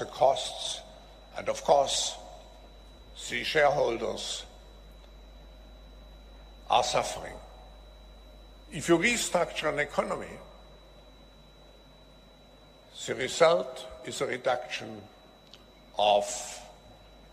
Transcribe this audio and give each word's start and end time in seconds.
the 0.00 0.06
costs, 0.06 0.80
and 1.36 1.48
of 1.48 1.62
course, 1.62 2.16
the 3.28 3.44
shareholders 3.44 4.44
are 6.68 6.82
suffering. 6.82 7.34
If 8.72 8.88
you 8.88 8.98
restructure 8.98 9.72
an 9.72 9.78
economy, 9.78 10.38
the 13.06 13.14
result 13.14 13.86
is 14.06 14.20
a 14.20 14.26
reduction 14.26 15.00
of 15.98 16.26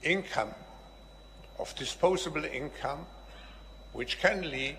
income, 0.03 0.53
of 1.59 1.73
disposable 1.75 2.43
income, 2.45 3.05
which 3.93 4.19
can 4.19 4.51
lead 4.51 4.77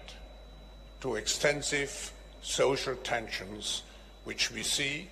to 1.01 1.17
extensive 1.17 2.13
social 2.43 2.97
tensions, 2.97 3.83
which 4.25 4.53
we 4.53 4.63
see 4.63 5.09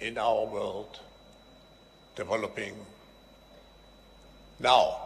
in 0.00 0.18
our 0.18 0.46
world 0.46 1.00
developing 2.18 2.74
now. 4.58 4.96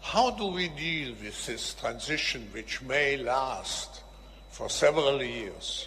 How 0.00 0.30
do 0.30 0.46
we 0.46 0.68
deal 0.68 1.14
with 1.22 1.46
this 1.46 1.74
transition, 1.74 2.48
which 2.52 2.80
may 2.80 3.18
last 3.18 4.00
for 4.50 4.70
several 4.70 5.22
years? 5.22 5.86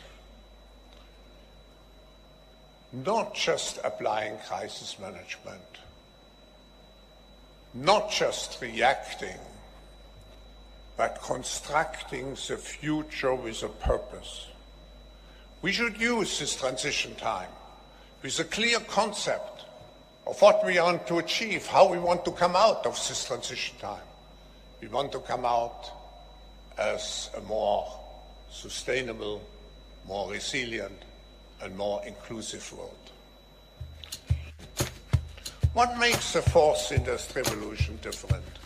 Not 2.94 3.34
just 3.34 3.80
applying 3.84 4.38
crisis 4.48 5.00
management, 5.00 5.72
not 7.74 8.12
just 8.12 8.62
reacting, 8.62 9.40
but 10.96 11.20
constructing 11.24 12.36
the 12.48 12.58
future 12.58 13.34
with 13.34 13.64
a 13.64 13.70
purpose. 13.70 14.46
We 15.64 15.72
should 15.72 16.00
use 16.00 16.38
this 16.38 16.56
transition 16.56 17.16
time 17.16 17.50
with 18.22 18.40
a 18.40 18.44
clear 18.44 18.80
concept 18.82 19.51
of 20.32 20.42
what 20.42 20.66
we 20.66 20.80
want 20.80 21.06
to 21.06 21.18
achieve, 21.18 21.68
how 21.68 21.92
we 21.92 22.00
want 22.00 22.24
to 22.24 22.32
come 22.32 22.56
out 22.56 22.86
of 22.86 22.94
this 22.94 23.26
transition 23.26 23.78
time. 23.80 24.08
We 24.80 24.88
want 24.88 25.12
to 25.12 25.20
come 25.20 25.44
out 25.44 25.92
as 26.78 27.30
a 27.36 27.42
more 27.42 28.00
sustainable, 28.50 29.42
more 30.08 30.32
resilient, 30.32 31.04
and 31.62 31.76
more 31.76 32.02
inclusive 32.08 32.72
world. 32.72 33.12
What 35.74 35.98
makes 36.00 36.32
the 36.32 36.42
fourth 36.42 36.94
industrial 36.94 37.50
revolution 37.50 38.00
different? 38.02 38.61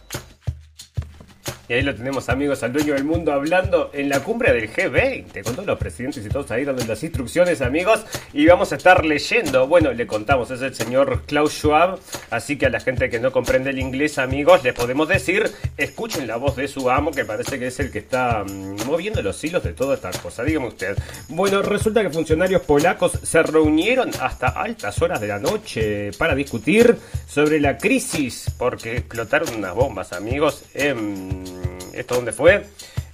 Y 1.68 1.74
ahí 1.74 1.82
lo 1.82 1.96
tenemos, 1.96 2.30
amigos, 2.30 2.62
al 2.62 2.74
dueño 2.74 2.94
del 2.94 3.04
mundo 3.04 3.32
hablando 3.34 3.90
en 3.92 4.08
la 4.08 4.20
cumbre 4.20 4.54
del 4.54 4.72
G20, 4.72 5.44
con 5.44 5.56
todos 5.56 5.66
los 5.66 5.80
presidentes 5.80 6.24
y 6.24 6.30
todos 6.30 6.52
ahí 6.52 6.64
dando 6.64 6.86
las 6.86 7.02
instrucciones, 7.04 7.62
amigos. 7.62 8.06
Y 8.34 8.46
vamos 8.46 8.72
a 8.72 8.76
estar 8.76 9.04
leyendo. 9.04 9.68
Bueno, 9.68 9.92
le 9.92 10.06
contamos, 10.06 10.52
es 10.52 10.62
el 10.62 10.76
señor 10.76 11.24
Klaus 11.26 11.54
Schwab. 11.54 11.98
Así 12.30 12.58
que 12.58 12.68
a 12.68 12.70
la 12.70 12.80
gente 12.80 13.10
que 13.10 13.20
no 13.20 13.32
comprende 13.32 13.72
el 13.72 13.80
inglés, 13.80 14.20
amigos, 14.20 14.64
le 14.64 14.74
podemos 14.74 15.08
decir: 15.08 15.52
escuchen 15.76 16.28
la 16.28 16.36
voz 16.36 16.56
de 16.56 16.68
su 16.68 16.90
amo, 16.92 17.10
que 17.10 17.26
parece 17.26 17.58
que 17.58 17.68
es 17.68 17.80
el 17.80 17.92
que 17.92 18.00
está 18.00 18.44
mm, 18.44 18.86
moviendo 18.86 19.24
los 19.24 19.44
hilos 19.44 19.64
de 19.64 19.74
toda 19.74 19.96
esta 19.96 20.12
cosa. 20.12 20.44
Dígame 20.44 20.68
usted. 20.68 20.96
Bueno, 21.30 21.64
resulta 21.64 22.04
que 22.04 22.12
funcionarios 22.12 22.62
polacos 22.62 23.20
se 23.24 23.42
reunieron 23.42 24.12
hasta 24.22 24.50
altas 24.50 25.02
horas 25.02 25.20
de 25.20 25.28
la 25.28 25.40
noche 25.40 26.12
para 26.20 26.36
discutir 26.36 26.96
sobre 27.28 27.60
la 27.60 27.78
crisis, 27.78 28.52
porque 28.58 28.98
explotaron 28.98 29.56
unas 29.56 29.74
bombas, 29.74 30.14
amigos, 30.14 30.64
en 30.76 31.55
¿Esto 31.96 32.16
dónde 32.16 32.32
fue? 32.32 32.66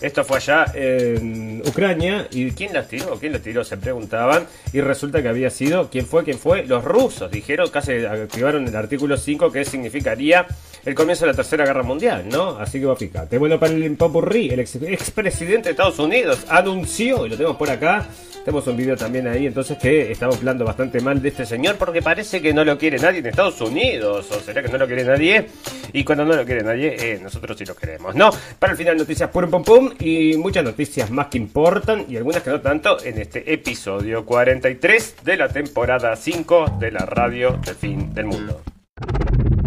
Esto 0.02 0.24
fue 0.24 0.38
allá 0.38 0.66
en 0.74 1.62
Ucrania. 1.66 2.28
¿Y 2.32 2.52
quién 2.52 2.74
las 2.74 2.88
tiró? 2.88 3.20
¿Quién 3.20 3.34
las 3.34 3.44
tiró? 3.44 3.64
Se 3.64 3.78
preguntaban. 3.78 4.48
Y 4.74 4.82
resulta 4.82 5.22
que 5.22 5.28
había 5.28 5.52
sido. 5.52 5.90
¿Quién 5.92 6.08
fue? 6.08 6.24
¿Quién 6.24 6.40
fue? 6.40 6.66
Los 6.66 6.84
rusos. 6.84 7.30
Dijeron, 7.30 7.70
casi 7.70 8.04
activaron 8.06 8.68
el 8.68 8.76
artículo 8.76 9.16
5 9.16 9.52
que 9.52 9.64
significaría 9.64 10.48
el 10.86 10.96
comienzo 10.96 11.26
de 11.26 11.32
la 11.32 11.36
Tercera 11.36 11.66
Guerra 11.66 11.84
Mundial, 11.84 12.28
¿no? 12.30 12.58
Así 12.58 12.80
que 12.80 12.86
vos 12.86 12.98
fíjate. 12.98 13.38
Bueno, 13.38 13.60
para 13.60 13.74
el 13.74 13.96
Popurrí, 13.96 14.50
el 14.50 14.60
expresidente 14.60 15.70
de 15.70 15.72
Estados 15.72 16.00
Unidos 16.00 16.46
anunció, 16.50 17.26
y 17.26 17.30
lo 17.30 17.36
tenemos 17.36 17.58
por 17.58 17.70
acá, 17.70 18.08
tenemos 18.44 18.66
un 18.66 18.76
video 18.76 18.96
también 18.96 19.28
ahí, 19.28 19.46
entonces 19.46 19.78
que 19.78 20.12
estamos 20.12 20.38
hablando 20.38 20.66
bastante 20.66 21.00
mal 21.00 21.22
de 21.22 21.30
este 21.30 21.46
señor 21.46 21.76
porque 21.76 22.02
parece 22.02 22.42
que 22.42 22.54
no 22.54 22.64
lo 22.66 22.78
quiere 22.78 22.98
nadie 22.98 23.20
en 23.20 23.28
Estados 23.28 23.62
Unidos. 23.62 24.32
O 24.32 24.40
será 24.40 24.64
que 24.64 24.70
no 24.70 24.80
lo 24.80 24.88
quiere 24.88 25.04
nadie. 25.04 25.48
Y 25.94 26.04
cuando 26.04 26.26
no 26.26 26.36
lo 26.36 26.44
quiere 26.44 26.64
nadie, 26.64 26.96
eh, 26.98 27.20
nosotros 27.22 27.58
sí 27.58 27.66
lo 27.66 27.76
queremos, 27.76 28.16
¿no? 28.16 28.32
Para 28.58 28.72
el 28.72 28.78
final, 28.78 28.98
noticias 28.98 29.30
pum 29.30 29.50
pum 29.50 29.64
pum 29.64 29.92
y 30.00 30.38
muchas 30.38 30.64
noticias 30.64 31.12
más 31.12 31.28
que 31.28 31.38
importan 31.38 32.06
y 32.10 32.18
algunas 32.18 32.42
que 32.42 32.50
no 32.50 32.62
tanto 32.62 32.98
en 33.04 33.20
este 33.20 33.54
episodio 33.54 34.26
43 34.26 35.16
de 35.24 35.38
la 35.38 35.50
temporada 35.50 36.16
5 36.16 36.78
de 36.80 36.92
la 36.92 37.06
radio 37.06 37.60
del 37.64 37.76
fin 37.76 38.14
del 38.14 38.26
mundo. 38.26 38.62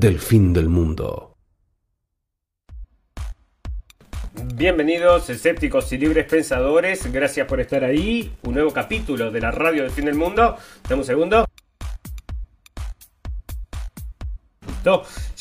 del 0.00 0.18
fin 0.18 0.54
del 0.54 0.70
mundo. 0.70 1.36
Bienvenidos, 4.54 5.28
escépticos 5.28 5.92
y 5.92 5.98
libres 5.98 6.24
pensadores. 6.24 7.12
Gracias 7.12 7.46
por 7.46 7.60
estar 7.60 7.84
ahí. 7.84 8.32
Un 8.44 8.54
nuevo 8.54 8.70
capítulo 8.70 9.30
de 9.30 9.40
la 9.42 9.50
radio 9.50 9.82
del 9.82 9.90
fin 9.90 10.06
del 10.06 10.14
mundo. 10.14 10.56
Dame 10.88 11.02
un 11.02 11.06
segundo. 11.06 11.46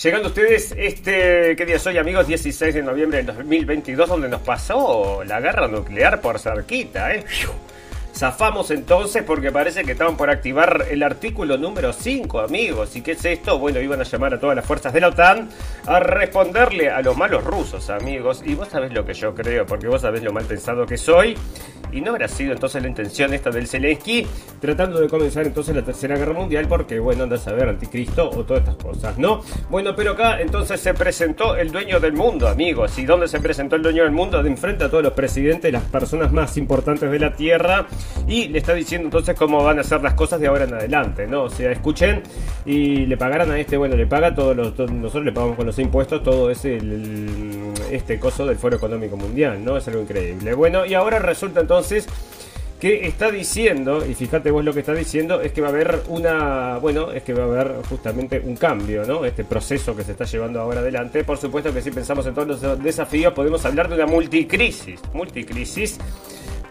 Llegando 0.04 0.28
ustedes 0.28 0.76
este, 0.78 1.56
¿qué 1.56 1.66
día 1.66 1.80
soy 1.80 1.98
amigos? 1.98 2.28
16 2.28 2.76
de 2.76 2.84
noviembre 2.84 3.24
del 3.24 3.28
2022, 3.28 4.10
donde 4.10 4.28
nos 4.28 4.42
pasó 4.42 5.24
la 5.24 5.40
guerra 5.40 5.70
nuclear 5.70 6.20
por 6.20 6.38
cerquita, 6.38 7.16
¿eh? 7.16 7.24
Zafamos 8.20 8.70
entonces 8.70 9.24
porque 9.24 9.50
parece 9.50 9.86
que 9.86 9.94
estaban 9.94 10.18
por 10.18 10.30
activar 10.30 10.88
el 10.92 11.04
artículo 11.04 11.58
número 11.58 11.94
5, 11.94 12.42
amigos. 12.42 12.94
¿Y 12.98 13.02
qué 13.02 13.14
es 13.14 13.24
esto? 13.24 13.58
Bueno, 13.58 13.80
iban 13.80 14.02
a 14.02 14.04
llamar 14.04 14.34
a 14.34 14.40
todas 14.42 14.58
las 14.58 14.66
fuerzas 14.66 14.92
de 14.92 15.00
la 15.00 15.08
OTAN 15.08 15.48
a 15.86 16.02
responderle 16.02 16.90
a 16.90 17.02
los 17.02 17.16
malos 17.16 17.46
rusos, 17.46 17.90
amigos. 17.90 18.44
Y 18.46 18.56
vos 18.56 18.68
sabés 18.68 18.92
lo 18.92 19.06
que 19.06 19.14
yo 19.14 19.34
creo, 19.34 19.66
porque 19.66 19.88
vos 19.88 20.02
sabés 20.02 20.22
lo 20.22 20.34
mal 20.34 20.44
pensado 20.44 20.86
que 20.86 20.98
soy. 20.98 21.38
Y 21.92 22.02
no 22.02 22.12
habrá 22.12 22.28
sido 22.28 22.54
entonces 22.54 22.82
la 22.82 22.88
intención 22.88 23.34
esta 23.34 23.50
del 23.50 23.68
Zelensky 23.68 24.26
tratando 24.60 25.00
de 25.00 25.08
comenzar 25.08 25.46
entonces 25.46 25.76
la 25.76 25.84
Tercera 25.84 26.18
Guerra 26.18 26.34
Mundial 26.34 26.68
porque, 26.68 27.00
bueno, 27.00 27.24
anda 27.24 27.38
a 27.38 27.40
saber, 27.40 27.68
anticristo 27.70 28.30
o 28.30 28.44
todas 28.44 28.64
estas 28.64 28.84
cosas, 28.84 29.18
¿no? 29.18 29.42
Bueno, 29.70 29.96
pero 29.96 30.12
acá 30.12 30.42
entonces 30.42 30.80
se 30.80 30.94
presentó 30.94 31.56
el 31.56 31.72
dueño 31.72 32.00
del 32.00 32.14
mundo, 32.14 32.48
amigos. 32.48 32.98
¿Y 33.00 33.06
dónde 33.06 33.28
se 33.28 33.40
presentó 33.40 33.76
el 33.76 33.82
dueño 33.82 34.04
del 34.04 34.12
mundo? 34.12 34.42
De 34.44 34.50
enfrente 34.50 34.84
a 34.84 34.90
todos 34.90 35.04
los 35.04 35.14
presidentes, 35.14 35.72
las 35.72 35.84
personas 35.84 36.32
más 36.32 36.58
importantes 36.58 37.10
de 37.10 37.20
la 37.20 37.34
Tierra 37.34 37.88
y 38.28 38.48
le 38.50 38.60
está 38.60 38.74
diciendo 38.74 39.08
entonces 39.08 39.36
cómo 39.38 39.64
van 39.64 39.80
a 39.80 39.84
ser 39.84 40.02
las 40.02 40.14
cosas 40.14 40.40
de 40.40 40.48
ahora 40.48 40.66
en 40.66 40.74
adelante, 40.74 41.28
¿no? 41.28 41.44
O 41.44 41.50
sea, 41.50 41.72
escuchen 41.72 42.22
y 42.66 43.06
le 43.06 43.18
pagarán 43.18 43.52
a 43.52 43.60
este, 43.60 43.78
bueno, 43.78 43.96
le 43.96 44.06
paga 44.06 44.34
todos 44.36 44.56
los, 44.56 44.78
nosotros 44.92 45.26
le 45.26 45.32
pagamos 45.32 45.56
con 45.56 45.66
los 45.66 45.80
impuestos 45.80 46.24
todo 46.24 46.52
ese, 46.52 46.80
este 47.92 48.20
coso 48.20 48.46
del 48.46 48.58
Foro 48.58 48.76
Económico 48.76 49.18
Mundial, 49.18 49.64
¿no? 49.64 49.78
Es 49.78 49.88
algo 49.88 50.02
increíble. 50.02 50.54
Bueno, 50.54 50.86
y 50.86 50.94
ahora 50.94 51.20
resulta 51.20 51.62
entonces 51.62 51.79
que 52.80 53.06
está 53.08 53.30
diciendo, 53.30 54.06
y 54.06 54.14
fíjate 54.14 54.52
vos 54.52 54.64
lo 54.64 54.74
que 54.74 54.80
está 54.80 54.94
diciendo, 54.94 55.42
es 55.42 55.52
que 55.52 55.60
va 55.60 55.68
a 55.68 55.72
haber 55.72 56.02
una, 56.08 56.78
bueno, 56.78 57.12
es 57.12 57.24
que 57.24 57.34
va 57.34 57.44
a 57.44 57.48
haber 57.48 57.84
justamente 57.90 58.40
un 58.40 58.56
cambio, 58.56 59.04
¿no? 59.06 59.26
Este 59.26 59.44
proceso 59.44 59.96
que 59.96 60.04
se 60.04 60.14
está 60.14 60.24
llevando 60.24 60.62
ahora 60.62 60.80
adelante. 60.80 61.26
Por 61.26 61.38
supuesto 61.38 61.74
que 61.74 61.82
si 61.82 61.92
pensamos 61.92 62.26
en 62.26 62.34
todos 62.34 62.62
los 62.62 62.84
desafíos, 62.84 63.34
podemos 63.34 63.66
hablar 63.66 63.90
de 63.90 63.96
una 63.96 64.06
multicrisis, 64.06 65.02
multicrisis 65.14 66.00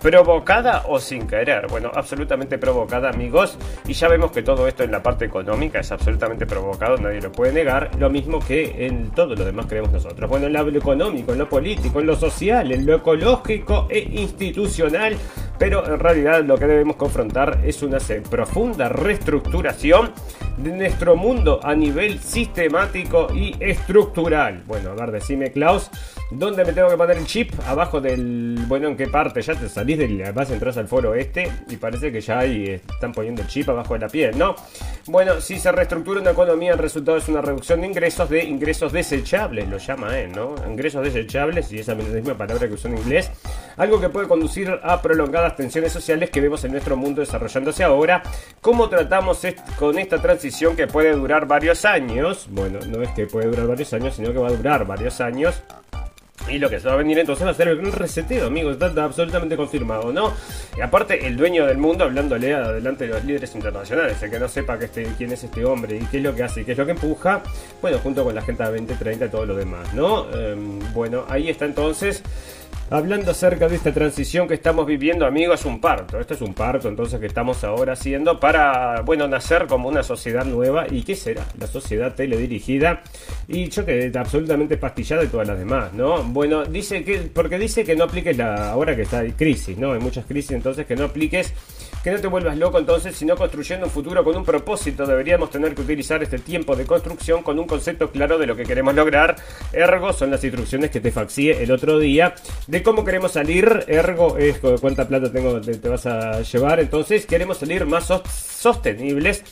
¿Provocada 0.00 0.84
o 0.86 1.00
sin 1.00 1.26
querer? 1.26 1.66
Bueno, 1.68 1.90
absolutamente 1.92 2.56
provocada, 2.56 3.10
amigos. 3.10 3.58
Y 3.86 3.94
ya 3.94 4.08
vemos 4.08 4.30
que 4.30 4.42
todo 4.42 4.68
esto 4.68 4.84
en 4.84 4.92
la 4.92 5.02
parte 5.02 5.24
económica 5.24 5.80
es 5.80 5.90
absolutamente 5.90 6.46
provocado, 6.46 6.96
nadie 6.96 7.20
lo 7.20 7.32
puede 7.32 7.52
negar. 7.52 7.90
Lo 7.98 8.08
mismo 8.08 8.38
que 8.38 8.86
en 8.86 9.10
todo 9.10 9.34
lo 9.34 9.44
demás 9.44 9.66
creemos 9.66 9.90
nosotros. 9.92 10.30
Bueno, 10.30 10.46
en 10.46 10.52
lo 10.52 10.68
económico, 10.68 11.32
en 11.32 11.38
lo 11.38 11.48
político, 11.48 12.00
en 12.00 12.06
lo 12.06 12.16
social, 12.16 12.70
en 12.70 12.86
lo 12.86 12.94
ecológico 12.94 13.86
e 13.90 13.98
institucional. 13.98 15.16
Pero 15.58 15.84
en 15.84 15.98
realidad 15.98 16.44
lo 16.44 16.56
que 16.56 16.66
debemos 16.66 16.96
confrontar 16.96 17.60
es 17.64 17.82
una 17.82 17.98
profunda 18.30 18.88
reestructuración 18.88 20.12
de 20.56 20.70
nuestro 20.70 21.16
mundo 21.16 21.58
a 21.62 21.74
nivel 21.74 22.20
sistemático 22.20 23.28
y 23.34 23.56
estructural. 23.58 24.62
Bueno, 24.66 24.90
a 24.90 24.94
ver, 24.94 25.10
decime, 25.10 25.50
Klaus, 25.50 25.90
¿dónde 26.30 26.64
me 26.64 26.72
tengo 26.72 26.88
que 26.88 26.96
poner 26.96 27.16
el 27.16 27.26
chip? 27.26 27.52
Abajo 27.66 28.00
del. 28.00 28.64
Bueno, 28.66 28.88
¿en 28.88 28.96
qué 28.96 29.06
parte? 29.06 29.42
Ya 29.42 29.54
te 29.54 29.68
salís 29.68 29.98
del. 29.98 30.32
Vas, 30.32 30.50
entras 30.50 30.76
al 30.76 30.88
foro 30.88 31.14
este 31.14 31.50
y 31.68 31.76
parece 31.76 32.12
que 32.12 32.20
ya 32.20 32.40
ahí 32.40 32.80
están 32.88 33.12
poniendo 33.12 33.42
el 33.42 33.48
chip 33.48 33.68
abajo 33.68 33.94
de 33.94 34.00
la 34.00 34.08
piel, 34.08 34.36
¿no? 34.36 34.54
Bueno, 35.06 35.40
si 35.40 35.58
se 35.58 35.72
reestructura 35.72 36.20
una 36.20 36.32
economía, 36.32 36.72
el 36.72 36.78
resultado 36.78 37.16
es 37.16 37.28
una 37.28 37.40
reducción 37.40 37.80
de 37.80 37.86
ingresos 37.86 38.28
de 38.28 38.44
ingresos 38.44 38.92
desechables, 38.92 39.68
lo 39.68 39.78
llama 39.78 40.18
él, 40.18 40.32
¿no? 40.32 40.54
Ingresos 40.68 41.04
desechables, 41.04 41.72
y 41.72 41.78
esa 41.78 41.94
misma 41.94 42.34
palabra 42.34 42.68
que 42.68 42.74
usó 42.74 42.88
en 42.88 42.98
inglés, 42.98 43.30
algo 43.76 44.00
que 44.00 44.08
puede 44.08 44.28
conducir 44.28 44.78
a 44.82 45.00
prolongadas 45.00 45.56
tensiones 45.56 45.92
sociales 45.92 46.30
que 46.30 46.40
vemos 46.40 46.64
en 46.64 46.72
nuestro 46.72 46.96
mundo 46.96 47.20
desarrollándose 47.20 47.84
ahora. 47.84 48.22
¿Cómo 48.60 48.88
tratamos 48.88 49.42
con 49.78 49.98
esta 49.98 50.20
transición 50.20 50.76
que 50.76 50.86
puede 50.86 51.12
durar 51.12 51.46
varios 51.46 51.84
años? 51.84 52.46
Bueno, 52.50 52.78
no 52.88 53.02
es 53.02 53.10
que 53.10 53.26
puede 53.26 53.46
durar 53.46 53.66
varios 53.66 53.92
años, 53.92 54.14
sino 54.14 54.32
que 54.32 54.38
va 54.38 54.48
a 54.48 54.52
durar 54.52 54.86
varios 54.86 55.20
años. 55.20 55.62
Y 56.50 56.58
lo 56.58 56.70
que 56.70 56.80
se 56.80 56.88
va 56.88 56.94
a 56.94 56.96
venir 56.96 57.18
entonces 57.18 57.46
va 57.46 57.50
a 57.50 57.54
ser 57.54 57.68
el 57.68 57.92
reseteo, 57.92 58.46
amigos. 58.46 58.76
Está, 58.80 59.04
absolutamente 59.04 59.56
confirmado, 59.56 60.12
¿no? 60.12 60.32
Y 60.76 60.80
aparte, 60.80 61.26
el 61.26 61.36
dueño 61.36 61.66
del 61.66 61.78
mundo 61.78 62.04
hablándole 62.04 62.54
adelante 62.54 63.06
de 63.06 63.14
los 63.14 63.24
líderes 63.24 63.54
internacionales. 63.54 64.22
El 64.22 64.30
que 64.30 64.38
no 64.38 64.48
sepa 64.48 64.76
este, 64.76 65.04
quién 65.16 65.32
es 65.32 65.44
este 65.44 65.64
hombre 65.64 65.96
y 65.96 66.04
qué 66.06 66.18
es 66.18 66.22
lo 66.22 66.34
que 66.34 66.42
hace 66.42 66.62
y 66.62 66.64
qué 66.64 66.72
es 66.72 66.78
lo 66.78 66.86
que 66.86 66.92
empuja. 66.92 67.42
Bueno, 67.80 67.98
junto 67.98 68.24
con 68.24 68.34
la 68.34 68.42
gente 68.42 68.62
de 68.62 68.70
2030 68.70 69.26
y 69.26 69.28
todo 69.28 69.46
lo 69.46 69.54
demás, 69.56 69.92
¿no? 69.94 70.28
Em, 70.30 70.80
bueno, 70.92 71.24
ahí 71.28 71.48
está 71.48 71.64
entonces. 71.64 72.22
Hablando 72.90 73.32
acerca 73.32 73.68
de 73.68 73.76
esta 73.76 73.92
transición 73.92 74.48
que 74.48 74.54
estamos 74.54 74.86
viviendo, 74.86 75.26
amigos, 75.26 75.60
es 75.60 75.66
un 75.66 75.78
parto. 75.78 76.18
Esto 76.18 76.32
es 76.32 76.40
un 76.40 76.54
parto, 76.54 76.88
entonces, 76.88 77.20
que 77.20 77.26
estamos 77.26 77.62
ahora 77.62 77.92
haciendo 77.92 78.40
para, 78.40 79.02
bueno, 79.02 79.28
nacer 79.28 79.66
como 79.66 79.90
una 79.90 80.02
sociedad 80.02 80.46
nueva. 80.46 80.86
¿Y 80.90 81.02
qué 81.02 81.14
será? 81.14 81.46
La 81.58 81.66
sociedad 81.66 82.14
teledirigida. 82.14 83.02
Y 83.46 83.68
yo 83.68 83.84
que 83.84 84.10
absolutamente 84.14 84.78
pastillada 84.78 85.22
y 85.22 85.26
todas 85.26 85.46
las 85.46 85.58
demás, 85.58 85.92
¿no? 85.92 86.22
Bueno, 86.24 86.64
dice 86.64 87.04
que, 87.04 87.18
porque 87.18 87.58
dice 87.58 87.84
que 87.84 87.94
no 87.94 88.04
apliques 88.04 88.36
la, 88.38 88.70
ahora 88.70 88.96
que 88.96 89.02
está 89.02 89.22
crisis, 89.36 89.76
¿no? 89.76 89.92
Hay 89.92 90.00
muchas 90.00 90.24
crisis, 90.24 90.52
entonces 90.52 90.86
que 90.86 90.96
no 90.96 91.04
apliques 91.04 91.52
que 92.02 92.10
no 92.10 92.20
te 92.20 92.26
vuelvas 92.26 92.56
loco 92.56 92.78
entonces, 92.78 93.16
sino 93.16 93.36
construyendo 93.36 93.86
un 93.86 93.92
futuro 93.92 94.22
con 94.24 94.36
un 94.36 94.44
propósito. 94.44 95.06
Deberíamos 95.06 95.50
tener 95.50 95.74
que 95.74 95.82
utilizar 95.82 96.22
este 96.22 96.38
tiempo 96.38 96.76
de 96.76 96.86
construcción 96.86 97.42
con 97.42 97.58
un 97.58 97.66
concepto 97.66 98.10
claro 98.10 98.38
de 98.38 98.46
lo 98.46 98.56
que 98.56 98.64
queremos 98.64 98.94
lograr. 98.94 99.36
Ergo 99.72 100.12
son 100.12 100.30
las 100.30 100.42
instrucciones 100.44 100.90
que 100.90 101.00
te 101.00 101.10
faxié 101.10 101.62
el 101.62 101.70
otro 101.70 101.98
día 101.98 102.34
de 102.66 102.82
cómo 102.82 103.04
queremos 103.04 103.32
salir. 103.32 103.84
Ergo 103.88 104.38
es 104.38 104.58
cuánta 104.80 105.08
plata 105.08 105.30
tengo, 105.32 105.60
te, 105.60 105.88
vas 105.88 106.06
a 106.06 106.42
llevar. 106.42 106.80
Entonces 106.80 107.26
queremos 107.26 107.58
salir 107.58 107.84
más 107.86 108.06
sostenibles 108.06 109.44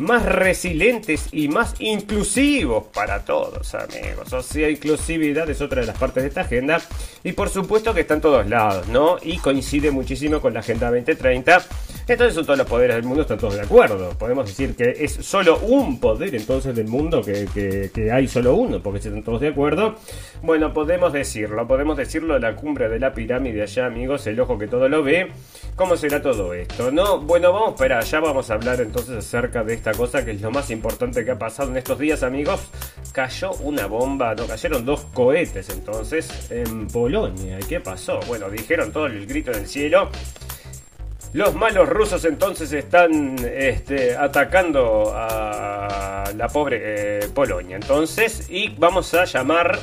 más 0.00 0.24
resilientes 0.24 1.28
y 1.32 1.48
más 1.48 1.74
inclusivos 1.78 2.86
para 2.92 3.24
todos, 3.24 3.74
amigos. 3.74 4.32
O 4.32 4.42
sea, 4.42 4.70
inclusividad 4.70 5.48
es 5.48 5.60
otra 5.60 5.82
de 5.82 5.86
las 5.86 5.98
partes 5.98 6.22
de 6.22 6.28
esta 6.28 6.40
agenda. 6.42 6.80
Y 7.22 7.32
por 7.32 7.50
supuesto 7.50 7.94
que 7.94 8.00
está 8.00 8.14
en 8.14 8.20
todos 8.20 8.48
lados, 8.48 8.88
¿no? 8.88 9.18
Y 9.22 9.38
coincide 9.38 9.90
muchísimo 9.90 10.40
con 10.40 10.54
la 10.54 10.60
Agenda 10.60 10.90
2030. 10.90 11.64
Entonces 12.10 12.34
son 12.34 12.44
todos 12.44 12.58
los 12.58 12.66
poderes 12.66 12.96
del 12.96 13.04
mundo, 13.04 13.22
están 13.22 13.38
todos 13.38 13.54
de 13.54 13.60
acuerdo. 13.60 14.10
Podemos 14.18 14.44
decir 14.44 14.74
que 14.74 14.96
es 14.98 15.12
solo 15.12 15.60
un 15.60 16.00
poder 16.00 16.34
entonces 16.34 16.74
del 16.74 16.88
mundo, 16.88 17.22
que, 17.22 18.10
hay 18.12 18.26
solo 18.26 18.56
uno, 18.56 18.82
porque 18.82 18.98
están 18.98 19.22
todos 19.22 19.40
de 19.40 19.46
acuerdo. 19.46 19.94
Bueno, 20.42 20.72
podemos 20.72 21.12
decirlo, 21.12 21.68
podemos 21.68 21.96
decirlo 21.96 22.34
de 22.34 22.40
la 22.40 22.56
cumbre 22.56 22.88
de 22.88 22.98
la 22.98 23.14
pirámide 23.14 23.62
allá, 23.62 23.86
amigos, 23.86 24.26
el 24.26 24.40
ojo 24.40 24.58
que 24.58 24.66
todo 24.66 24.88
lo 24.88 25.04
ve. 25.04 25.30
¿Cómo 25.76 25.96
será 25.96 26.20
todo 26.20 26.52
esto? 26.52 26.90
No, 26.90 27.20
bueno, 27.20 27.52
vamos 27.52 27.78
para 27.78 28.00
allá, 28.00 28.18
vamos 28.18 28.50
a 28.50 28.54
hablar 28.54 28.80
entonces 28.80 29.16
acerca 29.16 29.62
de 29.62 29.74
esta 29.74 29.92
cosa 29.92 30.24
que 30.24 30.32
es 30.32 30.40
lo 30.40 30.50
más 30.50 30.68
importante 30.72 31.24
que 31.24 31.30
ha 31.30 31.38
pasado 31.38 31.70
en 31.70 31.76
estos 31.76 31.96
días, 31.96 32.24
amigos. 32.24 32.60
Cayó 33.12 33.52
una 33.62 33.86
bomba, 33.86 34.34
no, 34.34 34.48
cayeron 34.48 34.84
dos 34.84 35.02
cohetes 35.14 35.68
entonces 35.68 36.50
en 36.50 36.88
Polonia. 36.88 37.60
¿Y 37.60 37.64
qué 37.68 37.78
pasó? 37.78 38.18
Bueno, 38.26 38.50
dijeron 38.50 38.90
todo 38.90 39.06
el 39.06 39.24
grito 39.28 39.52
en 39.52 39.60
el 39.60 39.66
cielo. 39.68 40.10
Los 41.32 41.54
malos 41.54 41.88
rusos 41.88 42.24
entonces 42.24 42.72
están 42.72 43.36
este, 43.44 44.16
atacando 44.16 45.12
a 45.14 46.24
la 46.36 46.48
pobre 46.48 46.80
eh, 46.82 47.28
Polonia. 47.32 47.76
Entonces, 47.76 48.50
y 48.50 48.70
vamos 48.76 49.14
a 49.14 49.24
llamar, 49.24 49.78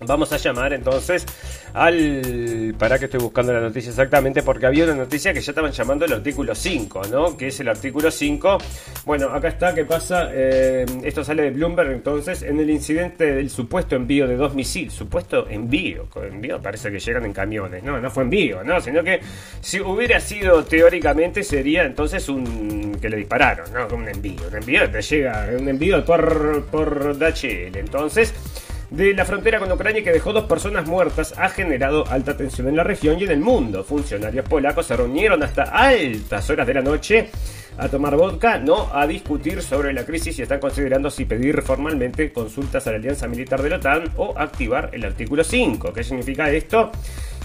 vamos 0.00 0.32
a 0.32 0.36
llamar 0.36 0.72
entonces 0.72 1.26
al... 1.74 2.74
Para 2.78 2.98
que 2.98 3.06
estoy 3.06 3.20
buscando 3.20 3.52
la 3.52 3.60
noticia 3.60 3.90
exactamente, 3.90 4.42
porque 4.42 4.66
había 4.66 4.84
una 4.84 4.94
noticia 4.94 5.32
que 5.32 5.40
ya 5.40 5.52
estaban 5.52 5.72
llamando 5.72 6.04
el 6.04 6.12
artículo 6.12 6.54
5, 6.54 7.02
¿no? 7.10 7.36
Que 7.36 7.48
es 7.48 7.60
el 7.60 7.68
artículo 7.68 8.10
5. 8.10 8.58
Bueno, 9.04 9.30
acá 9.30 9.48
está, 9.48 9.74
¿qué 9.74 9.84
pasa? 9.84 10.28
Eh, 10.32 10.84
esto 11.04 11.24
sale 11.24 11.44
de 11.44 11.50
Bloomberg, 11.50 11.92
entonces, 11.92 12.42
en 12.42 12.60
el 12.60 12.70
incidente 12.70 13.34
del 13.34 13.50
supuesto 13.50 13.96
envío 13.96 14.26
de 14.26 14.36
dos 14.36 14.54
misiles, 14.54 14.92
supuesto 14.92 15.48
envío, 15.48 16.08
envío 16.22 16.60
parece 16.60 16.90
que 16.90 16.98
llegan 16.98 17.24
en 17.24 17.32
camiones, 17.32 17.82
no, 17.82 18.00
no 18.00 18.10
fue 18.10 18.24
envío, 18.24 18.62
¿no? 18.64 18.80
Sino 18.80 19.02
que 19.02 19.20
si 19.60 19.80
hubiera 19.80 20.20
sido 20.20 20.64
teóricamente 20.64 21.42
sería 21.42 21.84
entonces 21.84 22.28
un... 22.28 22.98
que 23.00 23.08
le 23.08 23.16
dispararon, 23.16 23.72
¿no? 23.72 23.86
Un 23.94 24.08
envío, 24.08 24.48
un 24.48 24.56
envío 24.56 24.90
te 24.90 25.02
llega, 25.02 25.48
un 25.58 25.68
envío 25.68 26.04
por, 26.04 26.66
por 26.66 27.16
DHL, 27.18 27.76
entonces 27.76 28.34
de 28.90 29.14
la 29.14 29.24
frontera 29.24 29.58
con 29.58 29.70
Ucrania 29.70 30.02
que 30.02 30.12
dejó 30.12 30.32
dos 30.32 30.44
personas 30.44 30.86
muertas 30.86 31.34
ha 31.36 31.48
generado 31.48 32.06
alta 32.08 32.36
tensión 32.36 32.68
en 32.68 32.76
la 32.76 32.84
región 32.84 33.18
y 33.18 33.24
en 33.24 33.30
el 33.30 33.40
mundo. 33.40 33.82
Funcionarios 33.82 34.48
polacos 34.48 34.86
se 34.86 34.96
reunieron 34.96 35.42
hasta 35.42 35.64
altas 35.64 36.48
horas 36.50 36.66
de 36.66 36.74
la 36.74 36.82
noche 36.82 37.30
a 37.78 37.88
tomar 37.88 38.16
vodka, 38.16 38.58
no 38.58 38.88
a 38.92 39.06
discutir 39.06 39.62
sobre 39.62 39.92
la 39.92 40.04
crisis 40.04 40.38
y 40.38 40.42
están 40.42 40.60
considerando 40.60 41.10
si 41.10 41.24
pedir 41.24 41.60
formalmente 41.62 42.32
consultas 42.32 42.86
a 42.86 42.92
la 42.92 42.96
alianza 42.96 43.28
militar 43.28 43.62
de 43.62 43.70
la 43.70 43.76
OTAN 43.76 44.12
o 44.16 44.34
activar 44.36 44.90
el 44.92 45.04
artículo 45.04 45.44
5. 45.44 45.92
¿Qué 45.92 46.02
significa 46.02 46.50
esto? 46.50 46.90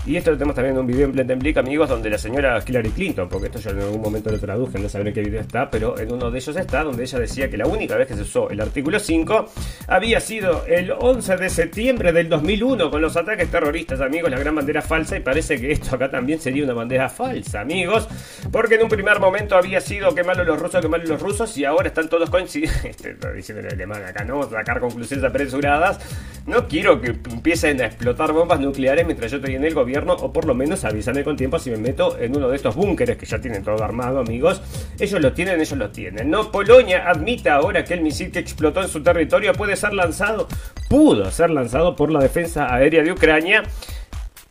Y 0.04 0.16
esto 0.16 0.32
lo 0.32 0.38
tenemos 0.38 0.56
también 0.56 0.74
en 0.76 0.82
un 0.82 0.88
video 0.88 1.06
en 1.06 1.12
Blendenblick, 1.12 1.58
amigos, 1.58 1.88
donde 1.88 2.10
la 2.10 2.18
señora 2.18 2.60
Hillary 2.68 2.90
Clinton, 2.90 3.30
porque 3.30 3.48
esto 3.48 3.60
yo 3.60 3.70
en 3.70 3.82
algún 3.82 4.02
momento 4.02 4.32
lo 4.32 4.40
traduje, 4.40 4.80
no 4.80 4.90
sabré 4.90 5.10
en 5.10 5.14
qué 5.14 5.22
video 5.22 5.42
está, 5.42 5.70
pero 5.70 5.98
en 6.00 6.12
uno 6.12 6.32
de 6.32 6.40
ellos 6.40 6.56
está, 6.56 6.84
donde 6.84 7.04
ella 7.04 7.20
decía 7.20 7.48
que 7.52 7.56
la 7.56 7.68
única 7.68 7.96
vez 7.98 8.08
que 8.08 8.16
se 8.16 8.24
usó 8.24 8.50
el 8.50 8.60
artículo 8.62 9.00
5 9.00 9.46
había 9.88 10.20
sido 10.20 10.66
el 10.66 10.92
11 10.92 11.38
de 11.38 11.50
septiembre 11.52 12.12
del 12.14 12.30
2001 12.30 12.90
con 12.90 13.00
los 13.00 13.16
ataques 13.16 13.52
terroristas, 13.52 14.02
amigos, 14.02 14.32
la 14.32 14.40
gran 14.40 14.56
bandera 14.56 14.82
falsa, 14.82 15.18
y 15.18 15.20
parece 15.20 15.62
que 15.62 15.72
esto 15.72 15.96
acá 15.96 16.10
también 16.10 16.40
sería 16.40 16.64
una 16.64 16.74
bandera 16.74 17.08
falsa, 17.08 17.62
amigos, 17.62 18.10
porque 18.52 18.76
en 18.76 18.84
un 18.84 18.90
primer 18.90 19.20
momento 19.20 19.56
había 19.56 19.82
sido 19.82 20.16
que 20.16 20.24
malo 20.24 20.44
los 20.44 20.60
rusos, 20.60 20.82
que 20.82 20.88
malo 20.88 21.04
los 21.04 21.22
rusos, 21.22 21.56
y 21.60 21.66
ahora 21.66 21.90
están 21.90 22.10
todos 22.10 22.28
coincidiendo, 22.32 22.80
este, 22.86 23.16
diciendo 23.36 23.68
el 23.68 23.74
alemán 23.76 24.04
acá, 24.04 24.24
¿no? 24.24 24.50
Sacar 24.50 24.80
conclusiones 24.80 25.24
apresuradas. 25.24 26.00
No 26.48 26.68
quiero 26.68 27.00
que 27.00 27.10
empiecen 27.10 27.80
a 27.82 27.86
explotar 27.86 28.32
bombas 28.32 28.60
nucleares 28.60 29.06
mientras 29.06 29.30
yo 29.30 29.38
estoy 29.38 29.54
en 29.54 29.64
el 29.64 29.76
gobierno 29.76 29.91
o 29.98 30.32
por 30.32 30.46
lo 30.46 30.54
menos 30.54 30.84
avísame 30.84 31.24
con 31.24 31.36
tiempo 31.36 31.60
si 31.60 31.70
me 31.70 31.78
meto 31.78 32.18
en 32.18 32.36
uno 32.36 32.50
de 32.50 32.56
estos 32.56 32.76
búnkeres 32.76 33.18
que 33.18 33.26
ya 33.26 33.40
tienen 33.40 33.64
todo 33.64 33.84
armado, 33.84 34.20
amigos. 34.20 34.62
Ellos 35.00 35.22
lo 35.22 35.34
tienen, 35.34 35.60
ellos 35.60 35.78
lo 35.78 35.90
tienen. 35.90 36.30
No, 36.30 36.52
Polonia 36.52 37.10
admite 37.10 37.50
ahora 37.50 37.84
que 37.84 37.94
el 37.94 38.02
misil 38.02 38.32
que 38.32 38.40
explotó 38.40 38.82
en 38.82 38.88
su 38.88 39.02
territorio 39.02 39.54
puede 39.54 39.76
ser 39.76 39.94
lanzado, 39.94 40.48
pudo 40.90 41.30
ser 41.32 41.50
lanzado 41.50 41.96
por 41.96 42.12
la 42.12 42.20
defensa 42.20 42.74
aérea 42.74 43.04
de 43.04 43.12
Ucrania. 43.12 43.64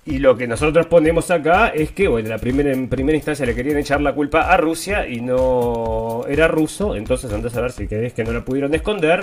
Y 0.06 0.18
lo 0.18 0.34
que 0.34 0.46
nosotros 0.46 0.86
ponemos 0.86 1.30
acá 1.30 1.68
es 1.68 1.92
que, 1.92 2.08
bueno, 2.08 2.30
la 2.30 2.38
primera, 2.38 2.72
en 2.72 2.88
primera 2.88 3.16
instancia 3.16 3.44
le 3.44 3.54
querían 3.54 3.76
echar 3.76 4.00
la 4.00 4.14
culpa 4.14 4.50
a 4.50 4.56
Rusia 4.56 5.06
y 5.06 5.20
no 5.20 6.24
era 6.26 6.48
ruso, 6.48 6.96
entonces 6.96 7.30
antes 7.30 7.54
a 7.54 7.60
ver 7.60 7.72
si 7.72 7.86
es 7.90 8.14
que 8.14 8.24
no 8.24 8.32
la 8.32 8.42
pudieron 8.42 8.74
esconder. 8.74 9.22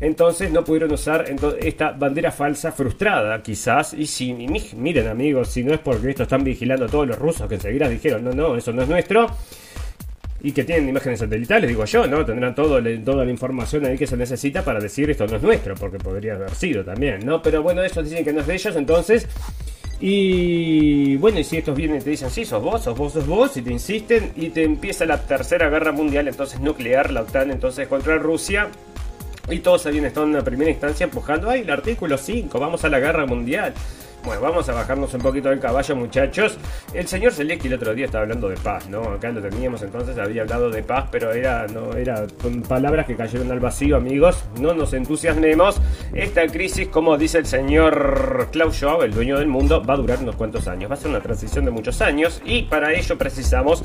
Entonces 0.00 0.50
no 0.50 0.64
pudieron 0.64 0.92
usar 0.92 1.26
esta 1.60 1.92
bandera 1.92 2.32
falsa 2.32 2.72
frustrada, 2.72 3.42
quizás. 3.42 3.92
Y 3.92 4.06
si, 4.06 4.32
miren 4.32 5.08
amigos, 5.08 5.48
si 5.48 5.62
no 5.62 5.74
es 5.74 5.80
porque 5.80 6.10
esto 6.10 6.22
están 6.22 6.42
vigilando 6.42 6.86
a 6.86 6.88
todos 6.88 7.06
los 7.06 7.18
rusos 7.18 7.46
que 7.46 7.56
enseguida 7.56 7.88
dijeron, 7.88 8.24
no, 8.24 8.32
no, 8.32 8.56
eso 8.56 8.72
no 8.72 8.82
es 8.82 8.88
nuestro. 8.88 9.26
Y 10.42 10.52
que 10.52 10.64
tienen 10.64 10.88
imágenes 10.88 11.20
satelitales, 11.20 11.68
digo 11.68 11.84
yo, 11.84 12.06
¿no? 12.06 12.24
Tendrán 12.24 12.54
todo, 12.54 12.82
toda 13.04 13.24
la 13.24 13.30
información 13.30 13.84
ahí 13.86 13.96
que 13.96 14.06
se 14.06 14.16
necesita 14.16 14.62
para 14.62 14.80
decir 14.80 15.08
esto 15.10 15.26
no 15.26 15.36
es 15.36 15.42
nuestro, 15.42 15.74
porque 15.74 15.98
podría 15.98 16.34
haber 16.34 16.54
sido 16.54 16.82
también, 16.82 17.24
¿no? 17.24 17.40
Pero 17.40 17.62
bueno, 17.62 17.82
ellos 17.82 18.04
dicen 18.04 18.24
que 18.24 18.32
no 18.32 18.40
es 18.40 18.46
de 18.46 18.54
ellos, 18.54 18.76
entonces 18.76 19.28
y 20.00 21.16
bueno, 21.16 21.38
y 21.38 21.44
si 21.44 21.56
estos 21.56 21.76
vienen 21.76 21.98
y 21.98 22.00
te 22.00 22.10
dicen, 22.10 22.30
sí, 22.30 22.44
sos 22.44 22.62
vos, 22.62 22.82
sos 22.82 22.96
vos, 22.96 23.12
sos 23.12 23.26
vos, 23.26 23.56
y 23.56 23.62
te 23.62 23.72
insisten, 23.72 24.32
y 24.36 24.50
te 24.50 24.64
empieza 24.64 25.06
la 25.06 25.20
tercera 25.20 25.68
guerra 25.68 25.92
mundial, 25.92 26.28
entonces 26.28 26.60
nuclear, 26.60 27.10
la 27.10 27.22
OTAN 27.22 27.50
entonces 27.50 27.88
contra 27.88 28.18
Rusia, 28.18 28.68
y 29.48 29.58
todos 29.60 29.86
habían 29.86 30.06
estado 30.06 30.26
en 30.26 30.32
la 30.32 30.42
primera 30.42 30.70
instancia 30.70 31.04
empujando, 31.04 31.50
ay, 31.50 31.60
el 31.60 31.70
artículo 31.70 32.18
5, 32.18 32.58
vamos 32.58 32.84
a 32.84 32.88
la 32.88 32.98
guerra 32.98 33.26
mundial. 33.26 33.74
Bueno, 34.24 34.40
vamos 34.40 34.66
a 34.70 34.72
bajarnos 34.72 35.12
un 35.12 35.20
poquito 35.20 35.50
del 35.50 35.60
caballo, 35.60 35.96
muchachos. 35.96 36.56
El 36.94 37.06
señor 37.06 37.32
Zelensky 37.32 37.68
el 37.68 37.74
otro 37.74 37.94
día 37.94 38.06
estaba 38.06 38.22
hablando 38.22 38.48
de 38.48 38.56
paz, 38.56 38.88
¿no? 38.88 39.02
Acá 39.02 39.30
lo 39.30 39.42
teníamos 39.42 39.82
entonces, 39.82 40.16
había 40.16 40.42
hablado 40.42 40.70
de 40.70 40.82
paz, 40.82 41.08
pero 41.10 41.32
era, 41.32 41.66
no, 41.66 41.92
era 41.92 42.26
palabras 42.66 43.04
que 43.04 43.16
cayeron 43.16 43.50
al 43.52 43.60
vacío, 43.60 43.96
amigos. 43.96 44.42
No 44.58 44.72
nos 44.72 44.94
entusiasmemos. 44.94 45.78
Esta 46.14 46.46
crisis, 46.46 46.88
como 46.88 47.18
dice 47.18 47.36
el 47.36 47.44
señor 47.44 48.48
Klaus 48.50 48.76
Schwab, 48.76 49.02
el 49.02 49.12
dueño 49.12 49.38
del 49.38 49.48
mundo, 49.48 49.84
va 49.84 49.92
a 49.92 49.98
durar 49.98 50.20
unos 50.22 50.36
cuantos 50.36 50.68
años. 50.68 50.90
Va 50.90 50.94
a 50.94 50.98
ser 50.98 51.10
una 51.10 51.20
transición 51.20 51.66
de 51.66 51.70
muchos 51.70 52.00
años 52.00 52.40
y 52.46 52.62
para 52.62 52.94
ello 52.94 53.18
precisamos 53.18 53.82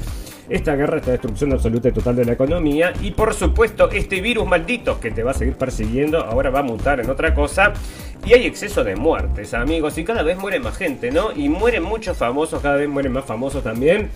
esta 0.47 0.73
guerra, 0.75 0.97
esta 0.97 1.11
destrucción 1.11 1.51
absoluta 1.51 1.89
y 1.89 1.91
total 1.91 2.15
de 2.15 2.25
la 2.25 2.31
economía 2.31 2.91
y 3.01 3.11
por 3.11 3.35
supuesto 3.35 3.89
este 3.91 4.19
virus 4.19 4.47
maldito 4.47 4.99
que 4.99 5.11
te 5.11 5.21
va 5.21 5.29
a 5.29 5.33
seguir 5.35 5.55
persiguiendo, 5.55 6.23
ahora 6.23 6.49
va 6.49 6.59
a 6.59 6.63
mutar 6.63 6.99
en 6.99 7.09
otra 7.09 7.35
cosa 7.35 7.73
y 8.25 8.33
hay 8.33 8.45
exceso 8.45 8.83
de 8.83 8.95
muertes, 8.95 9.53
amigos, 9.53 9.97
y 9.97 10.03
cada 10.03 10.23
vez 10.23 10.28
muere 10.37 10.59
más 10.59 10.77
gente, 10.77 11.11
¿no? 11.11 11.31
Y 11.31 11.49
mueren 11.49 11.83
muchos 11.83 12.17
famosos, 12.17 12.61
cada 12.61 12.75
vez 12.75 12.89
mueren 12.89 13.11
más 13.11 13.25
famosos 13.25 13.63
también. 13.63 14.11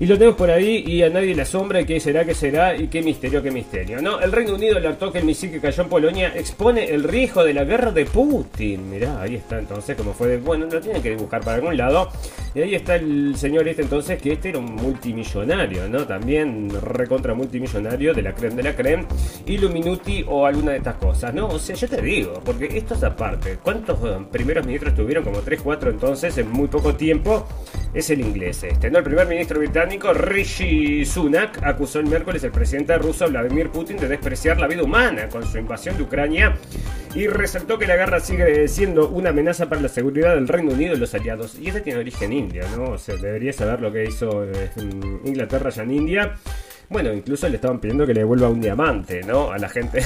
Y 0.00 0.06
lo 0.06 0.18
tenemos 0.18 0.36
por 0.36 0.50
ahí 0.50 0.82
y 0.84 1.04
a 1.04 1.08
nadie 1.08 1.36
le 1.36 1.42
asombra 1.42 1.84
qué 1.84 2.00
será, 2.00 2.24
qué 2.24 2.34
será 2.34 2.74
y 2.74 2.88
qué 2.88 3.00
misterio, 3.00 3.40
qué 3.40 3.52
misterio. 3.52 4.02
No, 4.02 4.18
el 4.18 4.32
Reino 4.32 4.54
Unido 4.54 4.76
alertó 4.76 5.12
que 5.12 5.18
el 5.18 5.24
misil 5.24 5.52
que 5.52 5.60
cayó 5.60 5.84
en 5.84 5.88
Polonia 5.88 6.32
expone 6.34 6.90
el 6.90 7.04
riesgo 7.04 7.44
de 7.44 7.54
la 7.54 7.62
guerra 7.62 7.92
de 7.92 8.04
Putin. 8.04 8.90
Mirá, 8.90 9.22
ahí 9.22 9.36
está 9.36 9.56
entonces 9.56 9.96
como 9.96 10.12
fue 10.12 10.26
de... 10.28 10.38
Bueno, 10.38 10.66
lo 10.66 10.80
tienen 10.80 11.00
que 11.00 11.10
dibujar 11.10 11.42
para 11.42 11.58
algún 11.58 11.76
lado. 11.76 12.08
Y 12.56 12.62
ahí 12.62 12.74
está 12.74 12.96
el 12.96 13.36
señor 13.36 13.68
este 13.68 13.82
entonces 13.82 14.20
que 14.20 14.32
este 14.32 14.48
era 14.48 14.58
un 14.58 14.74
multimillonario, 14.74 15.88
¿no? 15.88 16.04
También 16.06 16.70
recontra 16.70 17.34
multimillonario 17.34 18.14
de 18.14 18.22
la 18.22 18.34
creme 18.34 18.56
de 18.56 18.62
la 18.64 18.74
creme. 18.74 19.06
Illuminuti 19.46 20.24
o 20.26 20.44
alguna 20.44 20.72
de 20.72 20.78
estas 20.78 20.96
cosas, 20.96 21.32
¿no? 21.32 21.46
O 21.46 21.58
sea, 21.60 21.76
yo 21.76 21.88
te 21.88 22.02
digo, 22.02 22.42
porque 22.44 22.66
esto 22.76 22.94
es 22.94 23.02
aparte. 23.04 23.58
¿Cuántos 23.62 23.98
eh, 24.04 24.24
primeros 24.30 24.66
ministros 24.66 24.96
tuvieron? 24.96 25.22
Como 25.22 25.38
3, 25.38 25.60
4 25.62 25.90
entonces 25.90 26.36
en 26.38 26.50
muy 26.50 26.66
poco 26.66 26.96
tiempo. 26.96 27.46
Es 27.92 28.10
el 28.10 28.20
inglés 28.20 28.64
este, 28.64 28.90
¿no? 28.90 28.98
El 28.98 29.04
primer 29.04 29.28
ministro 29.28 29.60
británico 29.60 29.83
Rishi 29.86 31.04
Sunak 31.04 31.62
acusó 31.62 32.00
el 32.00 32.06
miércoles 32.06 32.42
al 32.44 32.52
presidente 32.52 32.96
ruso 32.96 33.28
Vladimir 33.28 33.68
Putin 33.68 33.98
de 33.98 34.08
despreciar 34.08 34.58
la 34.58 34.66
vida 34.66 34.82
humana 34.82 35.28
con 35.28 35.46
su 35.46 35.58
invasión 35.58 35.96
de 35.96 36.04
Ucrania 36.04 36.56
y 37.14 37.26
resaltó 37.26 37.78
que 37.78 37.86
la 37.86 37.96
guerra 37.96 38.18
sigue 38.20 38.66
siendo 38.66 39.08
una 39.08 39.30
amenaza 39.30 39.68
para 39.68 39.82
la 39.82 39.88
seguridad 39.88 40.34
del 40.34 40.48
Reino 40.48 40.72
Unido 40.72 40.94
y 40.94 40.98
los 40.98 41.14
aliados. 41.14 41.58
Y 41.60 41.68
este 41.68 41.82
tiene 41.82 42.00
origen 42.00 42.32
india, 42.32 42.64
¿no? 42.76 42.92
O 42.92 42.98
sea, 42.98 43.16
debería 43.16 43.52
saber 43.52 43.80
lo 43.80 43.92
que 43.92 44.04
hizo 44.04 44.44
eh, 44.44 44.70
Inglaterra 45.24 45.70
ya 45.70 45.82
en 45.82 45.90
India. 45.92 46.34
Bueno, 46.88 47.12
incluso 47.12 47.48
le 47.48 47.56
estaban 47.56 47.78
pidiendo 47.78 48.06
que 48.06 48.14
le 48.14 48.20
devuelva 48.20 48.48
un 48.48 48.60
diamante, 48.60 49.22
¿no? 49.22 49.50
A 49.50 49.58
la 49.58 49.68
gente. 49.68 50.02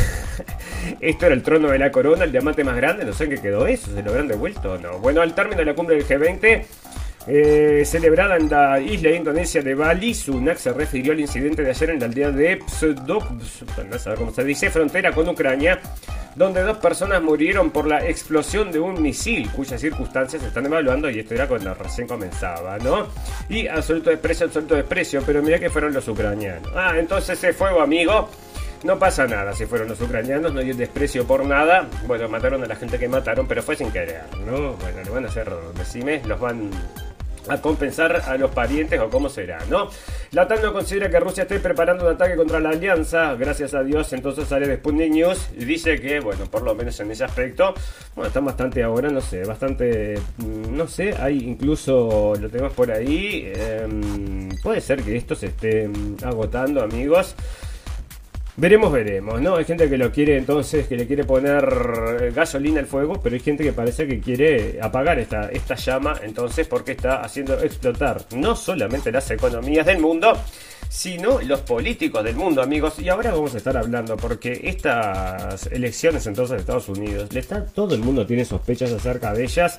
Esto 1.00 1.26
era 1.26 1.34
el 1.34 1.42
trono 1.42 1.70
de 1.70 1.78
la 1.78 1.90
corona, 1.90 2.24
el 2.24 2.32
diamante 2.32 2.64
más 2.64 2.76
grande, 2.76 3.04
no 3.04 3.12
sé 3.12 3.24
en 3.24 3.30
qué 3.30 3.40
quedó 3.40 3.66
eso, 3.66 3.92
¿se 3.94 4.02
lo 4.02 4.10
habrán 4.10 4.28
devuelto 4.28 4.72
o 4.72 4.78
no? 4.78 4.98
Bueno, 4.98 5.20
al 5.20 5.34
término 5.34 5.58
de 5.58 5.64
la 5.64 5.74
cumbre 5.74 5.96
del 5.96 6.06
G20, 6.06 6.64
eh, 7.30 7.82
celebrada 7.84 8.36
en 8.36 8.48
la 8.48 8.80
isla 8.80 9.10
indonesia 9.10 9.60
de 9.60 9.74
Bali, 9.74 10.14
Sunak 10.14 10.56
se 10.56 10.72
refirió 10.72 11.12
al 11.12 11.20
incidente 11.20 11.62
de 11.62 11.70
ayer 11.70 11.90
en 11.90 12.00
la 12.00 12.06
aldea 12.06 12.30
de 12.30 12.58
sé 12.66 12.94
cómo 14.16 14.30
se 14.32 14.44
dice, 14.44 14.70
frontera 14.70 15.12
con 15.12 15.28
Ucrania, 15.28 15.78
donde 16.34 16.62
dos 16.62 16.78
personas 16.78 17.20
murieron 17.20 17.70
por 17.70 17.86
la 17.86 18.06
explosión 18.08 18.72
de 18.72 18.80
un 18.80 19.02
misil, 19.02 19.50
cuyas 19.50 19.78
circunstancias 19.78 20.40
se 20.40 20.48
están 20.48 20.64
evaluando 20.64 21.10
y 21.10 21.18
esto 21.18 21.34
era 21.34 21.46
cuando 21.46 21.74
recién 21.74 22.08
comenzaba, 22.08 22.78
¿no? 22.78 23.08
Y 23.50 23.66
absoluto 23.66 24.08
desprecio, 24.08 24.46
absoluto 24.46 24.74
desprecio, 24.76 25.22
pero 25.26 25.42
mira 25.42 25.58
que 25.58 25.68
fueron 25.68 25.92
los 25.92 26.08
ucranianos. 26.08 26.72
Ah, 26.74 26.94
entonces 26.96 27.36
ese 27.36 27.52
fuego, 27.52 27.82
amigo. 27.82 28.30
No 28.84 28.96
pasa 28.96 29.26
nada 29.26 29.52
si 29.52 29.66
fueron 29.66 29.88
los 29.88 30.00
ucranianos, 30.00 30.54
no 30.54 30.60
hay 30.60 30.72
desprecio 30.72 31.26
por 31.26 31.44
nada. 31.44 31.88
Bueno, 32.06 32.28
mataron 32.28 32.62
a 32.62 32.66
la 32.66 32.76
gente 32.76 32.96
que 32.96 33.08
mataron, 33.08 33.46
pero 33.48 33.60
fue 33.60 33.74
sin 33.74 33.90
querer, 33.90 34.22
¿no? 34.46 34.74
Bueno, 34.74 35.02
le 35.04 35.10
van 35.10 35.24
a 35.24 35.28
hacer, 35.28 35.50
decime, 35.76 36.22
los 36.24 36.38
van 36.38 36.70
a 37.48 37.60
compensar 37.60 38.22
a 38.26 38.36
los 38.36 38.50
parientes 38.50 39.00
o 39.00 39.10
cómo 39.10 39.28
será, 39.28 39.58
¿no? 39.70 39.90
La 40.32 40.46
TAN 40.46 40.62
no 40.62 40.72
considera 40.72 41.10
que 41.10 41.20
Rusia 41.20 41.42
esté 41.42 41.58
preparando 41.60 42.04
un 42.04 42.12
ataque 42.12 42.36
contra 42.36 42.60
la 42.60 42.70
alianza, 42.70 43.34
gracias 43.34 43.74
a 43.74 43.82
Dios, 43.82 44.12
entonces 44.12 44.48
sale 44.48 44.66
de 44.66 44.76
Sputnik 44.76 45.12
News 45.12 45.48
y 45.58 45.64
dice 45.64 46.00
que, 46.00 46.20
bueno, 46.20 46.46
por 46.46 46.62
lo 46.62 46.74
menos 46.74 46.98
en 47.00 47.10
ese 47.10 47.24
aspecto, 47.24 47.74
bueno, 48.14 48.28
están 48.28 48.44
bastante 48.44 48.82
ahora, 48.82 49.10
no 49.10 49.20
sé, 49.20 49.44
bastante, 49.44 50.18
mm, 50.36 50.76
no 50.76 50.86
sé, 50.86 51.14
hay 51.18 51.38
incluso, 51.38 52.34
lo 52.38 52.48
tenemos 52.48 52.72
por 52.72 52.90
ahí, 52.90 53.52
em, 53.54 54.48
puede 54.62 54.80
ser 54.80 55.02
que 55.02 55.16
esto 55.16 55.34
se 55.34 55.46
esté 55.46 55.88
mm, 55.88 56.16
agotando, 56.24 56.82
amigos. 56.82 57.34
Veremos, 58.60 58.90
veremos, 58.90 59.40
¿no? 59.40 59.54
Hay 59.54 59.64
gente 59.64 59.88
que 59.88 59.96
lo 59.96 60.10
quiere 60.10 60.36
entonces, 60.36 60.88
que 60.88 60.96
le 60.96 61.06
quiere 61.06 61.22
poner 61.22 62.32
gasolina 62.34 62.80
al 62.80 62.86
fuego, 62.86 63.20
pero 63.22 63.36
hay 63.36 63.40
gente 63.40 63.62
que 63.62 63.72
parece 63.72 64.08
que 64.08 64.18
quiere 64.18 64.80
apagar 64.82 65.20
esta, 65.20 65.48
esta 65.48 65.76
llama, 65.76 66.16
entonces, 66.24 66.66
porque 66.66 66.90
está 66.90 67.20
haciendo 67.20 67.62
explotar 67.62 68.20
no 68.34 68.56
solamente 68.56 69.12
las 69.12 69.30
economías 69.30 69.86
del 69.86 70.00
mundo, 70.00 70.36
sino 70.88 71.40
los 71.42 71.60
políticos 71.60 72.24
del 72.24 72.36
mundo, 72.36 72.62
amigos. 72.62 72.98
Y 72.98 73.08
ahora 73.08 73.32
vamos 73.32 73.54
a 73.54 73.58
estar 73.58 73.76
hablando, 73.76 74.16
porque 74.16 74.60
estas 74.64 75.66
elecciones 75.66 76.26
entonces 76.26 76.56
de 76.56 76.60
Estados 76.60 76.88
Unidos, 76.88 77.32
le 77.32 77.40
está, 77.40 77.64
todo 77.66 77.94
el 77.94 78.00
mundo 78.00 78.26
tiene 78.26 78.44
sospechas 78.44 78.92
acerca 78.92 79.32
de 79.32 79.44
ellas. 79.44 79.78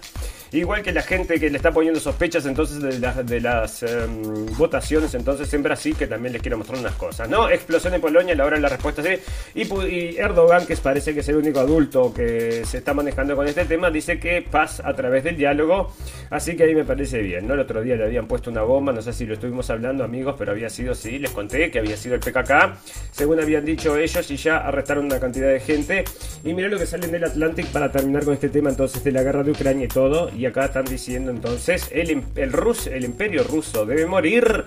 Igual 0.52 0.82
que 0.82 0.92
la 0.92 1.04
gente 1.04 1.40
que 1.40 1.50
le 1.50 1.58
está 1.58 1.72
poniendo 1.72 2.00
sospechas 2.00 2.44
entonces 2.48 2.82
de, 2.82 3.24
de 3.24 3.40
las 3.42 3.84
em, 3.84 4.48
votaciones 4.58 5.14
entonces 5.14 5.54
en 5.54 5.62
Brasil, 5.62 5.96
que 5.96 6.08
también 6.08 6.34
les 6.34 6.42
quiero 6.42 6.58
mostrar 6.58 6.80
unas 6.80 6.96
cosas, 6.96 7.30
¿no? 7.30 7.48
Explosión 7.50 7.94
en 7.94 8.02
Polonia, 8.02 8.34
la 8.34 8.46
hora 8.46 8.58
la 8.58 8.70
respuesta 8.70 9.04
sí. 9.04 9.10
Y, 9.54 9.62
y, 9.86 10.18
Erdogan, 10.18 10.66
que 10.66 10.76
parece 10.78 11.14
que 11.14 11.20
es 11.20 11.30
el 11.30 11.36
único 11.36 11.60
adulto 11.60 12.12
que 12.12 12.66
se 12.66 12.80
está 12.80 12.96
manejando 12.96 13.36
con 13.36 13.48
este 13.48 13.66
tema, 13.66 13.92
dice 13.92 14.20
que 14.20 14.42
paz 14.42 14.82
a 14.84 14.94
través 14.96 15.24
del 15.24 15.38
diálogo. 15.38 15.94
Así 16.32 16.56
que 16.56 16.64
ahí 16.64 16.74
me 16.74 16.84
parece 16.84 17.20
bien, 17.22 17.48
¿no? 17.48 17.54
El 17.54 17.60
otro 17.60 17.82
día 17.82 17.96
le 17.96 18.06
habían 18.06 18.28
puesto 18.28 18.50
una 18.50 18.64
bomba, 18.64 18.92
no 18.92 19.04
sé 19.04 19.14
si 19.14 19.26
lo 19.26 19.36
estuvimos 19.36 19.70
hablando, 19.70 20.04
amigos, 20.04 20.36
pero 20.38 20.52
había 20.52 20.70
sido 20.70 20.96
sí, 21.00 21.20
les 21.20 21.32
conté 21.32 21.72
que 21.72 21.80
había 21.80 21.98
sido 21.98 22.16
el 22.16 22.22
PKK, 22.22 22.78
según 23.12 23.40
habían 23.40 23.66
dicho 23.66 23.98
ellos, 23.98 24.30
y 24.30 24.38
ya 24.38 24.58
arrestaron 24.58 25.06
una 25.06 25.20
cantidad 25.20 25.52
de 25.52 25.60
gente. 25.60 26.04
Y 26.44 26.54
mirá 26.54 26.68
lo 26.68 26.78
que 26.78 26.86
salen 26.86 27.12
del 27.12 27.24
Atlantic 27.24 27.68
para 27.68 27.92
terminar 27.92 28.26
con 28.26 28.34
este 28.34 28.50
tema 28.50 28.70
entonces 28.70 29.04
de 29.04 29.12
la 29.12 29.24
guerra 29.24 29.44
de 29.44 29.52
Ucrania 29.52 29.86
y 29.86 29.88
todo. 29.88 30.30
Y 30.36 30.46
acá 30.46 30.66
están 30.66 30.86
diciendo 30.86 31.32
entonces, 31.32 31.90
el, 31.92 32.24
el, 32.36 32.52
Rus, 32.52 32.88
el 32.88 33.06
imperio 33.06 33.44
ruso 33.44 33.86
debe 33.86 34.06
morir. 34.06 34.66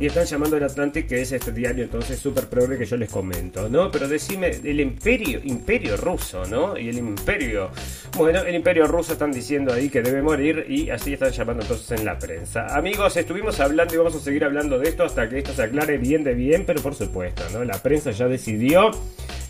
Y 0.00 0.06
están 0.06 0.26
llamando 0.26 0.56
al 0.56 0.62
Atlantic, 0.62 1.08
que 1.08 1.20
es 1.20 1.32
este 1.32 1.50
diario 1.50 1.82
entonces 1.82 2.20
súper 2.20 2.46
progre 2.46 2.78
que 2.78 2.84
yo 2.84 2.96
les 2.96 3.10
comento, 3.10 3.68
¿no? 3.68 3.90
Pero 3.90 4.06
decime, 4.06 4.50
el 4.62 4.78
imperio, 4.78 5.40
imperio 5.42 5.96
ruso, 5.96 6.44
¿no? 6.46 6.78
Y 6.78 6.88
el 6.88 6.98
imperio, 6.98 7.70
bueno, 8.16 8.42
el 8.42 8.54
imperio 8.54 8.86
ruso 8.86 9.14
están 9.14 9.32
diciendo 9.32 9.72
ahí 9.72 9.88
que 9.88 10.00
debe 10.00 10.22
morir 10.22 10.66
y 10.68 10.90
así 10.90 11.14
están 11.14 11.32
llamando 11.32 11.62
entonces 11.62 11.98
en 11.98 12.04
la 12.04 12.16
prensa. 12.16 12.66
Amigos, 12.76 13.16
estuvimos 13.16 13.58
hablando 13.58 13.92
y 13.92 13.96
vamos 13.96 14.14
a 14.14 14.20
seguir 14.20 14.44
hablando 14.44 14.78
de 14.78 14.88
esto 14.88 15.02
hasta 15.02 15.28
que 15.28 15.38
esto 15.38 15.52
se 15.52 15.64
aclare 15.64 15.98
bien 15.98 16.22
de 16.22 16.34
bien, 16.34 16.64
pero 16.64 16.80
por 16.80 16.94
supuesto, 16.94 17.42
¿no? 17.52 17.64
La 17.64 17.82
prensa 17.82 18.12
ya 18.12 18.28
decidió 18.28 18.92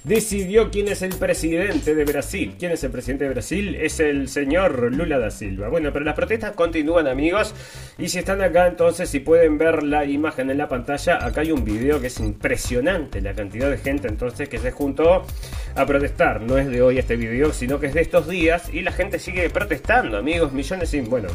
decidió 0.08 0.70
quién 0.70 0.88
es 0.88 1.02
el 1.02 1.14
presidente 1.14 1.94
de 1.94 2.04
Brasil. 2.06 2.54
¿Quién 2.58 2.72
es 2.72 2.82
el 2.82 2.90
presidente 2.90 3.24
de 3.24 3.30
Brasil? 3.30 3.74
Es 3.74 4.00
el 4.00 4.28
señor 4.28 4.90
Lula 4.92 5.18
da 5.18 5.30
Silva. 5.30 5.68
Bueno, 5.68 5.92
pero 5.92 6.04
las 6.04 6.14
protestas 6.14 6.52
continúan, 6.52 7.06
amigos. 7.06 7.54
Y 7.98 8.08
si 8.08 8.18
están 8.18 8.40
acá, 8.40 8.66
entonces, 8.66 9.10
si 9.10 9.20
pueden 9.20 9.58
ver 9.58 9.82
la 9.82 10.06
imagen 10.06 10.50
en 10.50 10.56
la 10.56 10.68
pantalla, 10.68 11.24
acá 11.24 11.42
hay 11.42 11.52
un 11.52 11.62
video 11.62 12.00
que 12.00 12.06
es 12.06 12.18
impresionante 12.20 13.20
la 13.20 13.34
cantidad 13.34 13.70
de 13.70 13.76
gente 13.76 14.08
entonces 14.08 14.48
que 14.48 14.58
se 14.58 14.70
juntó 14.70 15.26
a 15.74 15.86
protestar. 15.86 16.40
No 16.40 16.56
es 16.56 16.68
de 16.68 16.80
hoy 16.80 16.98
este 16.98 17.16
video, 17.16 17.52
sino 17.52 17.78
que 17.78 17.88
es 17.88 17.94
de 17.94 18.00
estos 18.00 18.26
días. 18.28 18.72
Y 18.72 18.80
la 18.80 18.92
gente 18.92 19.18
sigue 19.18 19.50
protestando, 19.50 20.16
amigos. 20.16 20.52
Millones 20.52 20.94
y, 20.94 21.00
bueno, 21.00 21.28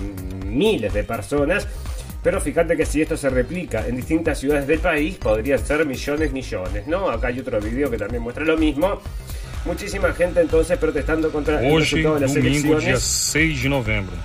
miles 0.48 0.94
de 0.94 1.04
personas 1.04 1.68
pero 2.24 2.40
fíjate 2.40 2.78
que 2.78 2.86
si 2.86 3.02
esto 3.02 3.18
se 3.18 3.30
replica 3.30 3.86
en 3.86 3.98
distintas 3.98 4.40
ciudades 4.40 4.66
del 4.66 4.80
país, 4.80 5.18
podrían 5.18 5.60
ser 5.60 5.86
millones, 5.86 6.32
millones, 6.32 6.88
¿no? 6.88 7.10
Acá 7.10 7.28
hay 7.28 7.40
otro 7.40 7.60
video 7.60 7.92
que 7.92 7.98
también 7.98 8.24
muestra 8.24 8.46
lo 8.46 8.58
mismo. 8.58 9.02
Muchísima 9.66 10.12
gente 10.14 10.42
entonces 10.42 10.78
protestando 10.78 11.32
contra 11.32 11.66
el 11.66 11.80
resultado 11.80 12.16
de 12.16 12.22
las 12.22 12.36
elecciones. 12.36 12.86
dia 12.86 12.98
6 12.98 13.64
de 13.64 13.70
noviembre 13.70 14.16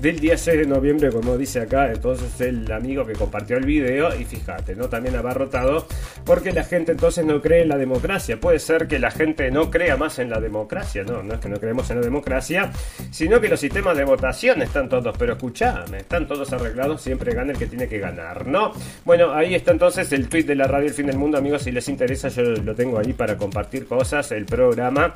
del 0.00 0.18
día 0.18 0.38
6 0.38 0.60
de 0.60 0.66
noviembre, 0.66 1.10
como 1.10 1.36
dice 1.36 1.60
acá, 1.60 1.92
entonces 1.92 2.40
el 2.40 2.70
amigo 2.72 3.04
que 3.04 3.12
compartió 3.12 3.56
el 3.56 3.66
video, 3.66 4.14
y 4.18 4.24
fíjate, 4.24 4.74
¿no? 4.74 4.88
También 4.88 5.16
abarrotado, 5.16 5.86
porque 6.24 6.52
la 6.52 6.64
gente 6.64 6.92
entonces 6.92 7.24
no 7.24 7.42
cree 7.42 7.62
en 7.62 7.68
la 7.68 7.76
democracia. 7.76 8.40
Puede 8.40 8.58
ser 8.58 8.88
que 8.88 8.98
la 8.98 9.10
gente 9.10 9.50
no 9.50 9.70
crea 9.70 9.96
más 9.96 10.18
en 10.18 10.30
la 10.30 10.40
democracia, 10.40 11.02
no, 11.04 11.22
no 11.22 11.34
es 11.34 11.40
que 11.40 11.48
no 11.48 11.60
creemos 11.60 11.90
en 11.90 11.96
la 11.96 12.02
democracia, 12.02 12.72
sino 13.10 13.40
que 13.40 13.48
los 13.48 13.60
sistemas 13.60 13.96
de 13.96 14.04
votación 14.04 14.62
están 14.62 14.88
todos, 14.88 15.14
pero 15.18 15.34
escuchame, 15.34 15.98
están 15.98 16.26
todos 16.26 16.52
arreglados, 16.52 17.02
siempre 17.02 17.34
gana 17.34 17.52
el 17.52 17.58
que 17.58 17.66
tiene 17.66 17.86
que 17.86 17.98
ganar, 17.98 18.46
¿no? 18.46 18.72
Bueno, 19.04 19.32
ahí 19.32 19.54
está 19.54 19.72
entonces 19.72 20.10
el 20.12 20.28
tweet 20.28 20.44
de 20.44 20.54
la 20.54 20.66
radio 20.66 20.88
El 20.88 20.94
Fin 20.94 21.06
del 21.06 21.18
Mundo, 21.18 21.36
amigos, 21.36 21.62
si 21.62 21.72
les 21.72 21.88
interesa, 21.88 22.28
yo 22.28 22.42
lo 22.42 22.74
tengo 22.74 22.98
ahí 22.98 23.12
para 23.12 23.36
compartir 23.36 23.86
cosas, 23.86 24.32
el 24.32 24.46
programa. 24.46 25.14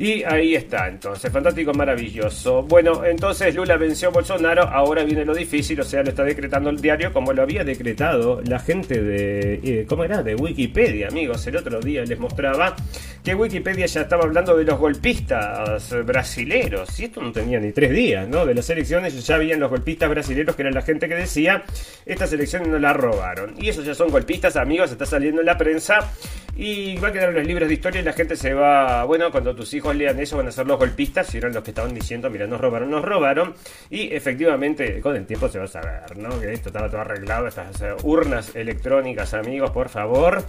Y 0.00 0.24
ahí 0.24 0.54
está, 0.54 0.88
entonces, 0.88 1.30
fantástico, 1.30 1.74
maravilloso. 1.74 2.62
Bueno, 2.62 3.04
entonces 3.04 3.54
Lula 3.54 3.76
venció 3.76 4.08
a 4.08 4.12
Bolsonaro, 4.12 4.62
ahora 4.62 5.04
viene 5.04 5.26
lo 5.26 5.34
difícil, 5.34 5.78
o 5.78 5.84
sea, 5.84 6.02
lo 6.02 6.08
está 6.08 6.24
decretando 6.24 6.70
el 6.70 6.80
diario 6.80 7.12
como 7.12 7.34
lo 7.34 7.42
había 7.42 7.64
decretado 7.64 8.40
la 8.46 8.58
gente 8.60 8.98
de, 8.98 9.60
eh, 9.62 9.84
¿cómo 9.86 10.02
era? 10.02 10.22
De 10.22 10.34
Wikipedia, 10.34 11.08
amigos. 11.08 11.46
El 11.46 11.58
otro 11.58 11.80
día 11.80 12.02
les 12.06 12.18
mostraba 12.18 12.74
que 13.22 13.34
Wikipedia 13.34 13.84
ya 13.84 14.00
estaba 14.00 14.24
hablando 14.24 14.56
de 14.56 14.64
los 14.64 14.78
golpistas 14.78 15.94
brasileros, 16.06 16.98
y 16.98 17.04
esto 17.04 17.20
no 17.20 17.30
tenía 17.30 17.60
ni 17.60 17.72
tres 17.72 17.90
días, 17.90 18.26
¿no? 18.26 18.46
De 18.46 18.54
las 18.54 18.70
elecciones 18.70 19.26
ya 19.26 19.34
habían 19.34 19.60
los 19.60 19.68
golpistas 19.68 20.08
brasileros, 20.08 20.56
que 20.56 20.62
eran 20.62 20.72
la 20.72 20.80
gente 20.80 21.08
que 21.08 21.14
decía, 21.14 21.62
estas 22.06 22.32
elecciones 22.32 22.68
no 22.68 22.78
las 22.78 22.96
robaron. 22.96 23.52
Y 23.58 23.68
esos 23.68 23.84
ya 23.84 23.94
son 23.94 24.08
golpistas, 24.08 24.56
amigos, 24.56 24.92
está 24.92 25.04
saliendo 25.04 25.42
en 25.42 25.46
la 25.46 25.58
prensa. 25.58 26.10
Y 26.56 26.96
va 26.98 27.08
a 27.08 27.12
quedar 27.12 27.30
en 27.30 27.36
los 27.36 27.46
libros 27.46 27.68
de 27.68 27.74
historia 27.74 28.00
y 28.00 28.04
la 28.04 28.12
gente 28.12 28.36
se 28.36 28.52
va. 28.54 29.04
Bueno, 29.04 29.30
cuando 29.30 29.54
tus 29.54 29.72
hijos 29.74 29.94
lean 29.96 30.18
eso, 30.20 30.36
van 30.36 30.48
a 30.48 30.52
ser 30.52 30.66
los 30.66 30.78
golpistas. 30.78 31.28
Si 31.28 31.38
eran 31.38 31.54
los 31.54 31.62
que 31.62 31.70
estaban 31.70 31.94
diciendo, 31.94 32.28
mira, 32.28 32.46
nos 32.46 32.60
robaron, 32.60 32.90
nos 32.90 33.04
robaron. 33.04 33.54
Y 33.88 34.14
efectivamente, 34.14 35.00
con 35.00 35.16
el 35.16 35.26
tiempo 35.26 35.48
se 35.48 35.58
va 35.58 35.64
a 35.64 35.68
saber, 35.68 36.18
¿no? 36.18 36.38
Que 36.40 36.52
esto 36.52 36.68
estaba 36.68 36.88
todo 36.88 37.00
arreglado. 37.00 37.46
Estas 37.46 37.80
eh, 37.80 37.94
urnas 38.02 38.54
electrónicas, 38.54 39.32
amigos, 39.34 39.70
por 39.70 39.88
favor. 39.88 40.44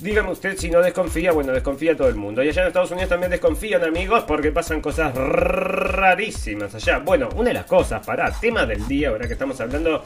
Dígame 0.00 0.30
usted 0.30 0.56
si 0.56 0.70
no 0.70 0.80
desconfía, 0.80 1.32
bueno, 1.32 1.52
desconfía 1.52 1.94
todo 1.94 2.08
el 2.08 2.14
mundo. 2.14 2.42
Y 2.42 2.48
allá 2.48 2.62
en 2.62 2.68
Estados 2.68 2.90
Unidos 2.90 3.10
también 3.10 3.30
desconfían, 3.30 3.84
amigos, 3.84 4.24
porque 4.26 4.50
pasan 4.50 4.80
cosas 4.80 5.14
rarísimas 5.14 6.74
allá. 6.74 7.00
Bueno, 7.00 7.28
una 7.36 7.48
de 7.48 7.54
las 7.54 7.66
cosas, 7.66 8.04
para 8.06 8.30
tema 8.30 8.64
del 8.64 8.88
día, 8.88 9.10
ahora 9.10 9.26
que 9.26 9.34
estamos 9.34 9.60
hablando 9.60 10.02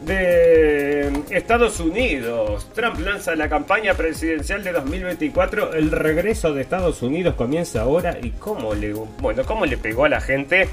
de 0.00 1.12
Estados 1.30 1.80
Unidos. 1.80 2.68
Trump 2.74 2.98
lanza 3.00 3.34
la 3.36 3.48
campaña 3.48 3.94
presidencial 3.94 4.64
de 4.64 4.72
2024. 4.72 5.74
El 5.74 5.90
regreso 5.90 6.52
de 6.54 6.62
Estados 6.62 7.02
Unidos 7.02 7.34
comienza 7.34 7.82
ahora. 7.82 8.18
¿Y 8.22 8.30
cómo 8.30 8.74
le, 8.74 8.92
bueno, 8.92 9.44
cómo 9.44 9.66
le 9.66 9.76
pegó 9.76 10.04
a 10.04 10.08
la 10.08 10.20
gente? 10.20 10.68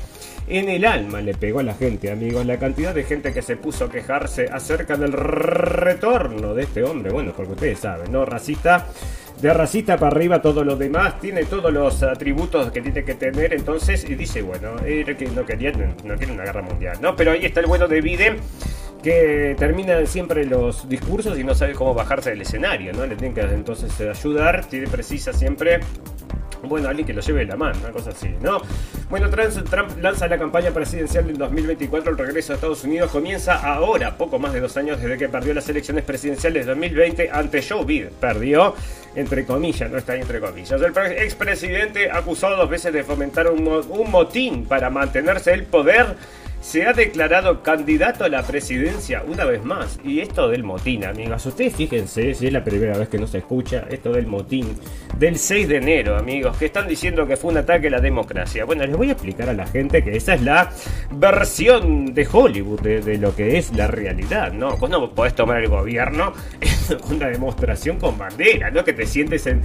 En 0.47 0.69
el 0.69 0.85
alma 0.85 1.19
le 1.19 1.33
pegó 1.33 1.59
a 1.59 1.63
la 1.63 1.73
gente, 1.73 2.09
amigos. 2.11 2.45
La 2.45 2.57
cantidad 2.57 2.93
de 2.95 3.03
gente 3.03 3.33
que 3.33 3.41
se 3.41 3.57
puso 3.57 3.85
a 3.85 3.91
quejarse 3.91 4.47
acerca 4.51 4.95
del 4.95 5.11
retorno 5.11 6.53
de 6.53 6.63
este 6.63 6.83
hombre. 6.83 7.11
Bueno, 7.11 7.33
porque 7.35 7.53
ustedes 7.53 7.79
saben, 7.79 8.11
¿no? 8.11 8.25
Racista 8.25 8.87
de 9.41 9.53
racista 9.53 9.97
para 9.97 10.15
arriba 10.15 10.41
todo 10.41 10.63
lo 10.63 10.75
demás, 10.75 11.19
tiene 11.19 11.45
todos 11.45 11.71
los 11.71 12.01
atributos 12.01 12.71
que 12.71 12.81
tiene 12.81 13.03
que 13.03 13.13
tener, 13.13 13.53
entonces, 13.53 14.03
y 14.09 14.15
dice, 14.15 14.41
bueno, 14.41 14.71
no 14.71 15.45
quería, 15.45 15.71
no 16.03 16.15
quiere 16.15 16.33
una 16.33 16.43
guerra 16.43 16.63
mundial, 16.63 16.97
¿no? 17.01 17.15
Pero 17.15 17.31
ahí 17.31 17.45
está 17.45 17.59
el 17.59 17.67
bueno 17.67 17.87
de 17.87 18.01
Biden, 18.01 18.37
que 19.07 19.55
termina 19.57 20.05
siempre 20.05 20.45
los 20.45 20.89
discursos 20.89 21.39
y 21.39 21.43
no 21.45 21.55
sabe 21.55 21.71
cómo 21.73 21.93
bajarse 21.93 22.31
del 22.31 22.41
escenario, 22.41 22.91
¿no? 22.91 23.05
Le 23.05 23.15
tienen 23.15 23.33
que 23.33 23.39
entonces 23.39 24.01
ayudar, 24.01 24.65
tiene 24.65 24.85
precisa 24.87 25.31
siempre 25.31 25.79
bueno, 26.63 26.89
alguien 26.89 27.07
que 27.07 27.13
lo 27.13 27.21
lleve 27.21 27.39
de 27.41 27.45
la 27.45 27.55
mano, 27.55 27.79
una 27.79 27.91
cosa 27.91 28.09
así, 28.09 28.35
¿no? 28.41 28.59
Bueno, 29.09 29.29
Trump 29.29 29.97
lanza 30.01 30.27
la 30.27 30.37
campaña 30.37 30.71
presidencial 30.71 31.25
del 31.25 31.37
2024, 31.37 32.11
el 32.11 32.17
regreso 32.17 32.51
a 32.51 32.55
Estados 32.55 32.83
Unidos 32.83 33.09
comienza 33.09 33.55
ahora, 33.55 34.17
poco 34.17 34.39
más 34.39 34.51
de 34.51 34.59
dos 34.59 34.75
años 34.75 34.99
desde 34.99 35.17
que 35.17 35.29
perdió 35.29 35.53
las 35.53 35.69
elecciones 35.69 36.03
presidenciales 36.03 36.65
de 36.65 36.71
2020 36.71 37.29
ante 37.31 37.61
Joe 37.61 37.85
Biden. 37.85 38.09
Perdió, 38.19 38.75
entre 39.15 39.45
comillas, 39.45 39.89
no 39.89 39.99
está 39.99 40.17
entre 40.17 40.41
comillas. 40.41 40.81
El 40.81 40.93
expresidente 41.23 42.11
acusado 42.11 42.57
dos 42.57 42.69
veces 42.69 42.91
de 42.91 43.05
fomentar 43.05 43.49
un 43.49 44.11
motín 44.11 44.65
para 44.65 44.89
mantenerse 44.89 45.53
el 45.53 45.63
poder 45.63 46.17
se 46.61 46.85
ha 46.85 46.93
declarado 46.93 47.61
candidato 47.63 48.23
a 48.23 48.29
la 48.29 48.43
presidencia 48.43 49.23
una 49.27 49.45
vez 49.45 49.63
más. 49.63 49.99
Y 50.03 50.19
esto 50.19 50.49
del 50.49 50.63
motín, 50.63 51.05
amigas. 51.05 51.45
Ustedes 51.45 51.75
fíjense, 51.75 52.33
si 52.33 52.47
es 52.47 52.53
la 52.53 52.63
primera 52.63 52.97
vez 52.97 53.09
que 53.09 53.17
no 53.17 53.27
se 53.27 53.39
escucha, 53.39 53.85
esto 53.89 54.11
del 54.11 54.27
motín 54.27 54.77
del 55.17 55.37
6 55.37 55.67
de 55.67 55.77
enero, 55.77 56.17
amigos, 56.17 56.57
que 56.57 56.65
están 56.65 56.87
diciendo 56.87 57.27
que 57.27 57.37
fue 57.37 57.51
un 57.51 57.57
ataque 57.57 57.87
a 57.87 57.91
la 57.91 57.99
democracia. 57.99 58.65
Bueno, 58.65 58.85
les 58.85 58.95
voy 58.95 59.09
a 59.09 59.13
explicar 59.13 59.49
a 59.49 59.53
la 59.53 59.65
gente 59.65 60.03
que 60.03 60.15
esa 60.15 60.33
es 60.33 60.41
la 60.41 60.71
versión 61.11 62.13
de 62.13 62.27
Hollywood 62.31 62.81
de, 62.81 63.17
lo 63.17 63.35
que 63.35 63.57
es 63.57 63.73
la 63.73 63.87
realidad, 63.87 64.51
¿no? 64.51 64.77
Vos 64.77 64.89
no 64.89 65.09
podés 65.11 65.33
tomar 65.35 65.61
el 65.61 65.69
gobierno 65.69 66.33
en 66.61 66.97
una 67.15 67.27
demostración 67.27 67.97
con 67.97 68.17
bandera, 68.17 68.69
¿no? 68.71 68.83
Que 68.83 68.93
te 68.93 69.05
sientes 69.05 69.47
en, 69.47 69.61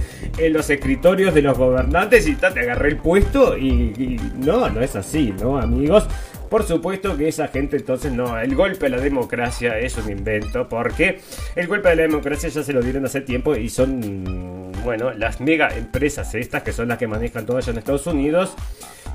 los 0.51 0.69
escritorios 0.69 1.33
de 1.33 1.41
los 1.41 1.57
gobernantes 1.57 2.27
y 2.27 2.35
te 2.35 2.47
agarré 2.47 2.89
el 2.89 2.97
puesto 2.97 3.57
y, 3.57 3.93
y 3.97 4.19
no, 4.37 4.69
no 4.69 4.81
es 4.81 4.95
así, 4.95 5.33
¿no, 5.39 5.57
amigos? 5.57 6.07
Por 6.53 6.67
supuesto 6.67 7.17
que 7.17 7.27
esa 7.27 7.47
gente 7.47 7.77
entonces 7.77 8.11
no, 8.11 8.37
el 8.37 8.53
golpe 8.53 8.85
a 8.85 8.89
la 8.89 9.01
democracia 9.01 9.79
es 9.79 9.97
un 9.97 10.11
invento, 10.11 10.69
porque 10.69 11.19
el 11.55 11.65
golpe 11.65 11.89
a 11.89 11.95
la 11.95 12.03
democracia 12.03 12.47
ya 12.47 12.61
se 12.61 12.73
lo 12.73 12.83
dieron 12.83 13.03
hace 13.07 13.21
tiempo 13.21 13.55
y 13.55 13.69
son, 13.69 14.71
bueno, 14.83 15.11
las 15.13 15.41
mega 15.41 15.75
empresas 15.75 16.35
estas 16.35 16.61
que 16.61 16.71
son 16.71 16.89
las 16.89 16.99
que 16.99 17.07
manejan 17.07 17.47
todo 17.47 17.57
allá 17.57 17.71
en 17.71 17.79
Estados 17.79 18.05
Unidos. 18.05 18.53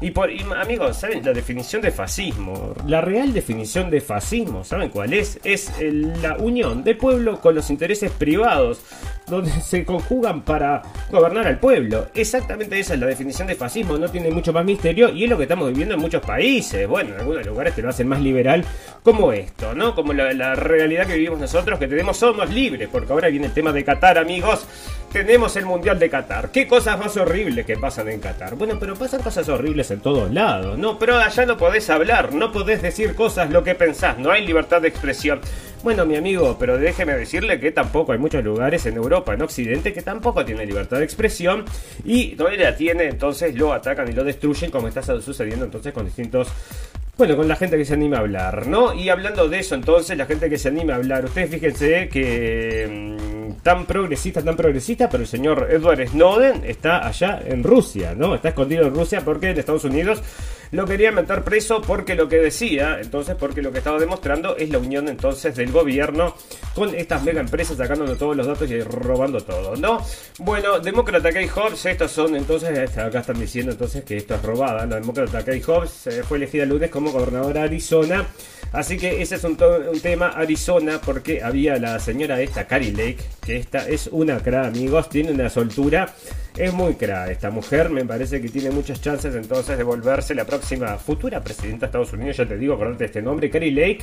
Y, 0.00 0.10
por, 0.10 0.30
amigos, 0.56 0.96
¿saben 0.96 1.24
la 1.24 1.32
definición 1.32 1.80
de 1.80 1.92
fascismo? 1.92 2.74
La 2.88 3.02
real 3.02 3.32
definición 3.32 3.88
de 3.88 4.00
fascismo, 4.00 4.64
¿saben 4.64 4.90
cuál 4.90 5.12
es? 5.12 5.38
Es 5.44 5.70
la 5.80 6.38
unión 6.38 6.82
del 6.82 6.96
pueblo 6.96 7.40
con 7.40 7.54
los 7.54 7.70
intereses 7.70 8.10
privados 8.10 8.80
donde 9.28 9.50
se 9.50 9.84
conjugan 9.84 10.42
para 10.42 10.82
gobernar 11.10 11.46
al 11.46 11.58
pueblo. 11.58 12.06
Exactamente 12.14 12.78
esa 12.78 12.94
es 12.94 13.00
la 13.00 13.06
definición 13.06 13.48
de 13.48 13.54
fascismo, 13.54 13.98
no 13.98 14.08
tiene 14.08 14.30
mucho 14.30 14.52
más 14.52 14.64
misterio 14.64 15.10
y 15.10 15.24
es 15.24 15.30
lo 15.30 15.36
que 15.36 15.44
estamos 15.44 15.68
viviendo 15.68 15.94
en 15.94 16.00
muchos 16.00 16.22
países. 16.22 16.86
Bueno, 16.88 17.14
en 17.14 17.20
algunos 17.20 17.46
lugares 17.46 17.74
te 17.74 17.82
lo 17.82 17.88
hacen 17.88 18.08
más 18.08 18.20
liberal 18.20 18.64
como 19.02 19.32
esto, 19.32 19.74
¿no? 19.74 19.94
Como 19.94 20.12
la, 20.12 20.32
la 20.32 20.54
realidad 20.54 21.06
que 21.06 21.14
vivimos 21.14 21.38
nosotros, 21.38 21.78
que 21.78 21.88
tenemos 21.88 22.16
somos 22.16 22.50
libres, 22.50 22.88
porque 22.90 23.12
ahora 23.12 23.28
viene 23.28 23.46
el 23.46 23.52
tema 23.52 23.72
de 23.72 23.84
Qatar, 23.84 24.18
amigos. 24.18 24.66
Tenemos 25.12 25.56
el 25.56 25.64
Mundial 25.64 25.98
de 25.98 26.10
Qatar. 26.10 26.50
¿Qué 26.50 26.68
cosas 26.68 26.98
más 26.98 27.16
horribles 27.16 27.64
que 27.64 27.78
pasan 27.78 28.10
en 28.10 28.20
Qatar? 28.20 28.56
Bueno, 28.56 28.76
pero 28.78 28.94
pasan 28.94 29.22
cosas 29.22 29.48
horribles 29.48 29.90
en 29.90 30.00
todos 30.00 30.30
lados, 30.30 30.76
¿no? 30.76 30.98
Pero 30.98 31.16
allá 31.16 31.46
no 31.46 31.56
podés 31.56 31.88
hablar, 31.88 32.34
no 32.34 32.52
podés 32.52 32.82
decir 32.82 33.14
cosas 33.14 33.50
lo 33.50 33.64
que 33.64 33.74
pensás, 33.74 34.18
no 34.18 34.30
hay 34.30 34.46
libertad 34.46 34.82
de 34.82 34.88
expresión. 34.88 35.40
Bueno, 35.82 36.04
mi 36.04 36.16
amigo, 36.16 36.56
pero 36.60 36.76
déjeme 36.76 37.16
decirle 37.16 37.58
que 37.58 37.72
tampoco 37.72 38.12
hay 38.12 38.18
muchos 38.18 38.44
lugares 38.44 38.84
en 38.84 38.96
Europa, 38.96 39.32
en 39.32 39.40
Occidente, 39.40 39.94
que 39.94 40.02
tampoco 40.02 40.44
tienen 40.44 40.68
libertad 40.68 40.98
de 40.98 41.04
expresión 41.04 41.64
y 42.04 42.34
donde 42.34 42.58
la 42.58 42.76
tiene, 42.76 43.04
entonces 43.04 43.54
lo 43.54 43.72
atacan 43.72 44.08
y 44.08 44.12
lo 44.12 44.24
destruyen, 44.24 44.70
como 44.70 44.88
está 44.88 45.02
sucediendo 45.02 45.64
entonces 45.64 45.94
con 45.94 46.04
distintos 46.04 46.48
bueno, 47.16 47.36
con 47.36 47.48
la 47.48 47.56
gente 47.56 47.76
que 47.76 47.84
se 47.84 47.94
anima 47.94 48.18
a 48.18 48.20
hablar, 48.20 48.68
¿no? 48.68 48.94
Y 48.94 49.08
hablando 49.08 49.48
de 49.48 49.58
eso, 49.58 49.74
entonces, 49.74 50.16
la 50.16 50.26
gente 50.26 50.48
que 50.48 50.56
se 50.56 50.68
anima 50.68 50.92
a 50.92 50.96
hablar, 50.96 51.24
ustedes 51.24 51.50
fíjense 51.50 52.08
que 52.08 53.16
mm, 53.20 53.37
tan 53.56 53.86
progresista, 53.86 54.42
tan 54.42 54.56
progresista, 54.56 55.08
pero 55.08 55.22
el 55.22 55.28
señor 55.28 55.68
Edward 55.70 56.08
Snowden 56.08 56.62
está 56.64 57.06
allá 57.06 57.40
en 57.44 57.62
Rusia, 57.62 58.14
¿no? 58.14 58.34
Está 58.34 58.50
escondido 58.50 58.86
en 58.86 58.94
Rusia 58.94 59.22
porque 59.24 59.50
en 59.50 59.58
Estados 59.58 59.84
Unidos 59.84 60.22
lo 60.70 60.84
quería 60.84 61.12
meter 61.12 61.42
preso 61.44 61.80
porque 61.80 62.14
lo 62.14 62.28
que 62.28 62.36
decía, 62.36 62.98
entonces, 63.00 63.36
porque 63.38 63.62
lo 63.62 63.72
que 63.72 63.78
estaba 63.78 63.98
demostrando 63.98 64.56
es 64.56 64.68
la 64.70 64.78
unión 64.78 65.08
entonces 65.08 65.56
del 65.56 65.72
gobierno 65.72 66.34
con 66.74 66.94
estas 66.94 67.22
mega 67.22 67.40
empresas 67.40 67.76
sacándole 67.76 68.16
todos 68.16 68.36
los 68.36 68.46
datos 68.46 68.70
y 68.70 68.80
robando 68.82 69.40
todo, 69.40 69.76
¿no? 69.76 70.02
Bueno, 70.38 70.78
Demócrata 70.78 71.32
Kay 71.32 71.48
Hobbs, 71.48 71.86
estos 71.86 72.12
son 72.12 72.36
entonces, 72.36 72.96
acá 72.98 73.20
están 73.20 73.40
diciendo 73.40 73.72
entonces 73.72 74.04
que 74.04 74.18
esto 74.18 74.34
es 74.34 74.42
robada, 74.42 74.84
¿no? 74.86 74.96
Demócrata 74.96 75.44
Kay 75.44 75.62
Hobbs 75.62 76.06
eh, 76.08 76.22
fue 76.22 76.36
elegida 76.36 76.64
el 76.64 76.68
lunes 76.70 76.90
como 76.90 77.12
gobernadora 77.12 77.60
de 77.60 77.66
Arizona. 77.66 78.26
Así 78.72 78.98
que 78.98 79.22
ese 79.22 79.36
es 79.36 79.44
un, 79.44 79.56
un, 79.62 80.00
tema 80.00 80.28
Arizona 80.28 81.00
porque 81.02 81.42
había 81.42 81.78
la 81.78 81.98
señora 81.98 82.40
esta, 82.42 82.66
Carrie 82.66 82.92
Lake, 82.92 83.18
esta 83.48 83.88
es 83.88 84.08
una 84.12 84.38
cra, 84.38 84.66
amigos, 84.66 85.08
tiene 85.08 85.32
una 85.32 85.48
soltura 85.48 86.14
es 86.58 86.74
muy 86.74 86.94
cra 86.94 87.30
esta 87.30 87.50
mujer, 87.50 87.88
me 87.88 88.04
parece 88.04 88.40
que 88.40 88.48
tiene 88.48 88.70
muchas 88.70 89.00
chances 89.00 89.34
entonces 89.34 89.78
de 89.78 89.84
volverse 89.84 90.34
la 90.34 90.44
próxima 90.44 90.96
futura 90.96 91.40
presidenta 91.40 91.80
de 91.80 91.86
Estados 91.86 92.12
Unidos, 92.12 92.36
ya 92.36 92.46
te 92.46 92.56
digo, 92.56 92.74
acordate 92.74 92.98
de 92.98 93.04
este 93.06 93.22
nombre, 93.22 93.48
Carrie 93.48 93.70
Lake. 93.70 94.00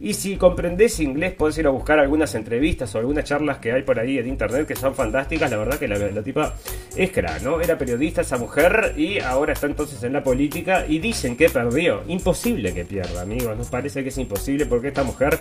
Y 0.00 0.14
si 0.14 0.36
comprendes 0.36 1.00
inglés, 1.00 1.34
puedes 1.34 1.58
ir 1.58 1.66
a 1.66 1.70
buscar 1.70 1.98
algunas 1.98 2.34
entrevistas 2.34 2.94
o 2.94 2.98
algunas 2.98 3.24
charlas 3.24 3.58
que 3.58 3.72
hay 3.72 3.82
por 3.82 3.98
ahí 3.98 4.18
en 4.18 4.26
internet 4.26 4.66
que 4.66 4.74
son 4.74 4.94
fantásticas. 4.94 5.50
La 5.50 5.58
verdad 5.58 5.78
que 5.78 5.86
la, 5.86 5.98
la 5.98 6.22
tipa 6.22 6.54
es 6.96 7.10
cra, 7.10 7.38
¿no? 7.40 7.60
Era 7.60 7.76
periodista 7.76 8.22
esa 8.22 8.38
mujer 8.38 8.94
y 8.96 9.18
ahora 9.20 9.52
está 9.52 9.66
entonces 9.66 10.02
en 10.02 10.12
la 10.12 10.22
política 10.22 10.86
y 10.88 10.98
dicen 10.98 11.36
que 11.36 11.48
perdió. 11.48 12.02
Imposible 12.08 12.72
que 12.72 12.84
pierda, 12.84 13.22
amigos. 13.22 13.56
Nos 13.56 13.68
parece 13.68 14.02
que 14.02 14.08
es 14.08 14.18
imposible 14.18 14.66
porque 14.66 14.88
esta 14.88 15.02
mujer, 15.02 15.38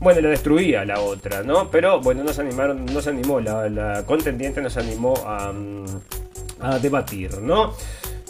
bueno, 0.00 0.20
la 0.20 0.30
destruía 0.30 0.84
la 0.84 1.00
otra, 1.00 1.42
¿no? 1.42 1.70
Pero 1.70 2.00
bueno, 2.00 2.24
no 2.24 2.32
se 2.32 2.40
animaron, 2.40 2.86
no 2.86 3.00
se 3.00 3.10
animó, 3.10 3.40
la, 3.40 4.04
contendiente 4.06 4.60
nos 4.62 4.76
animó 4.76 5.14
a. 5.26 5.52
Mm, 5.52 6.05
a 6.60 6.78
debatir, 6.78 7.38
¿no? 7.38 7.74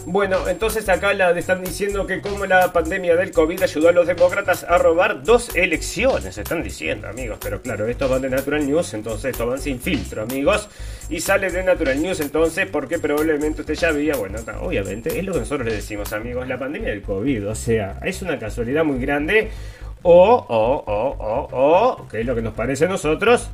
Bueno, 0.08 0.48
entonces 0.48 0.88
acá 0.88 1.12
la 1.14 1.36
están 1.36 1.64
diciendo 1.64 2.06
que 2.06 2.20
como 2.20 2.46
la 2.46 2.72
pandemia 2.72 3.16
del 3.16 3.32
COVID 3.32 3.60
ayudó 3.60 3.88
a 3.88 3.92
los 3.92 4.06
demócratas 4.06 4.62
a 4.62 4.78
robar 4.78 5.24
dos 5.24 5.50
elecciones, 5.56 6.38
están 6.38 6.62
diciendo 6.62 7.08
amigos, 7.08 7.38
pero 7.42 7.60
claro, 7.60 7.88
esto 7.88 8.08
van 8.08 8.22
de 8.22 8.30
Natural 8.30 8.64
News, 8.64 8.94
entonces 8.94 9.32
esto 9.32 9.48
van 9.48 9.58
sin 9.58 9.80
filtro 9.80 10.22
amigos, 10.22 10.68
y 11.10 11.18
sale 11.18 11.50
de 11.50 11.64
Natural 11.64 12.00
News 12.00 12.20
entonces 12.20 12.68
porque 12.70 13.00
probablemente 13.00 13.62
usted 13.62 13.74
ya 13.74 13.90
veía, 13.90 14.14
bueno, 14.14 14.38
obviamente 14.60 15.18
es 15.18 15.24
lo 15.24 15.32
que 15.32 15.40
nosotros 15.40 15.66
le 15.66 15.74
decimos 15.74 16.12
amigos, 16.12 16.46
la 16.46 16.56
pandemia 16.56 16.90
del 16.90 17.02
COVID, 17.02 17.48
o 17.48 17.54
sea, 17.56 17.98
es 18.04 18.22
una 18.22 18.38
casualidad 18.38 18.84
muy 18.84 19.00
grande, 19.00 19.50
o, 20.02 20.36
o, 20.36 20.84
o, 20.86 21.16
o, 21.18 21.48
o, 21.50 22.08
que 22.08 22.20
es 22.20 22.26
lo 22.26 22.36
que 22.36 22.42
nos 22.42 22.54
parece 22.54 22.84
a 22.84 22.88
nosotros, 22.88 23.50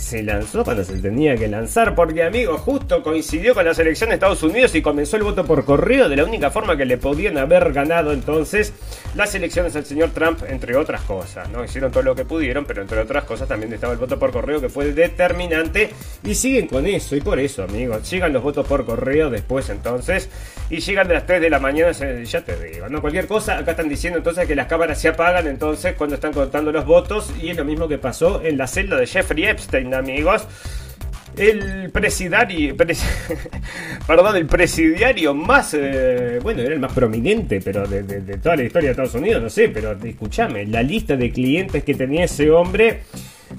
se 0.00 0.22
lanzó 0.22 0.64
cuando 0.64 0.82
se 0.82 0.94
tenía 0.98 1.36
que 1.36 1.46
lanzar, 1.46 1.94
porque 1.94 2.22
amigo, 2.22 2.56
justo 2.56 3.02
coincidió 3.02 3.54
con 3.54 3.64
la 3.64 3.74
selección 3.74 4.08
de 4.08 4.14
Estados 4.14 4.42
Unidos 4.42 4.74
y 4.74 4.82
comenzó 4.82 5.16
el 5.16 5.22
voto 5.22 5.44
por 5.44 5.64
correo 5.64 6.08
de 6.08 6.16
la 6.16 6.24
única 6.24 6.50
forma 6.50 6.76
que 6.76 6.86
le 6.86 6.96
podían 6.96 7.36
haber 7.36 7.72
ganado 7.72 8.12
entonces 8.12 8.72
las 9.14 9.34
elecciones 9.34 9.76
al 9.76 9.84
señor 9.84 10.10
Trump, 10.10 10.40
entre 10.48 10.74
otras 10.76 11.02
cosas, 11.02 11.48
¿no? 11.50 11.62
Hicieron 11.62 11.92
todo 11.92 12.02
lo 12.02 12.14
que 12.14 12.24
pudieron, 12.24 12.64
pero 12.64 12.80
entre 12.80 12.98
otras 12.98 13.24
cosas 13.24 13.46
también 13.46 13.72
estaba 13.72 13.92
el 13.92 13.98
voto 13.98 14.18
por 14.18 14.32
correo 14.32 14.60
que 14.60 14.68
fue 14.68 14.92
determinante 14.92 15.90
y 16.24 16.34
siguen 16.34 16.66
con 16.66 16.86
eso, 16.86 17.14
y 17.14 17.20
por 17.20 17.38
eso, 17.38 17.62
amigos, 17.62 18.10
llegan 18.10 18.32
los 18.32 18.42
votos 18.42 18.66
por 18.66 18.86
correo 18.86 19.28
después 19.28 19.68
entonces, 19.68 20.30
y 20.70 20.80
llegan 20.80 21.08
de 21.08 21.14
las 21.14 21.26
3 21.26 21.42
de 21.42 21.50
la 21.50 21.58
mañana, 21.58 21.92
ya 21.92 22.40
te 22.42 22.56
digo, 22.64 22.88
¿no? 22.88 23.00
Cualquier 23.00 23.26
cosa, 23.26 23.58
acá 23.58 23.72
están 23.72 23.88
diciendo 23.88 24.18
entonces 24.18 24.46
que 24.46 24.54
las 24.54 24.66
cámaras 24.66 25.00
se 25.00 25.08
apagan 25.08 25.46
entonces 25.46 25.94
cuando 25.94 26.14
están 26.14 26.32
contando 26.32 26.72
los 26.72 26.86
votos, 26.86 27.30
y 27.40 27.50
es 27.50 27.56
lo 27.56 27.64
mismo 27.64 27.86
que 27.86 27.98
pasó 27.98 28.40
en 28.42 28.56
la 28.56 28.66
celda 28.66 28.96
de 28.96 29.06
Jeffrey 29.06 29.44
Epstein, 29.44 29.89
amigos. 29.98 30.46
el 31.36 31.90
presidario, 31.90 32.76
perdón, 34.06 34.36
el 34.36 34.46
presidiario 34.46 35.34
más, 35.34 35.74
eh, 35.74 36.38
bueno, 36.42 36.62
era 36.62 36.74
el 36.74 36.80
más 36.80 36.92
prominente, 36.92 37.60
pero 37.64 37.86
de, 37.86 38.02
de, 38.02 38.36
toda 38.38 38.56
la 38.56 38.64
historia 38.64 38.88
de 38.88 38.90
Estados 38.92 39.14
Unidos, 39.14 39.42
no 39.42 39.50
sé, 39.50 39.68
pero 39.68 39.92
escúchame, 39.92 40.66
la 40.66 40.82
lista 40.82 41.16
de 41.16 41.30
clientes 41.30 41.84
que 41.84 41.94
tenía 41.94 42.24
ese 42.24 42.50
hombre 42.50 43.02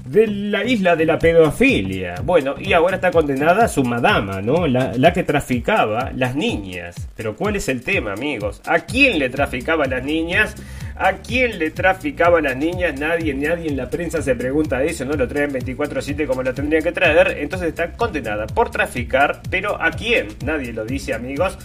de 0.06 0.26
la 0.26 0.64
isla 0.64 0.96
de 0.96 1.06
la 1.06 1.18
pedofilia. 1.18 2.16
Bueno, 2.24 2.54
y 2.58 2.72
ahora 2.72 2.96
está 2.96 3.10
condenada 3.10 3.68
su 3.68 3.84
madama, 3.84 4.40
¿no? 4.40 4.66
La, 4.66 4.92
la, 4.96 5.12
que 5.12 5.22
traficaba 5.22 6.10
las 6.14 6.34
niñas. 6.34 6.96
Pero 7.16 7.36
¿cuál 7.36 7.56
es 7.56 7.68
el 7.68 7.82
tema, 7.82 8.12
amigos? 8.12 8.60
¿A 8.66 8.80
quién 8.80 9.18
le 9.18 9.28
traficaba 9.28 9.86
las 9.86 10.02
niñas? 10.04 10.54
¿A 10.96 11.12
quién 11.14 11.58
le 11.58 11.70
traficaba 11.70 12.40
las 12.40 12.56
niñas? 12.56 12.98
Nadie, 12.98 13.34
nadie 13.34 13.68
en 13.68 13.76
la 13.76 13.88
prensa 13.88 14.20
se 14.22 14.34
pregunta 14.34 14.82
eso, 14.82 15.04
no 15.04 15.14
lo 15.14 15.26
traen 15.26 15.52
24-7 15.52 16.26
como 16.26 16.42
lo 16.42 16.52
tendría 16.54 16.80
que 16.80 16.92
traer. 16.92 17.38
Entonces 17.38 17.68
está 17.68 17.92
condenada 17.92 18.46
por 18.46 18.70
traficar, 18.70 19.40
pero 19.50 19.80
¿a 19.80 19.90
quién? 19.90 20.28
Nadie 20.44 20.72
lo 20.72 20.84
dice, 20.84 21.14
amigos. 21.14 21.58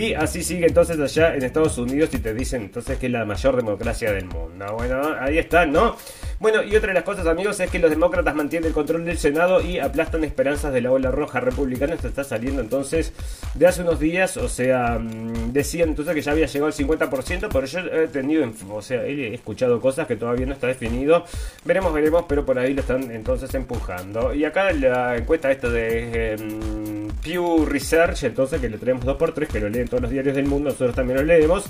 Y 0.00 0.14
así 0.14 0.42
sigue 0.42 0.66
entonces 0.66 0.98
allá 0.98 1.34
en 1.34 1.42
Estados 1.42 1.76
Unidos 1.76 2.08
y 2.14 2.18
te 2.20 2.32
dicen 2.32 2.62
entonces 2.62 2.96
que 2.96 3.04
es 3.04 3.12
la 3.12 3.26
mayor 3.26 3.54
democracia 3.54 4.10
del 4.10 4.24
mundo. 4.24 4.64
Bueno, 4.72 5.14
ahí 5.20 5.36
está, 5.36 5.66
¿no? 5.66 5.94
Bueno, 6.38 6.62
y 6.62 6.74
otra 6.74 6.88
de 6.88 6.94
las 6.94 7.02
cosas, 7.02 7.26
amigos, 7.26 7.60
es 7.60 7.70
que 7.70 7.78
los 7.78 7.90
demócratas 7.90 8.34
mantienen 8.34 8.68
el 8.68 8.72
control 8.72 9.04
del 9.04 9.18
Senado 9.18 9.60
y 9.60 9.78
aplastan 9.78 10.24
esperanzas 10.24 10.72
de 10.72 10.80
la 10.80 10.90
ola 10.90 11.10
roja 11.10 11.38
republicana. 11.40 11.92
Esto 11.92 12.08
está 12.08 12.24
saliendo 12.24 12.62
entonces 12.62 13.12
de 13.54 13.66
hace 13.66 13.82
unos 13.82 14.00
días, 14.00 14.38
o 14.38 14.48
sea, 14.48 14.98
mm, 14.98 15.52
decían 15.52 15.90
entonces 15.90 16.14
que 16.14 16.22
ya 16.22 16.32
había 16.32 16.46
llegado 16.46 16.68
al 16.68 16.72
50%, 16.72 17.50
pero 17.52 17.66
yo 17.66 17.80
he 17.80 18.08
tenido, 18.08 18.50
o 18.70 18.80
sea, 18.80 19.04
he 19.04 19.34
escuchado 19.34 19.82
cosas 19.82 20.06
que 20.06 20.16
todavía 20.16 20.46
no 20.46 20.54
está 20.54 20.66
definido. 20.66 21.26
Veremos, 21.66 21.92
veremos, 21.92 22.24
pero 22.26 22.46
por 22.46 22.58
ahí 22.58 22.72
lo 22.72 22.80
están 22.80 23.10
entonces 23.10 23.52
empujando. 23.54 24.32
Y 24.32 24.46
acá 24.46 24.72
la 24.72 25.18
encuesta 25.18 25.52
esta 25.52 25.68
de 25.68 26.32
em, 26.32 27.08
Pew 27.22 27.66
Research, 27.66 28.24
entonces 28.24 28.62
que 28.62 28.70
le 28.70 28.78
traemos 28.78 29.04
2x3, 29.04 29.46
que 29.46 29.60
lo 29.60 29.68
leen 29.68 29.89
todos 29.90 30.02
los 30.02 30.10
diarios 30.10 30.34
del 30.34 30.46
mundo, 30.46 30.70
nosotros 30.70 30.94
también 30.94 31.18
lo 31.18 31.24
leemos 31.24 31.68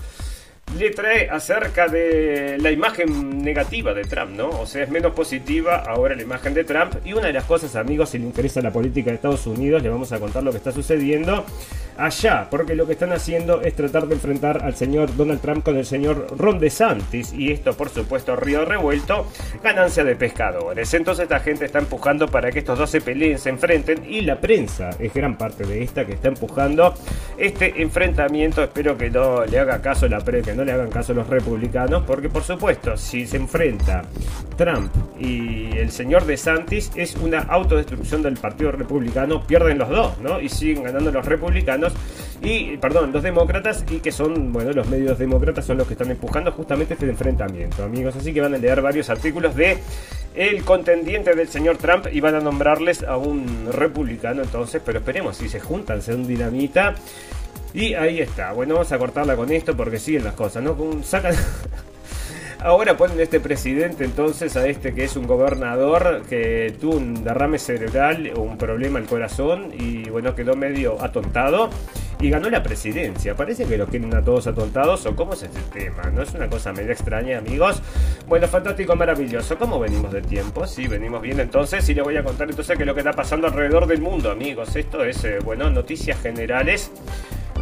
le 0.78 0.90
trae 0.90 1.28
acerca 1.28 1.88
de 1.88 2.56
la 2.60 2.70
imagen 2.70 3.42
negativa 3.42 3.92
de 3.92 4.04
Trump, 4.04 4.30
¿no? 4.36 4.48
O 4.50 4.66
sea, 4.66 4.84
es 4.84 4.90
menos 4.90 5.12
positiva 5.12 5.82
ahora 5.86 6.14
la 6.14 6.22
imagen 6.22 6.54
de 6.54 6.64
Trump. 6.64 6.94
Y 7.04 7.12
una 7.12 7.26
de 7.26 7.32
las 7.32 7.44
cosas, 7.44 7.74
amigos, 7.76 8.10
si 8.10 8.18
le 8.18 8.24
interesa 8.24 8.60
la 8.60 8.72
política 8.72 9.10
de 9.10 9.16
Estados 9.16 9.46
Unidos, 9.46 9.82
le 9.82 9.88
vamos 9.88 10.12
a 10.12 10.20
contar 10.20 10.42
lo 10.42 10.52
que 10.52 10.58
está 10.58 10.72
sucediendo 10.72 11.44
allá, 12.00 12.48
porque 12.50 12.74
lo 12.74 12.86
que 12.86 12.94
están 12.94 13.12
haciendo 13.12 13.60
es 13.60 13.74
tratar 13.74 14.06
de 14.06 14.14
enfrentar 14.14 14.62
al 14.64 14.74
señor 14.74 15.14
Donald 15.16 15.40
Trump 15.40 15.64
con 15.64 15.76
el 15.76 15.84
señor 15.84 16.26
Ron 16.36 16.58
DeSantis. 16.58 17.32
Y 17.32 17.52
esto, 17.52 17.74
por 17.74 17.90
supuesto, 17.90 18.36
río 18.36 18.64
revuelto, 18.64 19.26
ganancia 19.62 20.02
de 20.04 20.16
pescadores. 20.16 20.92
Entonces, 20.94 21.24
esta 21.24 21.40
gente 21.40 21.66
está 21.66 21.78
empujando 21.78 22.28
para 22.28 22.50
que 22.50 22.60
estos 22.60 22.78
dos 22.78 22.90
se 22.90 23.00
peleen, 23.00 23.38
se 23.38 23.50
enfrenten. 23.50 24.04
Y 24.08 24.22
la 24.22 24.40
prensa 24.40 24.90
es 24.98 25.12
gran 25.12 25.36
parte 25.36 25.64
de 25.64 25.82
esta 25.82 26.06
que 26.06 26.14
está 26.14 26.28
empujando 26.28 26.94
este 27.38 27.82
enfrentamiento. 27.82 28.62
Espero 28.62 28.96
que 28.96 29.10
no 29.10 29.44
le 29.44 29.58
haga 29.58 29.80
caso 29.80 30.08
la 30.08 30.20
prensa, 30.20 30.54
no 30.54 30.64
le 30.64 30.72
hagan 30.72 30.90
caso 30.90 31.12
los 31.14 31.26
republicanos, 31.28 32.04
porque 32.06 32.28
por 32.28 32.42
supuesto, 32.42 32.96
si 32.96 33.26
se 33.26 33.36
enfrenta 33.36 34.02
Trump 34.56 34.92
y 35.18 35.76
el 35.76 35.90
señor 35.90 36.24
DeSantis, 36.24 36.90
es 36.94 37.14
una 37.16 37.40
autodestrucción 37.40 38.22
del 38.22 38.34
Partido 38.34 38.72
Republicano, 38.72 39.46
pierden 39.46 39.78
los 39.78 39.88
dos, 39.88 40.18
¿no? 40.18 40.40
Y 40.40 40.48
siguen 40.48 40.84
ganando 40.84 41.10
los 41.10 41.24
republicanos 41.26 41.89
y, 42.42 42.78
perdón, 42.78 43.12
los 43.12 43.22
demócratas, 43.22 43.84
y 43.90 43.98
que 43.98 44.12
son, 44.12 44.52
bueno, 44.52 44.72
los 44.72 44.88
medios 44.88 45.18
demócratas 45.18 45.66
son 45.66 45.76
los 45.76 45.86
que 45.86 45.94
están 45.94 46.10
empujando 46.10 46.50
justamente 46.52 46.94
este 46.94 47.08
enfrentamiento, 47.08 47.84
amigos. 47.84 48.16
Así 48.16 48.32
que 48.32 48.40
van 48.40 48.54
a 48.54 48.58
leer 48.58 48.80
varios 48.80 49.10
artículos 49.10 49.54
de 49.54 49.78
el 50.34 50.64
contendiente 50.64 51.34
del 51.34 51.48
señor 51.48 51.76
Trump 51.76 52.06
y 52.10 52.20
van 52.20 52.36
a 52.36 52.40
nombrarles 52.40 53.02
a 53.02 53.16
un 53.16 53.68
republicano 53.70 54.42
entonces, 54.42 54.80
pero 54.84 55.00
esperemos 55.00 55.36
si 55.36 55.48
se 55.48 55.60
juntan, 55.60 56.00
se 56.00 56.14
un 56.14 56.26
dinamita 56.26 56.94
y 57.74 57.94
ahí 57.94 58.20
está. 58.20 58.52
Bueno, 58.52 58.74
vamos 58.74 58.90
a 58.92 58.98
cortarla 58.98 59.36
con 59.36 59.50
esto 59.52 59.76
porque 59.76 59.98
siguen 59.98 60.24
las 60.24 60.34
cosas, 60.34 60.62
¿no? 60.62 60.76
Sacan. 61.02 61.34
Ahora 62.62 62.94
ponen 62.94 63.18
este 63.20 63.40
presidente 63.40 64.04
entonces 64.04 64.54
a 64.54 64.66
este 64.66 64.92
que 64.92 65.04
es 65.04 65.16
un 65.16 65.26
gobernador 65.26 66.22
que 66.28 66.74
tuvo 66.78 66.98
un 66.98 67.24
derrame 67.24 67.58
cerebral 67.58 68.30
un 68.36 68.58
problema 68.58 68.98
al 68.98 69.06
corazón 69.06 69.72
y 69.78 70.10
bueno, 70.10 70.34
quedó 70.34 70.54
medio 70.56 71.02
atontado 71.02 71.70
y 72.20 72.28
ganó 72.28 72.50
la 72.50 72.62
presidencia. 72.62 73.34
Parece 73.34 73.64
que 73.64 73.78
lo 73.78 73.86
tienen 73.86 74.14
a 74.14 74.22
todos 74.22 74.46
atontados 74.46 75.06
o 75.06 75.16
cómo 75.16 75.32
es 75.32 75.42
este 75.44 75.60
tema, 75.72 76.02
¿no? 76.10 76.20
Es 76.20 76.34
una 76.34 76.50
cosa 76.50 76.70
medio 76.74 76.92
extraña, 76.92 77.38
amigos. 77.38 77.80
Bueno, 78.28 78.46
fantástico, 78.46 78.94
maravilloso. 78.94 79.56
¿Cómo 79.56 79.80
venimos 79.80 80.12
de 80.12 80.20
tiempo? 80.20 80.66
Sí, 80.66 80.86
venimos 80.86 81.22
bien 81.22 81.40
entonces 81.40 81.88
y 81.88 81.94
les 81.94 82.04
voy 82.04 82.18
a 82.18 82.22
contar 82.22 82.50
entonces 82.50 82.76
qué 82.76 82.82
es 82.82 82.86
lo 82.86 82.92
que 82.92 83.00
está 83.00 83.12
pasando 83.12 83.46
alrededor 83.46 83.86
del 83.86 84.02
mundo, 84.02 84.30
amigos. 84.30 84.76
Esto 84.76 85.02
es, 85.02 85.24
eh, 85.24 85.38
bueno, 85.42 85.70
noticias 85.70 86.20
generales. 86.20 86.90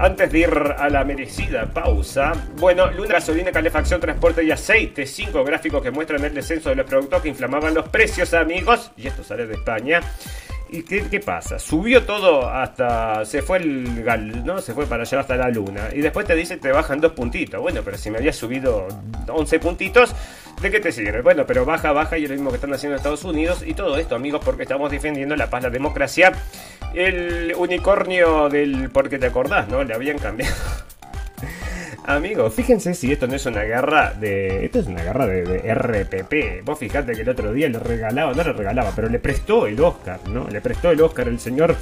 Antes 0.01 0.31
de 0.31 0.39
ir 0.39 0.51
a 0.79 0.89
la 0.89 1.03
merecida 1.03 1.67
pausa, 1.67 2.33
bueno, 2.57 2.89
luna, 2.93 3.15
gasolina, 3.15 3.51
calefacción, 3.51 4.01
transporte 4.01 4.45
y 4.45 4.51
aceite. 4.53 5.05
Cinco 5.07 5.43
gráficos 5.43 5.83
que 5.83 5.91
muestran 5.91 6.25
el 6.25 6.33
descenso 6.33 6.69
de 6.69 6.77
los 6.77 6.87
productos 6.87 7.21
que 7.21 7.29
inflamaban 7.29 7.75
los 7.75 7.89
precios, 7.89 8.33
amigos. 8.33 8.93
Y 8.97 9.09
esto 9.09 9.25
sale 9.25 9.49
de 9.49 9.55
España. 9.55 10.01
¿Y 10.71 10.83
qué, 10.83 11.21
pasa? 11.21 11.59
Subió 11.59 12.05
todo 12.05 12.49
hasta. 12.49 13.25
Se 13.25 13.43
fue 13.43 13.59
el 13.59 14.05
gal, 14.05 14.45
¿no? 14.45 14.61
Se 14.61 14.75
fue 14.75 14.87
para 14.87 15.03
allá 15.03 15.21
hasta 15.21 15.37
la 15.37 15.49
luna. 15.49 15.89
Y 15.95 16.01
después 16.01 16.27
te 16.27 16.35
dice 16.35 16.59
te 16.59 16.71
bajan 16.71 17.01
dos 17.01 17.13
puntitos. 17.13 17.61
Bueno, 17.61 17.81
pero 17.85 17.97
si 17.97 18.11
me 18.11 18.19
había 18.19 18.33
subido 18.33 18.87
11 19.29 19.59
puntitos, 19.61 20.15
¿de 20.61 20.71
qué 20.71 20.81
te 20.81 20.93
sirve? 20.93 21.23
Bueno, 21.23 21.47
pero 21.47 21.65
baja, 21.65 21.93
baja 21.93 22.19
y 22.19 22.25
es 22.25 22.31
lo 22.31 22.37
mismo 22.37 22.51
que 22.51 22.57
están 22.57 22.75
haciendo 22.75 22.97
en 22.97 22.99
Estados 22.99 23.25
Unidos. 23.25 23.63
Y 23.67 23.75
todo 23.75 23.97
esto, 23.97 24.15
amigos, 24.15 24.43
porque 24.45 24.63
estamos 24.65 24.91
defendiendo 24.91 25.37
la 25.37 25.49
paz, 25.49 25.63
la 25.63 25.71
democracia. 25.71 26.33
El 26.95 27.55
unicornio 27.57 28.49
del. 28.49 28.91
Porque 28.91 29.19
te 29.19 29.27
acordás, 29.27 29.69
¿no? 29.69 29.83
Le 29.85 29.95
habían 29.95 30.19
cambiado. 30.19 30.55
Amigos, 32.09 32.55
fíjense 32.55 32.95
si 32.95 33.13
esto 33.13 33.27
no 33.27 33.35
es 33.35 33.45
una 33.45 33.65
guerra 33.65 34.15
de. 34.15 34.65
Esto 34.65 34.79
es 34.79 34.87
una 34.87 35.03
guerra 35.03 35.27
de, 35.27 35.75
RPP. 35.75 36.65
Vos 36.65 36.79
fijate 36.79 37.13
que 37.13 37.21
el 37.21 37.29
otro 37.29 37.53
día 37.53 37.69
le 37.69 37.79
regalaba, 37.79 38.33
no 38.33 38.43
le 38.43 38.53
regalaba, 38.55 38.93
pero 38.97 39.11
le 39.11 39.19
prestó 39.19 39.67
el 39.67 39.79
Oscar, 39.79 40.19
¿no? 40.27 40.49
Le 40.49 40.63
prestó 40.63 40.91
el 40.91 41.03
Oscar 41.03 41.29
el 41.29 41.39
señor 41.39 41.77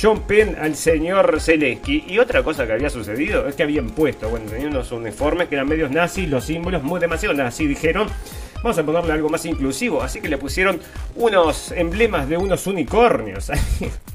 John 0.00 0.22
Penn 0.22 0.54
al 0.60 0.76
señor 0.76 1.40
Zelensky. 1.40 2.04
Y 2.06 2.20
otra 2.20 2.44
cosa 2.44 2.64
que 2.64 2.74
había 2.74 2.90
sucedido 2.90 3.48
es 3.48 3.56
que 3.56 3.64
habían 3.64 3.90
puesto, 3.90 4.28
bueno, 4.28 4.48
tenían 4.48 4.70
unos 4.70 4.92
uniformes 4.92 5.48
que 5.48 5.56
eran 5.56 5.66
medios 5.66 5.90
nazis, 5.90 6.28
los 6.28 6.44
símbolos 6.44 6.84
muy 6.84 7.00
demasiado 7.00 7.34
nazis, 7.34 7.68
dijeron. 7.68 8.06
Vamos 8.62 8.78
a 8.78 8.84
ponerle 8.84 9.12
algo 9.12 9.28
más 9.28 9.44
inclusivo, 9.44 10.02
así 10.02 10.20
que 10.20 10.28
le 10.28 10.38
pusieron 10.38 10.80
unos 11.16 11.72
emblemas 11.72 12.28
de 12.28 12.36
unos 12.36 12.66
unicornios. 12.66 13.50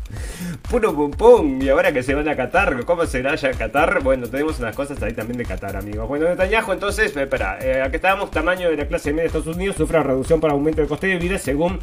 Puro 0.69 0.93
pum 0.93 1.11
pum. 1.11 1.61
Y 1.61 1.69
ahora 1.69 1.91
que 1.91 2.01
se 2.01 2.15
van 2.15 2.29
a 2.29 2.35
Qatar, 2.35 2.85
¿cómo 2.85 3.05
será 3.05 3.35
ya 3.35 3.51
Qatar? 3.51 4.01
Bueno, 4.01 4.27
tenemos 4.27 4.59
unas 4.59 4.75
cosas 4.75 5.01
ahí 5.03 5.13
también 5.13 5.37
de 5.37 5.45
Qatar, 5.45 5.75
amigos. 5.75 6.07
Bueno, 6.07 6.29
Netanyahu, 6.29 6.71
entonces, 6.71 7.15
espera, 7.15 7.59
eh, 7.61 7.81
aquí 7.81 7.97
estábamos, 7.97 8.31
tamaño 8.31 8.69
de 8.69 8.77
la 8.77 8.87
clase 8.87 9.11
media 9.11 9.23
de 9.23 9.27
Estados 9.27 9.55
Unidos 9.55 9.75
sufre 9.75 10.01
reducción 10.01 10.39
por 10.39 10.51
aumento 10.51 10.81
de 10.81 10.87
coste 10.87 11.07
de 11.07 11.17
vida 11.17 11.37
según, 11.37 11.79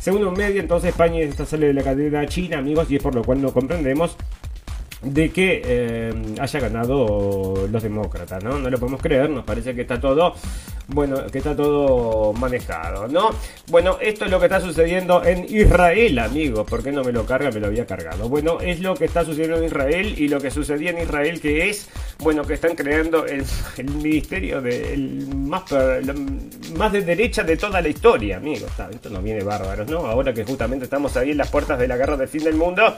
según 0.00 0.26
un 0.26 0.34
medio. 0.34 0.60
Entonces, 0.60 0.90
España 0.90 1.20
está 1.20 1.46
sale 1.46 1.68
de 1.68 1.72
la 1.72 1.82
cadena 1.82 2.26
china, 2.26 2.58
amigos, 2.58 2.90
y 2.90 2.96
es 2.96 3.02
por 3.02 3.14
lo 3.14 3.22
cual 3.22 3.40
no 3.40 3.52
comprendemos 3.52 4.16
de 5.02 5.30
que 5.30 5.62
eh, 5.64 6.12
haya 6.40 6.60
ganado 6.60 7.68
los 7.70 7.82
demócratas, 7.82 8.42
¿no? 8.42 8.58
No 8.58 8.68
lo 8.68 8.78
podemos 8.78 9.00
creer, 9.00 9.30
nos 9.30 9.44
parece 9.44 9.74
que 9.74 9.82
está 9.82 10.00
todo, 10.00 10.34
bueno, 10.88 11.26
que 11.26 11.38
está 11.38 11.54
todo 11.54 12.32
manejado, 12.32 13.06
¿no? 13.06 13.30
Bueno, 13.68 13.98
esto 14.00 14.24
es 14.24 14.30
lo 14.30 14.40
que 14.40 14.46
está 14.46 14.60
sucediendo 14.60 15.24
en 15.24 15.44
Israel, 15.44 16.18
amigos, 16.18 16.66
¿por 16.68 16.82
qué 16.82 16.90
no 16.90 17.04
me 17.04 17.12
lo 17.12 17.24
carga? 17.24 17.50
Me 17.50 17.60
lo 17.60 17.68
había 17.68 17.86
cargado. 17.86 18.28
Bueno, 18.28 18.60
es 18.60 18.80
lo 18.80 18.94
que 18.94 19.04
está 19.04 19.24
sucediendo 19.24 19.58
en 19.58 19.64
Israel 19.64 20.14
y 20.16 20.28
lo 20.28 20.40
que 20.40 20.50
sucedía 20.50 20.90
en 20.90 20.98
Israel 20.98 21.40
que 21.40 21.70
es, 21.70 21.88
bueno, 22.18 22.42
que 22.44 22.54
están 22.54 22.74
creando 22.74 23.24
el, 23.24 23.44
ministerio 23.78 24.60
de, 24.60 25.26
más, 25.36 25.62
más 26.76 26.92
de 26.92 27.02
derecha 27.02 27.44
de 27.44 27.56
toda 27.56 27.80
la 27.80 27.88
historia, 27.88 28.38
amigos. 28.38 28.70
Esto 28.90 29.10
no 29.10 29.22
viene 29.22 29.44
bárbaro, 29.44 29.84
¿no? 29.84 30.06
Ahora 30.06 30.32
que 30.34 30.44
justamente 30.44 30.84
estamos 30.84 31.16
ahí 31.16 31.30
en 31.30 31.38
las 31.38 31.50
puertas 31.50 31.78
de 31.78 31.86
la 31.86 31.96
guerra 31.96 32.16
del 32.16 32.28
fin 32.28 32.42
del 32.42 32.54
mundo 32.56 32.96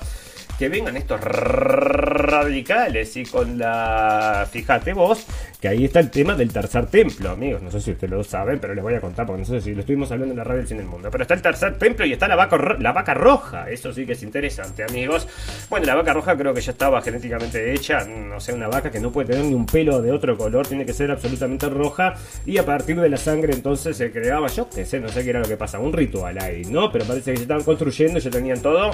que 0.61 0.69
vengan 0.69 0.95
estos 0.99 1.23
radicales 1.23 3.17
y 3.17 3.25
con 3.25 3.59
la... 3.59 4.47
Fíjate 4.53 4.93
vos, 4.93 5.25
que 5.61 5.69
ahí 5.69 5.85
está 5.85 6.01
el 6.01 6.11
tema 6.11 6.35
del 6.35 6.53
tercer 6.53 6.87
templo, 6.87 7.31
amigos. 7.31 7.61
No 7.63 7.71
sé 7.71 7.81
si 7.81 7.91
ustedes 7.91 8.11
lo 8.11 8.25
saben, 8.25 8.59
pero 8.59 8.75
les 8.75 8.83
voy 8.83 8.95
a 8.95 9.01
contar 9.01 9.27
porque 9.27 9.41
no 9.41 9.45
sé 9.45 9.61
si 9.61 9.75
lo 9.75 9.81
estuvimos 9.81 10.11
hablando 10.11 10.33
en 10.33 10.39
la 10.39 10.45
radio 10.45 10.59
del 10.59 10.69
cine 10.69 10.81
del 10.81 10.89
mundo. 10.89 11.11
Pero 11.11 11.23
está 11.23 11.35
el 11.35 11.43
tercer 11.43 11.77
templo 11.79 12.07
y 12.07 12.13
está 12.13 12.27
la 12.27 12.37
vaca, 12.37 12.57
la 12.79 12.93
vaca 12.93 13.13
roja. 13.13 13.69
Eso 13.69 13.93
sí 13.93 14.07
que 14.07 14.13
es 14.13 14.23
interesante, 14.23 14.85
amigos. 14.85 15.29
Bueno, 15.69 15.87
la 15.87 15.95
vaca 15.97 16.15
roja 16.15 16.37
creo 16.37 16.55
que 16.55 16.63
ya 16.63 16.73
estaba 16.73 17.03
genéticamente 17.03 17.75
hecha. 17.75 18.07
No 18.07 18.41
sé, 18.41 18.55
una 18.55 18.69
vaca 18.69 18.91
que 18.91 19.01
no 19.01 19.13
puede 19.13 19.29
tener 19.29 19.45
ni 19.45 19.55
un 19.55 19.67
pelo 19.67 20.01
de 20.01 20.11
otro 20.13 20.37
color, 20.39 20.67
tiene 20.67 20.87
que 20.87 20.95
ser 20.95 21.11
absolutamente 21.11 21.69
roja. 21.69 22.15
Y 22.47 22.57
a 22.57 22.65
partir 22.65 22.99
de 22.99 23.11
la 23.11 23.19
sangre 23.19 23.53
entonces 23.53 23.99
se 23.99 24.11
creaba, 24.11 24.47
yo 24.47 24.69
qué 24.71 24.87
sé, 24.87 24.99
no 24.99 25.11
sé 25.11 25.25
qué 25.25 25.31
era 25.31 25.41
lo 25.41 25.49
que 25.49 25.59
pasa, 25.59 25.79
un 25.79 25.93
ritual 25.93 26.39
ahí, 26.39 26.63
¿no? 26.65 26.91
Pero 26.91 27.05
parece 27.05 27.33
que 27.33 27.37
se 27.37 27.43
estaban 27.43 27.65
construyendo, 27.65 28.19
ya 28.19 28.31
tenían 28.31 28.63
todo 28.63 28.93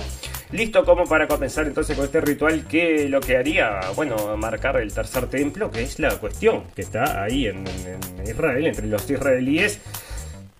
listo 0.52 0.84
como 0.84 1.04
para 1.04 1.26
compensar 1.26 1.66
entonces 1.66 1.96
con 1.96 2.04
este 2.04 2.20
ritual 2.20 2.66
que 2.66 3.08
lo 3.08 3.20
que 3.20 3.36
haría, 3.36 3.80
bueno, 3.94 4.36
marcar 4.36 4.76
el 4.76 4.92
tercer 4.92 5.26
templo, 5.26 5.70
que 5.70 5.82
es 5.82 5.98
la 5.98 6.10
cuestión 6.16 6.55
que 6.74 6.82
está 6.82 7.22
ahí 7.22 7.46
en, 7.46 7.64
Israel, 8.26 8.66
entre 8.66 8.86
los 8.86 9.08
israelíes 9.08 9.80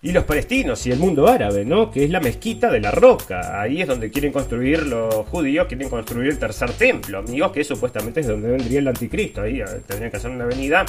y 0.01 0.11
los 0.11 0.23
palestinos 0.23 0.85
y 0.85 0.91
el 0.91 0.99
mundo 0.99 1.27
árabe, 1.27 1.65
¿no? 1.65 1.91
Que 1.91 2.03
es 2.03 2.09
la 2.09 2.19
mezquita 2.19 2.71
de 2.71 2.79
la 2.79 2.91
roca. 2.91 3.59
Ahí 3.59 3.81
es 3.81 3.87
donde 3.87 4.11
quieren 4.11 4.31
construir 4.31 4.85
los 4.85 5.13
judíos, 5.27 5.67
quieren 5.67 5.89
construir 5.89 6.29
el 6.29 6.39
tercer 6.39 6.71
templo, 6.71 7.17
amigos, 7.17 7.51
que 7.51 7.63
supuestamente 7.63 8.21
es 8.21 8.27
donde 8.27 8.49
vendría 8.49 8.79
el 8.79 8.87
anticristo. 8.87 9.41
Ahí 9.41 9.59
eh, 9.59 9.65
tendrían 9.85 10.11
que 10.11 10.17
hacer 10.17 10.31
una 10.31 10.43
avenida, 10.43 10.85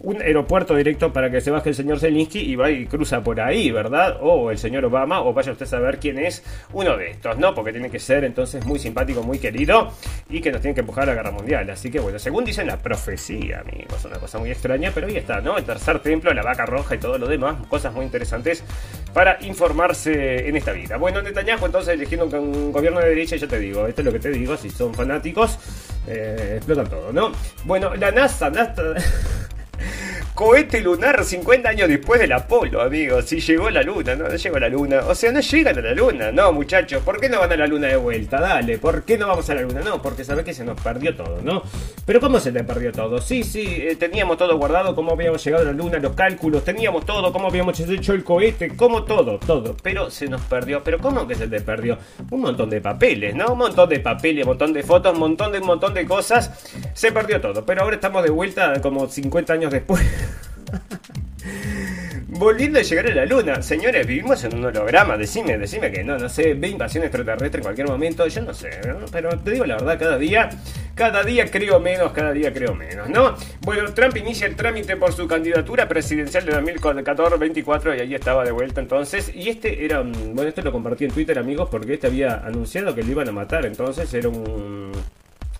un 0.00 0.22
aeropuerto 0.22 0.76
directo 0.76 1.12
para 1.12 1.30
que 1.30 1.40
se 1.40 1.50
baje 1.50 1.70
el 1.70 1.74
señor 1.74 1.98
Zelensky 1.98 2.40
y 2.40 2.56
va 2.56 2.70
y 2.70 2.86
cruza 2.86 3.22
por 3.22 3.40
ahí, 3.40 3.70
¿verdad? 3.70 4.18
O 4.20 4.50
el 4.50 4.58
señor 4.58 4.84
Obama, 4.84 5.22
o 5.22 5.32
vaya 5.32 5.52
usted 5.52 5.66
a 5.66 5.68
saber 5.68 5.98
quién 5.98 6.18
es 6.18 6.42
uno 6.72 6.96
de 6.96 7.10
estos, 7.10 7.38
¿no? 7.38 7.54
Porque 7.54 7.72
tiene 7.72 7.90
que 7.90 7.98
ser 7.98 8.24
entonces 8.24 8.64
muy 8.64 8.78
simpático, 8.78 9.22
muy 9.22 9.38
querido 9.38 9.92
y 10.28 10.40
que 10.40 10.52
nos 10.52 10.60
tiene 10.60 10.74
que 10.74 10.80
empujar 10.80 11.04
a 11.04 11.06
la 11.06 11.14
guerra 11.14 11.30
mundial. 11.30 11.68
Así 11.70 11.90
que 11.90 12.00
bueno, 12.00 12.18
según 12.18 12.44
dicen 12.44 12.66
la 12.66 12.76
profecía, 12.78 13.60
amigos, 13.60 14.04
una 14.04 14.18
cosa 14.18 14.38
muy 14.38 14.50
extraña, 14.50 14.90
pero 14.94 15.06
ahí 15.06 15.16
está, 15.16 15.40
¿no? 15.40 15.58
El 15.58 15.64
tercer 15.64 16.00
templo, 16.00 16.32
la 16.32 16.42
vaca 16.42 16.66
roja 16.66 16.94
y 16.94 16.98
todo 16.98 17.18
lo 17.18 17.26
demás, 17.26 17.56
cosas 17.68 17.92
muy 17.92 18.04
interesantes 18.04 18.62
para 19.12 19.38
informarse 19.40 20.48
en 20.48 20.56
esta 20.56 20.72
vida. 20.72 20.96
Bueno, 20.96 21.22
Netanyahu 21.22 21.66
entonces 21.66 21.94
eligiendo 21.94 22.26
un 22.26 22.72
gobierno 22.72 23.00
de 23.00 23.08
derecha, 23.08 23.36
ya 23.36 23.46
te 23.46 23.58
digo, 23.58 23.86
esto 23.86 24.02
es 24.02 24.04
lo 24.04 24.12
que 24.12 24.20
te 24.20 24.30
digo, 24.30 24.56
si 24.56 24.70
son 24.70 24.94
fanáticos, 24.94 25.58
eh, 26.06 26.54
explotan 26.56 26.88
todo, 26.88 27.12
¿no? 27.12 27.32
Bueno, 27.64 27.94
la 27.94 28.10
NASA, 28.10 28.50
NASA 28.50 28.82
cohete 30.38 30.80
lunar 30.80 31.24
50 31.24 31.68
años 31.68 31.88
después 31.88 32.20
del 32.20 32.30
Apolo, 32.30 32.80
amigos. 32.80 33.24
Si 33.24 33.40
llegó 33.40 33.70
la 33.70 33.82
luna, 33.82 34.14
no, 34.14 34.28
no 34.28 34.36
llegó 34.36 34.56
la 34.60 34.68
luna. 34.68 35.00
O 35.08 35.12
sea, 35.12 35.32
no 35.32 35.40
llegan 35.40 35.76
a 35.76 35.80
la 35.80 35.92
luna. 35.92 36.30
No, 36.30 36.52
muchachos, 36.52 37.02
¿por 37.02 37.20
qué 37.20 37.28
no 37.28 37.40
van 37.40 37.50
a 37.50 37.56
la 37.56 37.66
luna 37.66 37.88
de 37.88 37.96
vuelta? 37.96 38.40
Dale, 38.40 38.78
¿por 38.78 39.02
qué 39.02 39.18
no 39.18 39.26
vamos 39.26 39.50
a 39.50 39.56
la 39.56 39.62
luna? 39.62 39.80
No, 39.80 40.00
porque 40.00 40.22
sabes 40.22 40.44
que 40.44 40.54
se 40.54 40.64
nos 40.64 40.80
perdió 40.80 41.16
todo, 41.16 41.40
¿no? 41.42 41.64
Pero 42.06 42.20
¿cómo 42.20 42.38
se 42.38 42.52
te 42.52 42.62
perdió 42.62 42.92
todo? 42.92 43.20
Sí, 43.20 43.42
sí, 43.42 43.66
eh, 43.66 43.96
teníamos 43.96 44.36
todo 44.36 44.56
guardado, 44.56 44.94
cómo 44.94 45.10
habíamos 45.10 45.42
llegado 45.44 45.64
a 45.64 45.66
la 45.66 45.72
luna, 45.72 45.98
los 45.98 46.14
cálculos, 46.14 46.62
teníamos 46.62 47.04
todo, 47.04 47.32
cómo 47.32 47.48
habíamos 47.48 47.80
hecho 47.80 48.12
el 48.12 48.22
cohete, 48.22 48.76
como 48.76 49.02
todo, 49.02 49.40
todo. 49.40 49.76
Pero 49.82 50.08
se 50.08 50.28
nos 50.28 50.42
perdió. 50.42 50.84
¿Pero 50.84 51.00
cómo 51.00 51.26
que 51.26 51.34
se 51.34 51.48
te 51.48 51.60
perdió? 51.62 51.98
Un 52.30 52.42
montón 52.42 52.70
de 52.70 52.80
papeles, 52.80 53.34
¿no? 53.34 53.54
Un 53.54 53.58
montón 53.58 53.88
de 53.88 53.98
papeles, 53.98 54.44
un 54.44 54.50
montón 54.50 54.72
de 54.72 54.84
fotos, 54.84 55.14
un 55.14 55.18
montón 55.18 55.50
de 55.50 55.58
un 55.58 55.66
montón 55.66 55.94
de 55.94 56.06
cosas. 56.06 56.52
Se 56.94 57.10
perdió 57.10 57.40
todo. 57.40 57.66
Pero 57.66 57.82
ahora 57.82 57.96
estamos 57.96 58.22
de 58.22 58.30
vuelta 58.30 58.80
como 58.80 59.08
50 59.08 59.52
años 59.52 59.72
después. 59.72 60.27
Volviendo 62.28 62.78
a 62.78 62.82
llegar 62.82 63.06
a 63.06 63.14
la 63.14 63.26
luna, 63.26 63.62
señores, 63.62 64.06
vivimos 64.06 64.44
en 64.44 64.56
un 64.56 64.66
holograma, 64.66 65.16
decime, 65.16 65.56
decime 65.56 65.90
que 65.90 66.04
no, 66.04 66.18
no 66.18 66.28
sé, 66.28 66.54
ve 66.54 66.68
invasión 66.68 67.04
extraterrestre 67.04 67.60
en 67.60 67.62
cualquier 67.62 67.88
momento, 67.88 68.26
yo 68.26 68.42
no 68.42 68.52
sé, 68.52 68.70
pero 69.10 69.30
te 69.38 69.52
digo 69.52 69.64
la 69.64 69.76
verdad, 69.76 69.98
cada 69.98 70.18
día, 70.18 70.50
cada 70.94 71.22
día 71.22 71.50
creo 71.50 71.80
menos, 71.80 72.12
cada 72.12 72.32
día 72.32 72.52
creo 72.52 72.74
menos, 72.74 73.08
¿no? 73.08 73.34
Bueno, 73.62 73.92
Trump 73.94 74.16
inicia 74.16 74.46
el 74.46 74.56
trámite 74.56 74.96
por 74.96 75.12
su 75.12 75.26
candidatura 75.26 75.88
presidencial 75.88 76.44
de 76.44 76.52
2014-24 76.52 77.96
y 77.96 78.00
ahí 78.00 78.14
estaba 78.14 78.44
de 78.44 78.52
vuelta 78.52 78.80
entonces, 78.80 79.32
y 79.34 79.48
este 79.48 79.84
era, 79.84 80.02
bueno, 80.02 80.42
esto 80.42 80.62
lo 80.62 80.72
compartí 80.72 81.06
en 81.06 81.12
Twitter 81.12 81.38
amigos 81.38 81.68
porque 81.70 81.94
este 81.94 82.08
había 82.08 82.44
anunciado 82.44 82.94
que 82.94 83.02
lo 83.02 83.10
iban 83.10 83.28
a 83.28 83.32
matar, 83.32 83.64
entonces 83.64 84.12
era 84.12 84.28
un 84.28 84.92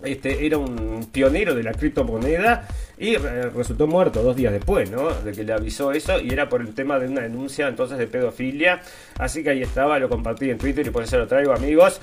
este 0.03 0.47
era 0.47 0.59
un 0.59 1.09
pionero 1.13 1.55
de 1.55 1.63
la 1.63 1.73
criptomoneda 1.73 2.69
y 2.99 3.17
resultó 3.17 3.87
muerto 3.87 4.23
dos 4.23 4.37
días 4.37 4.53
después, 4.53 4.91
¿no? 4.91 5.11
De 5.11 5.33
que 5.33 5.45
le 5.45 5.53
avisó 5.53 5.93
eso 5.93 6.21
y 6.21 6.31
era 6.31 6.49
por 6.49 6.61
el 6.61 6.75
tema 6.75 6.99
de 6.99 7.09
una 7.09 7.23
denuncia 7.23 7.69
entonces 7.69 7.99
de 7.99 8.07
pedofilia. 8.07 8.81
Así 9.19 9.43
que 9.43 9.51
ahí 9.51 9.63
estaba, 9.63 9.99
lo 9.99 10.09
compartí 10.09 10.51
en 10.51 10.59
Twitter 10.59 10.87
y 10.87 10.91
por 10.91 11.03
eso 11.03 11.19
lo 11.19 11.27
traigo, 11.27 11.53
amigos. 11.53 12.01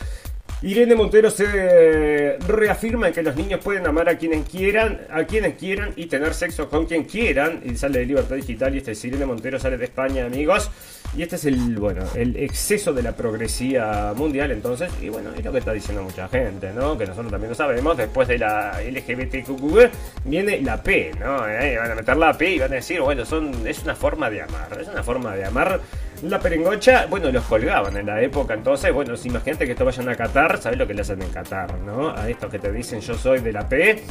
Irene 0.66 0.96
Montero 0.96 1.30
se 1.30 2.40
reafirma 2.48 3.12
que 3.12 3.22
los 3.22 3.36
niños 3.36 3.60
pueden 3.64 3.86
amar 3.86 4.10
a 4.10 4.18
quienes 4.18 4.50
quieran, 4.50 5.02
a 5.12 5.24
quienes 5.26 5.58
quieran 5.58 5.94
y 5.96 6.08
tener 6.08 6.34
sexo 6.34 6.68
con 6.70 6.88
quien 6.88 7.04
quieran. 7.04 7.62
Y 7.64 7.76
sale 7.76 8.00
de 8.00 8.08
Libertad 8.08 8.36
Digital 8.36 8.74
y 8.74 8.80
este 8.80 8.94
es 8.94 9.06
Irene 9.06 9.28
Montero, 9.28 9.60
sale 9.60 9.78
de 9.78 9.86
España, 9.86 10.26
amigos. 10.26 10.72
Y 11.16 11.22
este 11.22 11.36
es 11.36 11.46
el, 11.46 11.78
bueno, 11.78 12.02
el 12.16 12.36
exceso 12.38 12.94
de 12.94 13.04
la 13.04 13.16
progresía 13.16 14.14
mundial, 14.16 14.52
entonces, 14.52 14.92
y 15.04 15.10
bueno, 15.10 15.30
es 15.38 15.46
lo 15.46 15.52
que 15.52 15.60
está 15.60 15.72
diciendo 15.72 16.02
mucha 16.02 16.28
gente, 16.28 16.74
¿no? 16.74 16.98
Que 16.98 17.06
nosotros 17.06 17.32
también 17.32 17.50
lo 17.50 17.56
sabemos, 17.56 17.96
después 17.96 18.28
de 18.28 18.40
la 18.40 18.82
LGBTQ 18.82 19.92
viene 20.26 20.60
la 20.62 20.82
P, 20.82 21.12
¿no? 21.20 21.48
Eh, 21.48 21.78
van 21.78 21.92
a 21.92 21.96
meter 21.96 22.18
la 22.18 22.34
P 22.34 22.56
y 22.56 22.60
van 22.60 22.72
a 22.72 22.76
decir, 22.76 23.00
bueno, 23.02 23.24
son, 23.24 23.66
es 23.68 23.84
una 23.84 23.96
forma 23.96 24.32
de 24.32 24.42
amar, 24.42 24.78
es 24.82 24.88
una 24.88 25.04
forma 25.04 25.36
de 25.36 25.46
amar 25.46 25.80
la 26.24 26.40
perengocha, 26.40 27.06
bueno, 27.10 27.32
los 27.32 27.44
colgaban 27.46 27.96
en 27.98 28.06
la 28.06 28.22
época, 28.22 28.54
entonces, 28.54 28.94
bueno, 28.94 29.14
imagínate 29.24 29.66
que 29.66 29.72
esto 29.72 29.86
vayan 29.86 30.10
a 30.10 30.16
Qatar, 30.16 30.58
¿sabes 30.62 30.78
lo 30.78 30.88
que 30.88 30.94
le 30.94 31.02
hacen 31.02 31.22
en 31.22 31.30
Qatar, 31.30 31.78
no? 31.80 32.16
A 32.16 32.30
estos 32.30 32.50
que 32.50 32.60
te 32.60 32.72
dicen 32.72 33.02
yo 33.02 33.16
soy 33.16 33.40
de 33.40 33.52
la 33.52 33.68
P, 33.68 34.04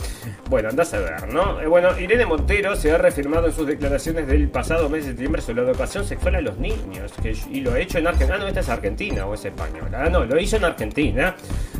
bueno, 0.49 0.69
andás 0.69 0.95
a 0.95 1.01
ver, 1.01 1.33
¿no? 1.33 1.61
Eh, 1.61 1.67
bueno, 1.67 1.99
Irene 1.99 2.27
Montero 2.27 2.77
se 2.77 2.93
ha 2.93 2.99
reafirmado 2.99 3.47
en 3.47 3.53
sus 3.53 3.67
declaraciones 3.67 4.27
del 4.27 4.49
pasado 4.49 4.89
mes 4.89 5.05
de 5.05 5.11
septiembre 5.11 5.41
sobre 5.41 5.63
la 5.63 5.71
educación 5.71 6.05
sexual 6.05 6.37
a 6.37 6.41
los 6.41 6.59
niños, 6.59 7.13
y 7.51 7.61
lo 7.61 7.73
ha 7.73 7.81
hecho 7.81 7.99
en 7.99 8.07
Argentina, 8.07 8.37
ah, 8.37 8.39
no, 8.39 8.49
esta 8.49 8.61
es 8.61 8.69
Argentina 8.69 9.27
o 9.27 9.35
es 9.35 9.45
española, 9.45 10.05
ah, 10.05 10.09
no, 10.11 10.25
lo 10.25 10.39
hizo 10.39 10.57
en 10.57 10.65
Argentina, 10.65 11.35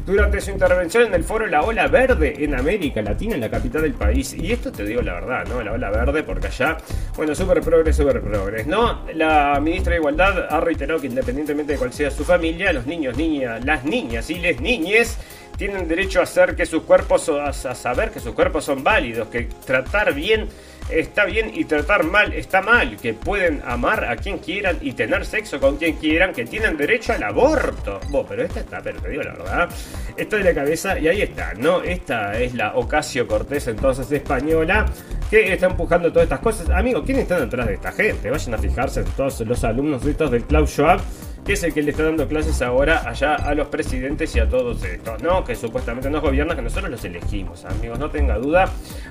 durante 0.07 0.41
su 0.41 0.51
intervención 0.51 1.05
en 1.05 1.15
el 1.15 1.25
foro 1.25 1.47
La 1.47 1.63
Ola 1.63 1.87
Verde 1.89 2.45
en 2.45 2.55
América 2.55 3.03
Latina, 3.03 3.35
en 3.35 3.41
la 3.41 3.51
capital 3.51 3.83
del 3.83 3.95
país, 3.95 4.35
y 4.35 4.53
esto 4.53 4.73
te 4.73 4.85
digo 4.85 5.03
la 5.03 5.15
verdad, 5.15 5.47
¿no? 5.49 5.63
La 5.63 5.73
Ola 5.73 5.91
Verde, 5.91 6.23
porque 6.23 6.47
allá, 6.47 6.77
bueno, 7.17 7.35
súper 7.35 7.61
progres, 7.61 7.97
súper 7.97 8.21
progres, 8.21 8.67
¿no? 8.67 9.03
La 9.15 9.59
ministra 9.61 9.93
de 9.93 9.99
Igualdad 9.99 10.14
ha 10.21 10.61
reiterado 10.61 11.01
que 11.01 11.07
independientemente 11.07 11.73
de 11.73 11.79
cuál 11.79 11.93
sea 11.93 12.11
su 12.11 12.25
familia, 12.25 12.73
los 12.73 12.87
niños, 12.87 13.17
niñas, 13.17 13.65
las 13.65 13.85
niñas 13.85 14.31
y 14.31 14.37
les 14.37 14.61
niñes 14.61 15.19
tienen 15.57 15.87
derecho 15.87 16.21
a 16.21 16.25
hacer 16.25 16.57
que 16.57 16.67
sus 16.67 16.83
cuerpos, 16.83 17.29
a 17.29 17.53
saber 17.53 18.11
que 18.11 18.21
sus 18.21 18.35
cuerpos 18.35 18.65
son 18.65 18.83
válidos, 18.83 19.29
que 19.29 19.49
tratar 19.65 20.13
bien 20.15 20.49
está 20.89 21.25
bien 21.25 21.51
y 21.55 21.65
tratar 21.65 22.05
mal 22.05 22.33
está 22.33 22.61
mal, 22.61 22.97
que 22.97 23.15
pueden 23.15 23.63
amar 23.65 24.05
a 24.05 24.17
quien 24.17 24.39
quieran 24.39 24.79
y 24.81 24.93
tener 24.93 25.25
sexo 25.25 25.61
con 25.61 25.77
quien 25.77 25.97
quieran, 25.97 26.33
que 26.33 26.45
tienen 26.45 26.77
derecho 26.77 27.13
al 27.13 27.23
aborto. 27.23 28.01
Vos, 28.11 28.27
pero 28.29 28.43
esta 28.43 28.61
está, 28.61 28.81
pero 28.81 29.01
te 29.01 29.09
digo 29.09 29.23
la 29.23 29.33
verdad, 29.33 29.69
está 30.17 30.37
de 30.37 30.45
la 30.45 30.55
cabeza 30.55 30.99
y 30.99 31.09
ahí 31.09 31.23
está, 31.23 31.55
¿no? 31.55 31.83
Esta 31.83 32.39
es 32.39 32.55
la 32.55 32.75
Ocasio 32.75 33.27
Cortés 33.27 33.67
entonces 33.69 34.11
española 34.11 34.87
que 35.31 35.53
está 35.53 35.67
empujando 35.67 36.11
todas 36.11 36.25
estas 36.25 36.41
cosas. 36.41 36.71
Amigos, 36.71 37.03
¿quiénes 37.05 37.23
están 37.23 37.41
detrás 37.41 37.67
de 37.67 37.75
esta 37.75 37.93
gente? 37.93 38.31
Vayan 38.31 38.55
a 38.55 38.59
fijarse 38.59 39.01
en 39.01 39.07
todos 39.07 39.41
los 39.41 39.65
alumnos 39.65 40.05
estos 40.05 40.31
del 40.31 40.45
Klaus 40.45 40.71
Schwab 40.71 41.01
que 41.45 41.53
es 41.53 41.63
el 41.63 41.75
que 41.75 41.83
le 41.83 41.91
está 41.91 42.05
dando 42.05 42.27
clases 42.27 42.63
ahora 42.63 43.07
allá 43.07 43.35
a 43.35 43.55
los 43.55 43.69
presidentes 43.69 44.35
y 44.35 44.41
a 44.41 44.49
todos 44.49 44.83
estos, 44.83 45.23
¿no? 45.23 45.45
Que 45.45 45.55
supuestamente 45.55 46.09
nos 46.09 46.23
gobierna, 46.23 46.57
que 46.57 46.63
nosotros 46.63 46.91
los 46.91 47.05
elegimos, 47.05 47.65
amigos, 47.67 47.99
no 47.99 48.09
tenga 48.11 48.39
duda. 48.39 48.71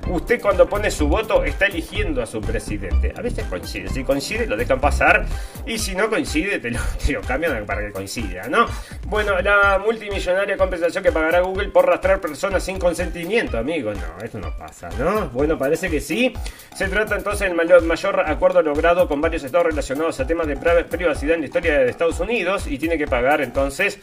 Usted 0.09 0.41
cuando 0.41 0.67
pone 0.67 0.89
su 0.89 1.07
voto 1.07 1.43
está 1.43 1.67
eligiendo 1.67 2.23
a 2.23 2.25
su 2.25 2.41
presidente. 2.41 3.13
A 3.15 3.21
veces 3.21 3.45
coincide, 3.45 3.87
si 3.89 4.03
coincide 4.03 4.47
lo 4.47 4.57
dejan 4.57 4.79
pasar 4.79 5.25
y 5.67 5.77
si 5.77 5.93
no 5.93 6.09
coincide 6.09 6.57
te 6.57 6.71
lo, 6.71 6.79
cambian 7.27 7.65
para 7.67 7.81
que 7.81 7.91
coincida, 7.91 8.47
¿no? 8.49 8.65
Bueno, 9.05 9.39
la 9.39 9.79
multimillonaria 9.83 10.57
compensación 10.57 11.03
que 11.03 11.11
pagará 11.11 11.41
Google 11.41 11.69
por 11.69 11.85
rastrear 11.85 12.19
personas 12.19 12.63
sin 12.63 12.79
consentimiento, 12.79 13.59
amigos, 13.59 13.95
no, 13.95 14.25
esto 14.25 14.39
no 14.39 14.57
pasa, 14.57 14.89
¿no? 14.97 15.29
Bueno, 15.29 15.57
parece 15.57 15.89
que 15.89 16.01
sí. 16.01 16.33
Se 16.75 16.87
trata 16.87 17.15
entonces 17.15 17.47
del 17.47 17.83
mayor 17.83 18.19
acuerdo 18.25 18.63
logrado 18.63 19.07
con 19.07 19.21
varios 19.21 19.43
estados 19.43 19.67
relacionados 19.67 20.19
a 20.19 20.25
temas 20.25 20.47
de 20.47 20.55
privacidad 20.55 21.35
en 21.35 21.41
la 21.41 21.45
historia 21.45 21.77
de 21.77 21.89
Estados 21.89 22.19
Unidos 22.19 22.22
Unidos 22.23 22.65
y 22.67 22.77
tiene 22.77 22.97
que 22.97 23.07
pagar 23.07 23.41
entonces 23.41 23.99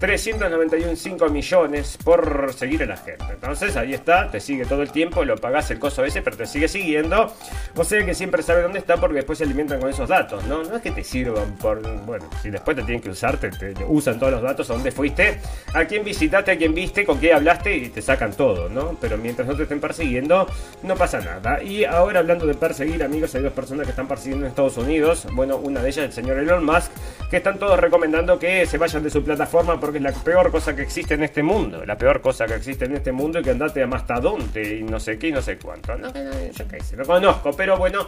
391,5 0.00 1.30
millones 1.30 1.98
por 2.04 2.52
seguir 2.52 2.82
a 2.82 2.86
la 2.86 2.96
gente. 2.98 3.24
Entonces 3.30 3.76
ahí 3.76 3.94
está, 3.94 4.30
te 4.30 4.40
sigue 4.40 4.66
todo 4.66 4.82
el 4.82 4.90
tiempo, 4.90 5.24
lo 5.24 5.36
pagas 5.36 5.70
el 5.70 5.78
coso 5.78 6.04
ese, 6.04 6.20
pero 6.20 6.36
te 6.36 6.46
sigue 6.46 6.68
siguiendo. 6.68 7.32
O 7.74 7.84
sea 7.84 8.04
que 8.04 8.14
siempre 8.14 8.42
sabe 8.42 8.62
dónde 8.62 8.78
está 8.78 8.96
porque 8.98 9.16
después 9.16 9.38
se 9.38 9.44
alimentan 9.44 9.80
con 9.80 9.88
esos 9.88 10.08
datos, 10.08 10.44
¿no? 10.44 10.62
No 10.64 10.76
es 10.76 10.82
que 10.82 10.90
te 10.90 11.02
sirvan 11.02 11.56
por. 11.56 11.80
Bueno, 12.04 12.28
si 12.42 12.50
después 12.50 12.76
te 12.76 12.82
tienen 12.82 13.00
que 13.00 13.10
usar, 13.10 13.38
te, 13.38 13.50
usan 13.88 14.18
todos 14.18 14.32
los 14.32 14.42
datos 14.42 14.68
a 14.68 14.74
dónde 14.74 14.92
fuiste, 14.92 15.40
a 15.72 15.84
quién 15.86 16.04
visitaste, 16.04 16.52
a 16.52 16.58
quién 16.58 16.74
viste, 16.74 17.06
con 17.06 17.18
qué 17.18 17.32
hablaste 17.32 17.74
y 17.74 17.88
te 17.88 18.02
sacan 18.02 18.32
todo, 18.32 18.68
¿no? 18.68 18.96
Pero 19.00 19.16
mientras 19.16 19.48
no 19.48 19.56
te 19.56 19.62
estén 19.62 19.80
persiguiendo, 19.80 20.46
no 20.82 20.94
pasa 20.94 21.20
nada. 21.20 21.62
Y 21.62 21.84
ahora 21.84 22.20
hablando 22.20 22.46
de 22.46 22.54
perseguir, 22.54 23.02
amigos, 23.02 23.34
hay 23.34 23.42
dos 23.42 23.52
personas 23.52 23.86
que 23.86 23.90
están 23.90 24.08
persiguiendo 24.08 24.44
en 24.44 24.50
Estados 24.50 24.76
Unidos. 24.76 25.26
Bueno, 25.32 25.56
una 25.56 25.80
de 25.80 25.88
ellas, 25.88 26.04
el 26.04 26.12
señor 26.12 26.38
Elon 26.38 26.64
Musk, 26.64 26.90
que 27.30 27.38
están 27.38 27.58
todos 27.58 27.80
recomendando 27.80 28.38
que 28.38 28.66
se 28.66 28.76
vayan 28.76 29.02
de 29.02 29.10
su 29.10 29.22
plataforma 29.24 29.80
porque 29.86 29.98
es 29.98 30.02
la 30.02 30.12
peor 30.12 30.50
cosa 30.50 30.74
que 30.74 30.82
existe 30.82 31.14
en 31.14 31.22
este 31.22 31.44
mundo. 31.44 31.86
La 31.86 31.96
peor 31.96 32.20
cosa 32.20 32.44
que 32.44 32.54
existe 32.54 32.86
en 32.86 32.96
este 32.96 33.12
mundo 33.12 33.38
es 33.38 33.44
que 33.44 33.52
andate 33.52 33.84
a 33.84 33.86
mastodonte 33.86 34.78
y 34.78 34.82
no 34.82 34.98
sé 34.98 35.16
qué 35.16 35.28
y 35.28 35.32
no 35.32 35.40
sé 35.40 35.58
cuánto. 35.58 35.96
No, 35.96 36.08
yo 36.12 36.66
qué 36.66 36.80
sé, 36.82 36.96
lo 36.96 37.04
conozco, 37.04 37.52
pero 37.52 37.78
bueno, 37.78 38.04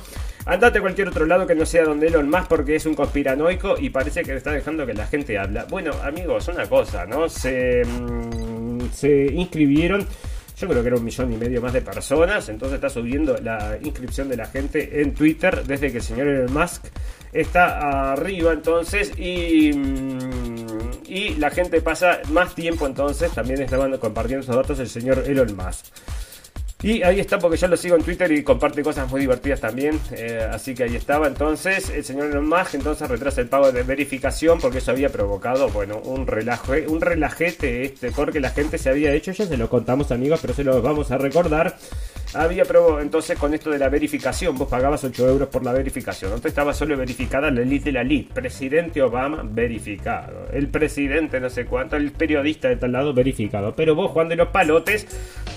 andate 0.47 0.79
a 0.79 0.81
cualquier 0.81 1.07
otro 1.07 1.25
lado 1.25 1.47
que 1.47 1.55
no 1.55 1.65
sea 1.65 1.85
donde 1.85 2.09
Elon 2.09 2.29
más 2.29 2.49
porque 2.49 2.75
es 2.75 2.85
un 2.85 2.95
conspiranoico 2.95 3.79
y 3.79 3.91
parece 3.91 4.25
que 4.25 4.35
está 4.35 4.51
dejando 4.51 4.85
que 4.87 4.95
la 4.95 5.07
gente 5.07 5.39
habla. 5.39 5.67
Bueno, 5.71 5.93
amigos, 6.03 6.49
una 6.49 6.67
cosa, 6.67 7.07
¿no? 7.07 7.29
Se, 7.29 7.85
mm, 7.85 8.91
se 8.93 9.27
inscribieron 9.27 10.05
yo 10.59 10.67
creo 10.67 10.83
que 10.83 10.89
era 10.89 10.97
un 10.97 11.05
millón 11.05 11.33
y 11.33 11.37
medio 11.37 11.63
más 11.63 11.73
de 11.73 11.83
personas, 11.83 12.49
entonces 12.49 12.75
está 12.75 12.89
subiendo 12.89 13.37
la 13.41 13.79
inscripción 13.81 14.29
de 14.29 14.37
la 14.37 14.47
gente 14.47 15.01
en 15.01 15.15
Twitter 15.15 15.63
desde 15.65 15.93
que 15.93 15.99
el 15.99 16.03
señor 16.03 16.27
Elon 16.27 16.53
Musk 16.53 16.87
está 17.33 18.13
arriba 18.13 18.53
entonces 18.53 19.13
y, 19.17 19.73
mm, 19.73 20.78
y 21.09 21.35
la 21.37 21.51
gente 21.51 21.81
pasa 21.81 22.21
más 22.31 22.55
tiempo 22.55 22.87
entonces, 22.87 23.33
también 23.33 23.63
estaban 23.63 23.97
compartiendo 23.99 24.45
esos 24.45 24.57
datos 24.57 24.79
el 24.79 24.89
señor 24.89 25.25
Elon 25.27 25.57
Musk. 25.57 25.87
Y 26.81 27.03
ahí 27.03 27.19
está, 27.19 27.41
porque 27.41 27.57
yo 27.57 27.67
lo 27.67 27.77
sigo 27.77 27.97
en 27.97 28.05
Twitter 28.05 28.31
y 28.31 28.45
comparte 28.45 28.85
cosas 28.85 29.11
muy 29.11 29.21
divertidas 29.23 29.61
también. 29.61 29.99
Eh, 30.13 30.47
así 30.49 30.77
que 30.77 30.85
ahí 30.85 30.95
estaba. 30.95 31.27
Entonces, 31.27 31.91
el 31.91 32.05
señor 32.05 32.27
Elon 32.27 32.49
Musk 32.49 32.75
entonces 32.75 33.09
retrasa 33.09 33.41
el 33.41 33.49
pago 33.49 33.73
de 33.73 33.83
verificación 33.83 34.61
porque 34.61 34.79
eso 34.79 34.93
había 34.93 35.09
provocado, 35.09 35.71
bueno, 35.71 35.99
un 35.99 36.29
relaje, 36.29 36.87
un 36.87 37.01
relajete 37.01 37.83
este, 37.83 38.13
porque 38.13 38.39
la 38.39 38.51
gente 38.51 38.79
se 38.79 38.91
había 38.91 39.13
hecho, 39.13 39.33
ya 39.33 39.47
se 39.47 39.57
lo 39.57 39.69
contamos 39.69 40.13
amigos, 40.13 40.39
pero 40.41 40.55
se 40.55 40.63
lo 40.63 40.81
vamos 40.81 41.11
a 41.11 41.19
recordar. 41.19 41.77
Había 42.35 42.65
probado 42.67 43.01
entonces 43.01 43.39
con 43.39 43.55
esto 43.55 43.71
de 43.71 43.79
la 43.79 43.89
verificación, 43.89 44.57
vos 44.59 44.69
pagabas 44.69 45.03
8 45.03 45.29
euros 45.29 45.49
por 45.49 45.65
la 45.65 45.73
verificación. 45.73 46.33
Antes 46.33 46.51
estaba 46.51 46.75
solo 46.75 46.95
verificada 46.97 47.51
la 47.51 47.63
elite 47.63 47.87
de 47.87 47.93
la 47.93 48.03
elite. 48.03 48.35
Presidente 48.35 49.01
Obama 49.01 49.43
verificado. 49.43 50.47
El 50.53 50.69
presidente 50.69 51.41
no 51.41 51.49
sé 51.49 51.65
cuánto, 51.65 51.97
el 51.97 52.13
periodista 52.13 52.69
de 52.69 52.77
tal 52.77 52.93
lado 52.93 53.15
verificado. 53.15 53.75
Pero 53.75 53.95
vos, 53.95 54.11
Juan 54.11 54.29
de 54.29 54.37
los 54.37 54.49
Palotes, 54.49 55.07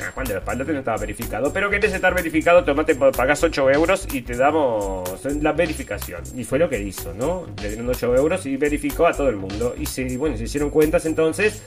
ah, 0.01 0.11
Juan 0.13 0.27
de 0.27 0.35
los 0.35 0.43
Palotes 0.43 0.73
no 0.73 0.79
estaba 0.79 0.97
verificado. 0.97 1.51
Pero 1.51 1.69
querés 1.69 1.93
estar 1.93 2.15
verificado, 2.15 2.63
tomate, 2.63 2.95
pagás 2.95 3.43
8 3.43 3.69
euros 3.71 4.07
y 4.13 4.21
te 4.21 4.37
damos 4.37 5.25
la 5.41 5.51
verificación. 5.51 6.21
Y 6.37 6.45
fue 6.45 6.57
lo 6.57 6.69
que 6.69 6.79
hizo, 6.79 7.13
¿no? 7.13 7.47
Le 7.61 7.69
dieron 7.69 7.89
8 7.89 8.15
euros 8.15 8.45
y 8.45 8.55
verificó 8.55 9.07
a 9.07 9.13
todo 9.13 9.27
el 9.27 9.35
mundo. 9.35 9.75
Y 9.77 9.85
si, 9.85 10.15
bueno, 10.15 10.37
se 10.37 10.45
hicieron 10.45 10.69
cuentas 10.69 11.05
entonces 11.05 11.61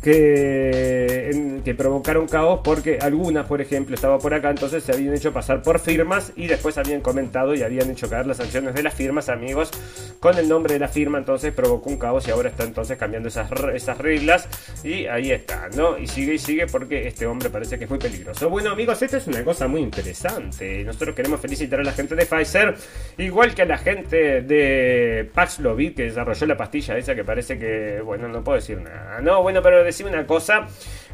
que, 0.00 1.74
provocaron 1.76 2.26
caos 2.26 2.60
porque 2.64 2.98
algunas, 3.00 3.46
por 3.46 3.60
ejemplo, 3.60 3.94
estaba 3.94 4.18
por 4.18 4.34
acá, 4.34 4.50
entonces 4.50 4.82
se 4.82 4.92
habían 4.92 5.14
hecho 5.14 5.32
pasar 5.32 5.62
por 5.62 5.78
firmas 5.78 6.32
y 6.34 6.48
después 6.48 6.76
habían 6.78 7.00
comentado 7.00 7.54
y 7.54 7.62
habían 7.62 7.88
hecho 7.90 8.10
caer 8.10 8.26
las 8.26 8.38
sanciones 8.38 8.74
de 8.74 8.82
las 8.82 8.92
firmas, 8.92 9.28
amigos, 9.28 9.70
con 10.18 10.36
el 10.36 10.48
nombre 10.48 10.74
de 10.74 10.80
la 10.80 10.88
firma, 10.88 11.18
entonces 11.18 11.52
provocó 11.54 11.88
un 11.88 11.96
caos 11.96 12.26
y 12.26 12.32
ahora 12.32 12.50
está 12.50 12.64
entonces 12.64 12.98
cambiando 12.98 13.28
esas, 13.28 13.50
esas 13.72 13.98
reglas 13.98 14.48
y 14.82 15.06
ahí 15.06 15.30
está, 15.30 15.68
¿no? 15.76 15.96
Y 15.96 16.06
sigue 16.06 16.34
y 16.34 16.38
sigue 16.38 16.66
porque 16.66 17.06
este 17.06 17.26
hombre 17.26 17.50
parece 17.50 17.78
que 17.78 17.84
es 17.84 17.90
muy 17.90 17.98
peligroso. 17.98 18.50
Bueno, 18.50 18.70
amigos, 18.70 19.00
esta 19.00 19.18
es 19.18 19.26
una 19.28 19.44
cosa 19.44 19.68
muy 19.68 19.80
interesante. 19.80 20.82
Nosotros 20.84 21.14
queremos 21.14 21.40
felicitar 21.40 21.80
a 21.80 21.84
la 21.84 21.92
gente 21.92 22.16
de 22.16 22.26
Pfizer, 22.26 22.74
igual 23.18 23.54
que 23.54 23.62
a 23.62 23.66
la 23.66 23.78
gente 23.78 24.42
de 24.42 25.30
Paxlovid 25.32 25.94
que 25.94 26.04
desarrolló 26.04 26.46
la 26.46 26.56
pastilla 26.56 26.98
esa 26.98 27.14
que 27.14 27.24
parece 27.24 27.58
que, 27.58 28.00
bueno, 28.04 28.28
no 28.28 28.42
puedo 28.42 28.56
decir 28.56 28.80
nada. 28.80 29.20
No, 29.20 29.42
bueno, 29.42 29.62
pero 29.62 29.84
decime 29.90 30.10
una 30.10 30.26
cosa. 30.26 30.66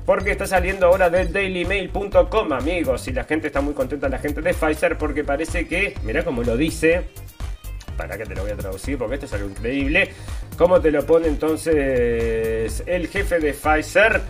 Porque 0.04 0.30
está 0.30 0.46
saliendo 0.46 0.86
ahora 0.86 1.10
del 1.10 1.32
dailymail.com, 1.32 2.52
amigos. 2.52 3.08
Y 3.08 3.12
la 3.12 3.24
gente 3.24 3.48
está 3.48 3.60
muy 3.60 3.74
contenta, 3.74 4.08
la 4.08 4.18
gente 4.18 4.40
de 4.40 4.54
Pfizer, 4.54 4.96
porque 4.96 5.24
parece 5.24 5.66
que, 5.66 5.94
mira 6.04 6.24
cómo 6.24 6.44
lo 6.44 6.56
dice. 6.56 7.02
Para 7.96 8.16
que 8.16 8.24
te 8.24 8.34
lo 8.34 8.42
voy 8.42 8.52
a 8.52 8.56
traducir, 8.56 8.98
porque 8.98 9.14
esto 9.14 9.26
es 9.26 9.32
algo 9.32 9.48
increíble. 9.48 10.10
¿Cómo 10.56 10.80
te 10.80 10.90
lo 10.92 11.04
pone 11.04 11.26
entonces 11.26 12.82
el 12.86 13.08
jefe 13.08 13.40
de 13.40 13.52
Pfizer? 13.52 14.22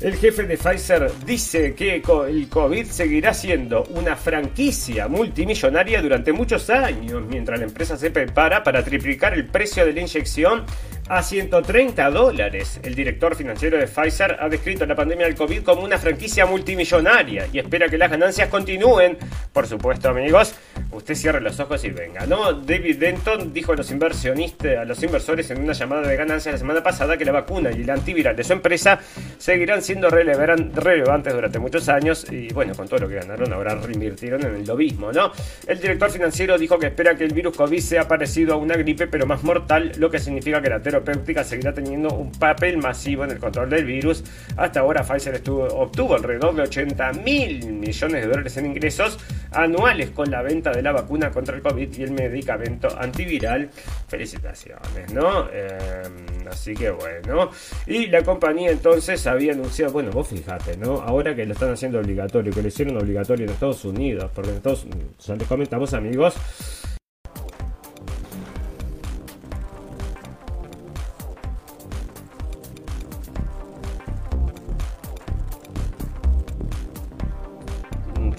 El 0.00 0.16
jefe 0.16 0.44
de 0.44 0.56
Pfizer 0.56 1.12
dice 1.26 1.74
que 1.74 1.96
el 1.96 2.48
COVID 2.48 2.86
seguirá 2.86 3.34
siendo 3.34 3.84
una 3.90 4.16
franquicia 4.16 5.08
multimillonaria 5.08 6.00
durante 6.00 6.32
muchos 6.32 6.70
años, 6.70 7.22
mientras 7.28 7.58
la 7.58 7.66
empresa 7.66 7.98
se 7.98 8.10
prepara 8.10 8.62
para 8.62 8.82
triplicar 8.82 9.34
el 9.34 9.44
precio 9.46 9.84
de 9.84 9.92
la 9.92 10.00
inyección 10.00 10.64
a 11.10 11.24
130 11.24 12.08
dólares. 12.10 12.78
El 12.84 12.94
director 12.94 13.34
financiero 13.34 13.76
de 13.76 13.88
Pfizer 13.88 14.36
ha 14.38 14.48
descrito 14.48 14.86
la 14.86 14.94
pandemia 14.94 15.26
del 15.26 15.34
COVID 15.34 15.64
como 15.64 15.82
una 15.82 15.98
franquicia 15.98 16.46
multimillonaria 16.46 17.48
y 17.52 17.58
espera 17.58 17.88
que 17.88 17.98
las 17.98 18.12
ganancias 18.12 18.48
continúen. 18.48 19.18
Por 19.52 19.66
supuesto, 19.66 20.08
amigos, 20.10 20.54
usted 20.92 21.16
cierre 21.16 21.40
los 21.40 21.58
ojos 21.58 21.84
y 21.84 21.90
venga, 21.90 22.26
¿no? 22.26 22.52
David 22.52 22.98
Denton 22.98 23.52
dijo 23.52 23.72
a 23.72 23.76
los 23.76 23.90
inversionistas, 23.90 24.78
a 24.78 24.84
los 24.84 25.02
inversores 25.02 25.50
en 25.50 25.60
una 25.60 25.72
llamada 25.72 26.06
de 26.06 26.16
ganancias 26.16 26.54
la 26.54 26.58
semana 26.58 26.80
pasada 26.80 27.16
que 27.16 27.24
la 27.24 27.32
vacuna 27.32 27.72
y 27.72 27.82
el 27.82 27.90
antiviral 27.90 28.36
de 28.36 28.44
su 28.44 28.52
empresa 28.52 29.00
seguirán 29.36 29.82
siendo 29.82 30.10
relevantes 30.10 31.34
durante 31.34 31.58
muchos 31.58 31.88
años 31.88 32.24
y 32.30 32.52
bueno, 32.52 32.72
con 32.76 32.86
todo 32.86 33.00
lo 33.00 33.08
que 33.08 33.16
ganaron 33.16 33.52
ahora 33.52 33.74
reinvirtieron 33.74 34.46
en 34.46 34.54
el 34.54 34.64
lobismo, 34.64 35.10
¿no? 35.10 35.32
El 35.66 35.80
director 35.80 36.08
financiero 36.08 36.56
dijo 36.56 36.78
que 36.78 36.86
espera 36.86 37.16
que 37.16 37.24
el 37.24 37.34
virus 37.34 37.56
COVID 37.56 37.80
sea 37.80 38.06
parecido 38.06 38.54
a 38.54 38.56
una 38.58 38.76
gripe 38.76 39.08
pero 39.08 39.26
más 39.26 39.42
mortal, 39.42 39.90
lo 39.98 40.08
que 40.08 40.20
significa 40.20 40.62
que 40.62 40.70
la 40.70 40.80
terapéutica 41.00 41.44
seguirá 41.44 41.72
teniendo 41.72 42.10
un 42.10 42.32
papel 42.32 42.78
masivo 42.78 43.24
en 43.24 43.32
el 43.32 43.38
control 43.38 43.70
del 43.70 43.84
virus. 43.84 44.24
Hasta 44.56 44.80
ahora 44.80 45.02
Pfizer 45.02 45.34
estuvo, 45.34 45.64
obtuvo 45.64 46.14
alrededor 46.14 46.54
de 46.54 46.62
80 46.62 47.12
mil 47.24 47.72
millones 47.72 48.22
de 48.22 48.28
dólares 48.28 48.56
en 48.56 48.66
ingresos 48.66 49.18
anuales 49.52 50.10
con 50.10 50.30
la 50.30 50.42
venta 50.42 50.70
de 50.70 50.82
la 50.82 50.92
vacuna 50.92 51.30
contra 51.30 51.56
el 51.56 51.62
COVID 51.62 51.98
y 51.98 52.02
el 52.02 52.12
medicamento 52.12 52.88
antiviral. 52.98 53.70
Felicitaciones, 54.08 55.12
¿no? 55.12 55.48
Em, 55.50 56.46
así 56.50 56.74
que 56.74 56.90
bueno. 56.90 57.50
Y 57.86 58.06
la 58.06 58.22
compañía 58.22 58.70
entonces 58.70 59.26
había 59.26 59.52
anunciado, 59.52 59.92
bueno, 59.92 60.10
vos 60.10 60.28
fijate, 60.28 60.76
¿no? 60.76 61.00
Ahora 61.00 61.34
que 61.34 61.46
lo 61.46 61.52
están 61.52 61.72
haciendo 61.72 61.98
obligatorio, 61.98 62.52
que 62.52 62.62
lo 62.62 62.68
hicieron 62.68 62.96
obligatorio 62.96 63.46
en 63.46 63.52
Estados 63.52 63.84
Unidos, 63.84 64.30
porque 64.34 64.50
en 64.50 64.56
Estados 64.56 64.86
ya 65.18 65.34
les 65.34 65.48
comentamos 65.48 65.94
amigos, 65.94 66.34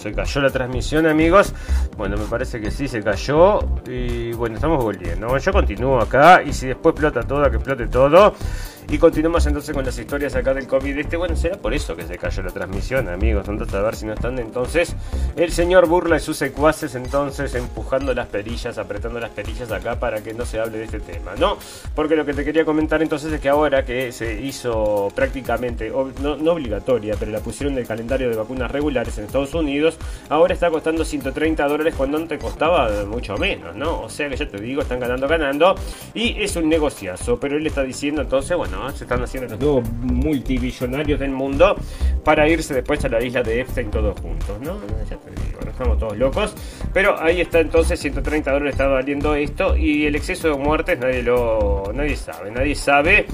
se 0.02 0.12
cayó 0.12 0.42
la 0.42 0.50
transmisión, 0.50 1.06
amigos. 1.06 1.54
Bueno, 2.02 2.18
me 2.18 2.26
parece 2.26 2.60
que 2.60 2.72
sí, 2.72 2.88
se 2.88 3.04
cayó. 3.04 3.60
Y 3.88 4.34
bueno, 4.34 4.56
estamos 4.56 4.84
volviendo. 4.84 5.38
Yo 5.38 5.54
continúo 5.54 6.02
acá 6.02 6.42
y 6.42 6.52
si 6.52 6.66
después 6.66 6.94
explota 6.94 7.22
todo, 7.22 7.48
que 7.52 7.58
explote 7.58 7.86
todo. 7.86 8.34
Y 8.92 8.98
continuamos 8.98 9.46
entonces 9.46 9.74
con 9.74 9.86
las 9.86 9.98
historias 9.98 10.36
acá 10.36 10.54
del 10.54 10.68
COVID. 10.68 10.98
Este, 10.98 11.16
bueno, 11.16 11.34
será 11.36 11.56
por 11.56 11.74
eso 11.74 11.96
que 11.96 12.04
se 12.04 12.18
cayó 12.18 12.44
la 12.44 12.52
transmisión, 12.52 13.08
amigos. 13.08 13.48
Entonces, 13.48 13.74
a 13.76 13.82
ver 13.82 13.96
si 13.96 14.06
no 14.06 14.14
están 14.14 14.38
entonces 14.38 14.96
el 15.38 15.52
señor 15.52 15.88
Burla 15.88 16.18
y 16.18 16.20
sus 16.20 16.36
secuaces 16.36 16.96
entonces 16.96 17.56
empujando 17.56 18.14
las 18.14 18.28
perillas, 18.28 18.78
apretando 18.78 19.20
las 19.20 19.30
perillas 19.30 19.72
acá 19.72 19.98
para 19.98 20.22
que 20.22 20.34
no 20.34 20.46
se 20.46 20.60
hable 20.60 20.80
de 20.80 20.84
este 20.86 21.00
tema, 21.00 21.36
¿no? 21.40 21.58
Porque 21.96 22.18
lo 22.18 22.26
que 22.26 22.34
te 22.34 22.44
quería 22.44 22.66
comentar 22.66 23.02
entonces 23.02 23.32
es 23.32 23.40
que 23.40 23.48
ahora 23.48 23.86
que 23.86 24.12
se 24.12 24.42
hizo 24.42 25.10
prácticamente, 25.16 25.90
no, 26.22 26.36
no 26.36 26.52
obligatoria, 26.52 27.16
pero 27.18 27.32
la 27.32 27.40
pusieron 27.40 27.76
del 27.76 27.88
calendario 27.88 28.30
de 28.30 28.36
vacunas 28.36 28.70
regulares 28.72 29.18
en 29.18 29.24
Estados 29.24 29.54
Unidos, 29.54 29.98
ahora 30.28 30.54
está 30.54 30.70
costando 30.70 31.06
130 31.06 31.66
dólares 31.66 31.91
cuando 31.94 32.18
antes 32.18 32.40
costaba 32.40 32.90
mucho 33.06 33.38
menos, 33.38 33.76
¿no? 33.76 34.02
O 34.02 34.10
sea 34.10 34.30
que 34.30 34.36
ya 34.36 34.48
te 34.48 34.60
digo, 34.60 34.82
están 34.82 35.00
ganando, 35.00 35.28
ganando. 35.28 35.76
Y 36.14 36.42
es 36.42 36.56
un 36.56 36.70
negociazo, 36.70 37.40
pero 37.40 37.58
él 37.58 37.66
está 37.66 37.84
diciendo 37.84 38.22
entonces, 38.22 38.56
bueno, 38.58 38.90
se 38.92 39.04
están 39.04 39.22
haciendo 39.24 39.50
los 39.50 39.60
nuevos 39.60 39.90
multibillonarios 39.92 41.20
del 41.20 41.32
mundo 41.32 41.76
para 42.24 42.48
irse 42.48 42.74
después 42.74 43.04
a 43.06 43.10
la 43.10 43.24
isla 43.24 43.44
de 43.44 43.62
Epstein 43.62 43.90
todos 43.92 44.20
juntos, 44.20 44.60
¿no? 44.62 44.78
Ya 45.10 45.18
te 45.18 45.32
digo, 45.32 45.60
no 45.64 45.72
estamos 45.72 45.98
todos 45.98 46.18
locos. 46.18 46.56
Pero 46.94 47.20
ahí 47.20 47.42
está 47.42 47.60
entonces, 47.60 48.00
130 48.00 48.52
dólares 48.52 48.74
está 48.74 48.88
valiendo 48.88 49.36
esto 49.36 49.76
y 49.76 50.06
el 50.06 50.16
exceso 50.16 50.50
de 50.50 50.56
muertes 50.56 51.00
nadie 51.00 51.24
lo 51.24 51.92
nadie 51.94 52.16
sabe, 52.16 52.52
nadie 52.52 52.76
sabe. 52.76 53.26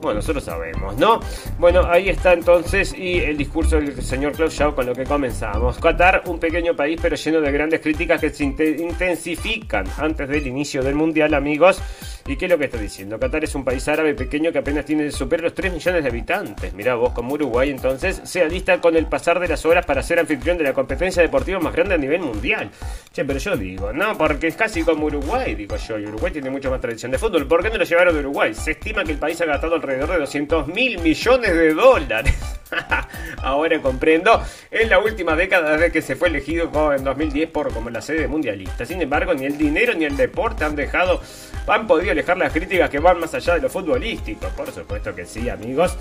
Bueno, 0.00 0.16
nosotros 0.16 0.44
sabemos, 0.44 0.96
¿no? 0.98 1.20
Bueno, 1.58 1.84
ahí 1.86 2.08
está 2.08 2.32
entonces 2.32 2.94
y 2.96 3.18
el 3.18 3.36
discurso 3.36 3.76
del 3.76 4.02
señor 4.02 4.32
Klaus 4.32 4.52
Schwab 4.52 4.74
con 4.74 4.86
lo 4.86 4.94
que 4.94 5.04
comenzamos. 5.04 5.78
Qatar, 5.78 6.22
un 6.26 6.38
pequeño 6.38 6.74
país 6.76 6.98
pero 7.00 7.16
lleno 7.16 7.40
de 7.40 7.50
grandes 7.52 7.80
críticas 7.80 8.20
que 8.20 8.30
se 8.30 8.44
intensifican 8.44 9.86
antes 9.98 10.28
del 10.28 10.46
inicio 10.46 10.82
del 10.82 10.94
Mundial, 10.94 11.34
amigos. 11.34 11.80
¿Y 12.28 12.36
qué 12.36 12.46
es 12.46 12.50
lo 12.50 12.58
que 12.58 12.64
está 12.64 12.78
diciendo? 12.78 13.20
Qatar 13.20 13.44
es 13.44 13.54
un 13.54 13.64
país 13.64 13.86
árabe 13.86 14.12
pequeño 14.14 14.50
que 14.50 14.58
apenas 14.58 14.84
tiene 14.84 15.12
supera 15.12 15.44
los 15.44 15.54
3 15.54 15.72
millones 15.72 16.02
de 16.02 16.08
habitantes. 16.08 16.74
Mirá 16.74 16.96
vos, 16.96 17.12
como 17.12 17.34
Uruguay 17.34 17.70
entonces 17.70 18.20
se 18.24 18.42
alista 18.42 18.80
con 18.80 18.96
el 18.96 19.06
pasar 19.06 19.38
de 19.38 19.46
las 19.46 19.64
horas 19.64 19.86
para 19.86 20.02
ser 20.02 20.18
anfitrión 20.18 20.58
de 20.58 20.64
la 20.64 20.72
competencia 20.72 21.22
deportiva 21.22 21.60
más 21.60 21.72
grande 21.72 21.94
a 21.94 21.98
nivel 21.98 22.22
mundial. 22.22 22.68
Che, 23.12 23.24
pero 23.24 23.38
yo 23.38 23.56
digo, 23.56 23.92
no, 23.92 24.18
porque 24.18 24.48
es 24.48 24.56
casi 24.56 24.82
como 24.82 25.06
Uruguay, 25.06 25.54
digo 25.54 25.76
yo, 25.76 25.98
y 26.00 26.06
Uruguay 26.06 26.32
tiene 26.32 26.50
mucho 26.50 26.68
más 26.68 26.80
tradición 26.80 27.12
de 27.12 27.18
fútbol. 27.18 27.46
¿Por 27.46 27.62
qué 27.62 27.70
no 27.70 27.78
lo 27.78 27.84
llevaron 27.84 28.14
de 28.14 28.20
Uruguay? 28.20 28.54
Se 28.54 28.72
estima 28.72 29.04
que 29.04 29.12
el 29.12 29.18
país 29.18 29.40
ha 29.40 29.44
gastado 29.44 29.76
alrededor 29.76 30.10
de 30.10 30.18
200 30.18 30.66
mil 30.66 30.98
millones 30.98 31.54
de 31.54 31.74
dólares. 31.74 32.34
Ahora 33.42 33.80
comprendo, 33.80 34.42
en 34.72 34.90
la 34.90 34.98
última 34.98 35.36
década 35.36 35.72
desde 35.72 35.92
que 35.92 36.02
se 36.02 36.16
fue 36.16 36.28
elegido 36.28 36.70
en 36.92 37.04
2010 37.04 37.50
por 37.50 37.72
como 37.72 37.90
la 37.90 38.00
sede 38.00 38.26
mundialista. 38.26 38.84
Sin 38.84 39.00
embargo, 39.00 39.32
ni 39.34 39.44
el 39.44 39.56
dinero 39.56 39.94
ni 39.94 40.04
el 40.04 40.16
deporte 40.16 40.64
han 40.64 40.74
dejado, 40.74 41.20
han 41.68 41.86
podido 41.86 42.15
alejar 42.16 42.38
las 42.38 42.52
críticas 42.52 42.88
que 42.88 42.98
van 42.98 43.20
más 43.20 43.34
allá 43.34 43.54
de 43.54 43.60
lo 43.60 43.68
futbolístico. 43.68 44.48
Por 44.56 44.72
supuesto 44.72 45.14
que 45.14 45.26
sí, 45.26 45.48
amigos. 45.48 45.96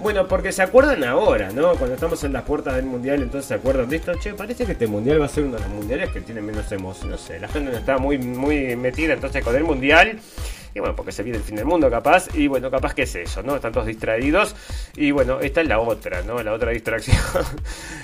Bueno, 0.00 0.28
porque 0.28 0.52
se 0.52 0.62
acuerdan 0.62 1.02
ahora, 1.04 1.50
¿no? 1.52 1.74
Cuando 1.76 1.94
estamos 1.94 2.22
en 2.24 2.34
las 2.34 2.42
puertas 2.42 2.76
del 2.76 2.84
mundial, 2.84 3.22
entonces 3.22 3.48
se 3.48 3.54
acuerdan 3.54 3.88
de 3.88 3.96
esto. 3.96 4.12
Che, 4.20 4.34
parece 4.34 4.66
que 4.66 4.72
este 4.72 4.86
mundial 4.86 5.20
va 5.20 5.26
a 5.26 5.28
ser 5.28 5.44
uno 5.44 5.56
de 5.56 5.62
los 5.62 5.70
mundiales 5.70 6.10
que 6.10 6.20
tiene 6.20 6.42
menos 6.42 6.70
emoción. 6.70 7.10
No 7.10 7.18
sé, 7.18 7.40
la 7.40 7.48
gente 7.48 7.70
no 7.70 7.78
está 7.78 7.96
muy, 7.96 8.18
muy 8.18 8.76
metida 8.76 9.14
entonces 9.14 9.42
con 9.42 9.56
el 9.56 9.64
mundial. 9.64 10.18
Y 10.74 10.80
bueno, 10.80 10.96
porque 10.96 11.12
se 11.12 11.22
viene 11.22 11.38
el 11.38 11.44
fin 11.44 11.54
del 11.54 11.66
mundo 11.66 11.88
capaz. 11.88 12.34
Y 12.34 12.48
bueno, 12.48 12.68
capaz 12.68 12.94
que 12.94 13.02
es 13.02 13.14
eso, 13.14 13.42
¿no? 13.44 13.54
Están 13.54 13.72
todos 13.72 13.86
distraídos. 13.86 14.56
Y 14.96 15.12
bueno, 15.12 15.38
esta 15.40 15.60
es 15.60 15.68
la 15.68 15.78
otra, 15.78 16.22
¿no? 16.22 16.42
La 16.42 16.52
otra 16.52 16.70
distracción. 16.72 17.16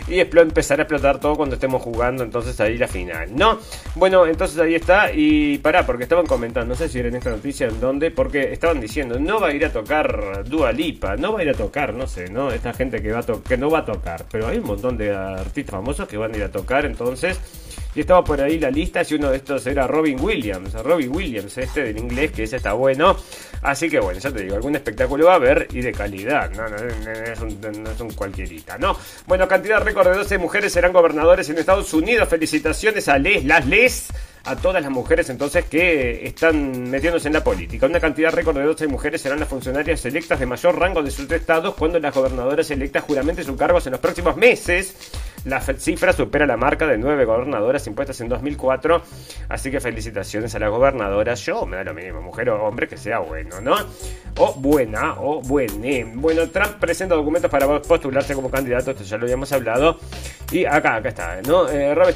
y 0.06 0.20
empezar 0.20 0.78
a 0.78 0.82
explotar 0.82 1.18
todo 1.18 1.34
cuando 1.34 1.56
estemos 1.56 1.82
jugando. 1.82 2.22
Entonces 2.22 2.58
ahí 2.60 2.78
la 2.78 2.86
final, 2.86 3.34
¿no? 3.34 3.58
Bueno, 3.96 4.24
entonces 4.24 4.58
ahí 4.60 4.76
está. 4.76 5.12
Y 5.12 5.58
pará, 5.58 5.84
porque 5.84 6.04
estaban 6.04 6.26
comentando, 6.26 6.68
no 6.68 6.74
sé 6.76 6.88
si 6.88 7.00
era 7.00 7.08
en 7.08 7.16
esta 7.16 7.30
noticia 7.30 7.66
en 7.66 7.80
dónde, 7.80 8.12
porque 8.12 8.52
estaban 8.52 8.80
diciendo, 8.80 9.18
no 9.18 9.40
va 9.40 9.48
a 9.48 9.52
ir 9.52 9.64
a 9.64 9.72
tocar 9.72 10.44
Dua 10.48 10.70
Lipa, 10.70 11.16
no 11.16 11.32
va 11.32 11.40
a 11.40 11.42
ir 11.42 11.50
a 11.50 11.54
tocar, 11.54 11.92
no 11.92 12.06
sé, 12.06 12.30
¿no? 12.30 12.52
Esta 12.52 12.72
gente 12.72 13.02
que, 13.02 13.10
va 13.10 13.24
que 13.48 13.56
no 13.56 13.68
va 13.68 13.80
a 13.80 13.84
tocar. 13.84 14.24
Pero 14.30 14.46
hay 14.46 14.58
un 14.58 14.66
montón 14.66 14.96
de 14.96 15.12
artistas 15.12 15.72
famosos 15.72 16.06
que 16.06 16.16
van 16.16 16.32
a 16.34 16.36
ir 16.36 16.44
a 16.44 16.52
tocar, 16.52 16.86
entonces 16.86 17.40
y 17.94 18.00
estaba 18.00 18.22
por 18.22 18.40
ahí 18.40 18.58
la 18.58 18.70
lista, 18.70 19.04
si 19.04 19.14
uno 19.14 19.30
de 19.30 19.38
estos 19.38 19.66
era 19.66 19.86
Robin 19.86 20.20
Williams, 20.20 20.72
Robin 20.74 21.14
Williams, 21.14 21.58
este 21.58 21.84
del 21.84 21.98
inglés, 21.98 22.32
que 22.32 22.44
ese 22.44 22.56
está 22.56 22.72
bueno. 22.72 23.16
Así 23.62 23.90
que 23.90 24.00
bueno, 24.00 24.18
ya 24.18 24.30
te 24.30 24.42
digo, 24.42 24.54
algún 24.54 24.76
espectáculo 24.76 25.26
va 25.26 25.32
a 25.32 25.36
haber 25.36 25.68
y 25.72 25.80
de 25.80 25.92
calidad, 25.92 26.50
no, 26.50 26.68
no, 26.68 26.76
es, 26.76 27.40
un, 27.40 27.60
no 27.60 27.90
es 27.90 28.00
un 28.00 28.10
cualquierita, 28.12 28.78
¿no? 28.78 28.96
Bueno, 29.26 29.46
cantidad 29.48 29.82
récord 29.82 30.08
de 30.08 30.16
12 30.18 30.38
mujeres 30.38 30.72
serán 30.72 30.92
gobernadores 30.92 31.48
en 31.50 31.58
Estados 31.58 31.92
Unidos. 31.92 32.28
Felicitaciones 32.28 33.08
a 33.08 33.18
Les, 33.18 33.44
las 33.44 33.66
Les 33.66 34.08
a 34.44 34.56
todas 34.56 34.82
las 34.82 34.90
mujeres 34.90 35.28
entonces 35.28 35.64
que 35.66 36.26
están 36.26 36.90
metiéndose 36.90 37.28
en 37.28 37.34
la 37.34 37.44
política. 37.44 37.86
Una 37.86 38.00
cantidad 38.00 38.32
récord 38.32 38.56
de 38.56 38.64
12 38.64 38.86
mujeres 38.86 39.20
serán 39.20 39.40
las 39.40 39.48
funcionarias 39.48 40.04
electas 40.06 40.40
de 40.40 40.46
mayor 40.46 40.78
rango 40.78 41.02
de 41.02 41.10
sus 41.10 41.30
estados 41.30 41.74
cuando 41.74 41.98
las 41.98 42.14
gobernadoras 42.14 42.70
electas 42.70 43.04
juramente 43.04 43.44
sus 43.44 43.56
cargos 43.56 43.86
en 43.86 43.92
los 43.92 44.00
próximos 44.00 44.36
meses. 44.36 45.12
La 45.44 45.60
cifra 45.60 46.12
supera 46.12 46.46
la 46.46 46.56
marca 46.56 46.86
de 46.86 46.98
nueve 46.98 47.24
gobernadoras 47.24 47.86
impuestas 47.86 48.20
en 48.20 48.28
2004. 48.28 49.02
Así 49.48 49.70
que 49.70 49.80
felicitaciones 49.80 50.54
a 50.54 50.58
las 50.58 50.70
gobernadoras. 50.70 51.40
Yo 51.46 51.64
me 51.64 51.76
da 51.76 51.84
lo 51.84 51.94
mismo, 51.94 52.20
mujer 52.20 52.50
o 52.50 52.62
hombre, 52.64 52.86
que 52.86 52.96
sea 52.96 53.20
bueno, 53.20 53.60
¿no? 53.60 53.76
O 54.36 54.54
buena, 54.54 55.14
o 55.18 55.40
buene. 55.40 56.04
Bueno, 56.14 56.48
Trump 56.50 56.78
presenta 56.78 57.14
documentos 57.14 57.50
para 57.50 57.80
postularse 57.80 58.34
como 58.34 58.50
candidato. 58.50 58.90
Esto 58.90 59.04
ya 59.04 59.16
lo 59.16 59.24
habíamos 59.24 59.50
hablado. 59.52 59.98
Y 60.50 60.64
acá, 60.64 60.96
acá 60.96 61.08
está, 61.08 61.42
¿no? 61.42 61.68
Eh, 61.68 61.94
Rob 61.94 62.12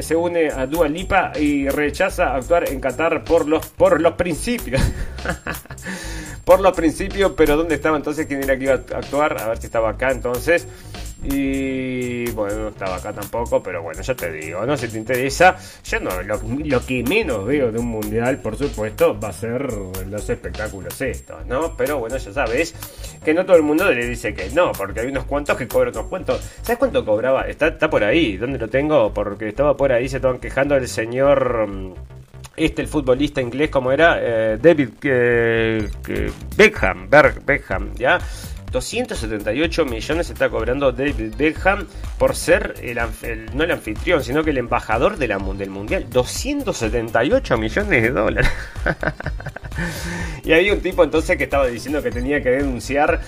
se 0.00 0.14
une 0.14 0.48
a 0.48 0.66
Dua 0.66 0.88
Lipa 0.88 1.32
y 1.38 1.68
rechaza 1.68 2.34
actuar 2.34 2.68
en 2.68 2.80
Qatar 2.80 3.24
por 3.24 3.48
los, 3.48 3.66
por 3.66 4.00
los 4.00 4.12
principios. 4.12 4.80
por 6.44 6.60
los 6.60 6.76
principios, 6.76 7.32
pero 7.36 7.56
¿dónde 7.56 7.74
estaba 7.74 7.96
entonces? 7.96 8.26
¿Quién 8.26 8.42
era 8.42 8.56
que 8.56 8.64
iba 8.64 8.74
a 8.74 8.98
actuar? 8.98 9.40
A 9.40 9.48
ver 9.48 9.58
si 9.58 9.66
estaba 9.66 9.90
acá 9.90 10.10
entonces. 10.10 10.66
Y 11.22 12.30
bueno, 12.30 12.58
no 12.58 12.68
estaba 12.68 12.96
acá 12.96 13.12
tampoco, 13.12 13.60
pero 13.60 13.82
bueno, 13.82 14.00
ya 14.02 14.14
te 14.14 14.30
digo, 14.30 14.64
¿no? 14.64 14.76
Si 14.76 14.86
te 14.86 14.98
interesa, 14.98 15.56
yo 15.84 15.98
no, 15.98 16.22
lo, 16.22 16.86
que 16.86 17.02
menos 17.02 17.44
veo 17.44 17.72
de 17.72 17.78
un 17.78 17.86
mundial, 17.86 18.38
por 18.38 18.56
supuesto, 18.56 19.18
va 19.18 19.28
a 19.28 19.32
ser 19.32 19.72
los 19.72 20.30
espectáculos 20.30 21.00
estos, 21.00 21.44
¿no? 21.46 21.76
Pero 21.76 21.98
bueno, 21.98 22.16
ya 22.16 22.32
sabes 22.32 22.72
que 23.24 23.34
no 23.34 23.44
todo 23.44 23.56
el 23.56 23.64
mundo 23.64 23.90
le 23.90 24.06
dice 24.06 24.32
que 24.32 24.48
no, 24.50 24.70
porque 24.72 25.00
hay 25.00 25.08
unos 25.08 25.24
cuantos 25.24 25.56
que 25.56 25.66
cobran 25.66 25.88
otros 25.88 26.06
cuantos. 26.06 26.40
¿Sabes 26.62 26.78
cuánto 26.78 27.04
cobraba? 27.04 27.48
Está, 27.48 27.68
está 27.68 27.90
por 27.90 28.04
ahí, 28.04 28.36
¿dónde 28.36 28.58
lo 28.58 28.68
tengo? 28.68 29.12
Porque 29.12 29.48
estaba 29.48 29.76
por 29.76 29.90
ahí, 29.90 30.08
se 30.08 30.16
estaban 30.16 30.38
quejando 30.38 30.76
el 30.76 30.86
señor 30.86 31.66
mm, 31.66 31.94
este, 32.58 32.82
el 32.82 32.88
futbolista 32.88 33.40
inglés, 33.40 33.70
como 33.70 33.92
era, 33.92 34.18
eh, 34.20 34.58
David 34.60 34.90
eh, 35.02 35.88
Beckham, 36.56 37.08
Beckham, 37.44 37.94
¿ya? 37.94 38.18
278 38.70 39.84
millones 39.84 40.30
está 40.30 40.50
cobrando 40.50 40.92
David 40.92 41.34
Beckham 41.36 41.86
por 42.18 42.36
ser 42.36 42.74
el, 42.82 42.98
no 43.54 43.64
el 43.64 43.70
anfitrión, 43.70 44.22
sino 44.22 44.44
que 44.44 44.50
el 44.50 44.58
embajador 44.58 45.16
de 45.16 45.28
la, 45.28 45.38
del 45.38 45.70
mundial. 45.70 46.06
278 46.10 47.58
millones 47.58 48.02
de 48.02 48.10
dólares. 48.10 48.50
y 50.44 50.52
había 50.52 50.72
un 50.72 50.80
tipo 50.80 51.04
entonces 51.04 51.36
que 51.36 51.44
estaba 51.44 51.66
diciendo 51.66 52.02
que 52.02 52.10
tenía 52.10 52.42
que 52.42 52.50
denunciar 52.50 53.20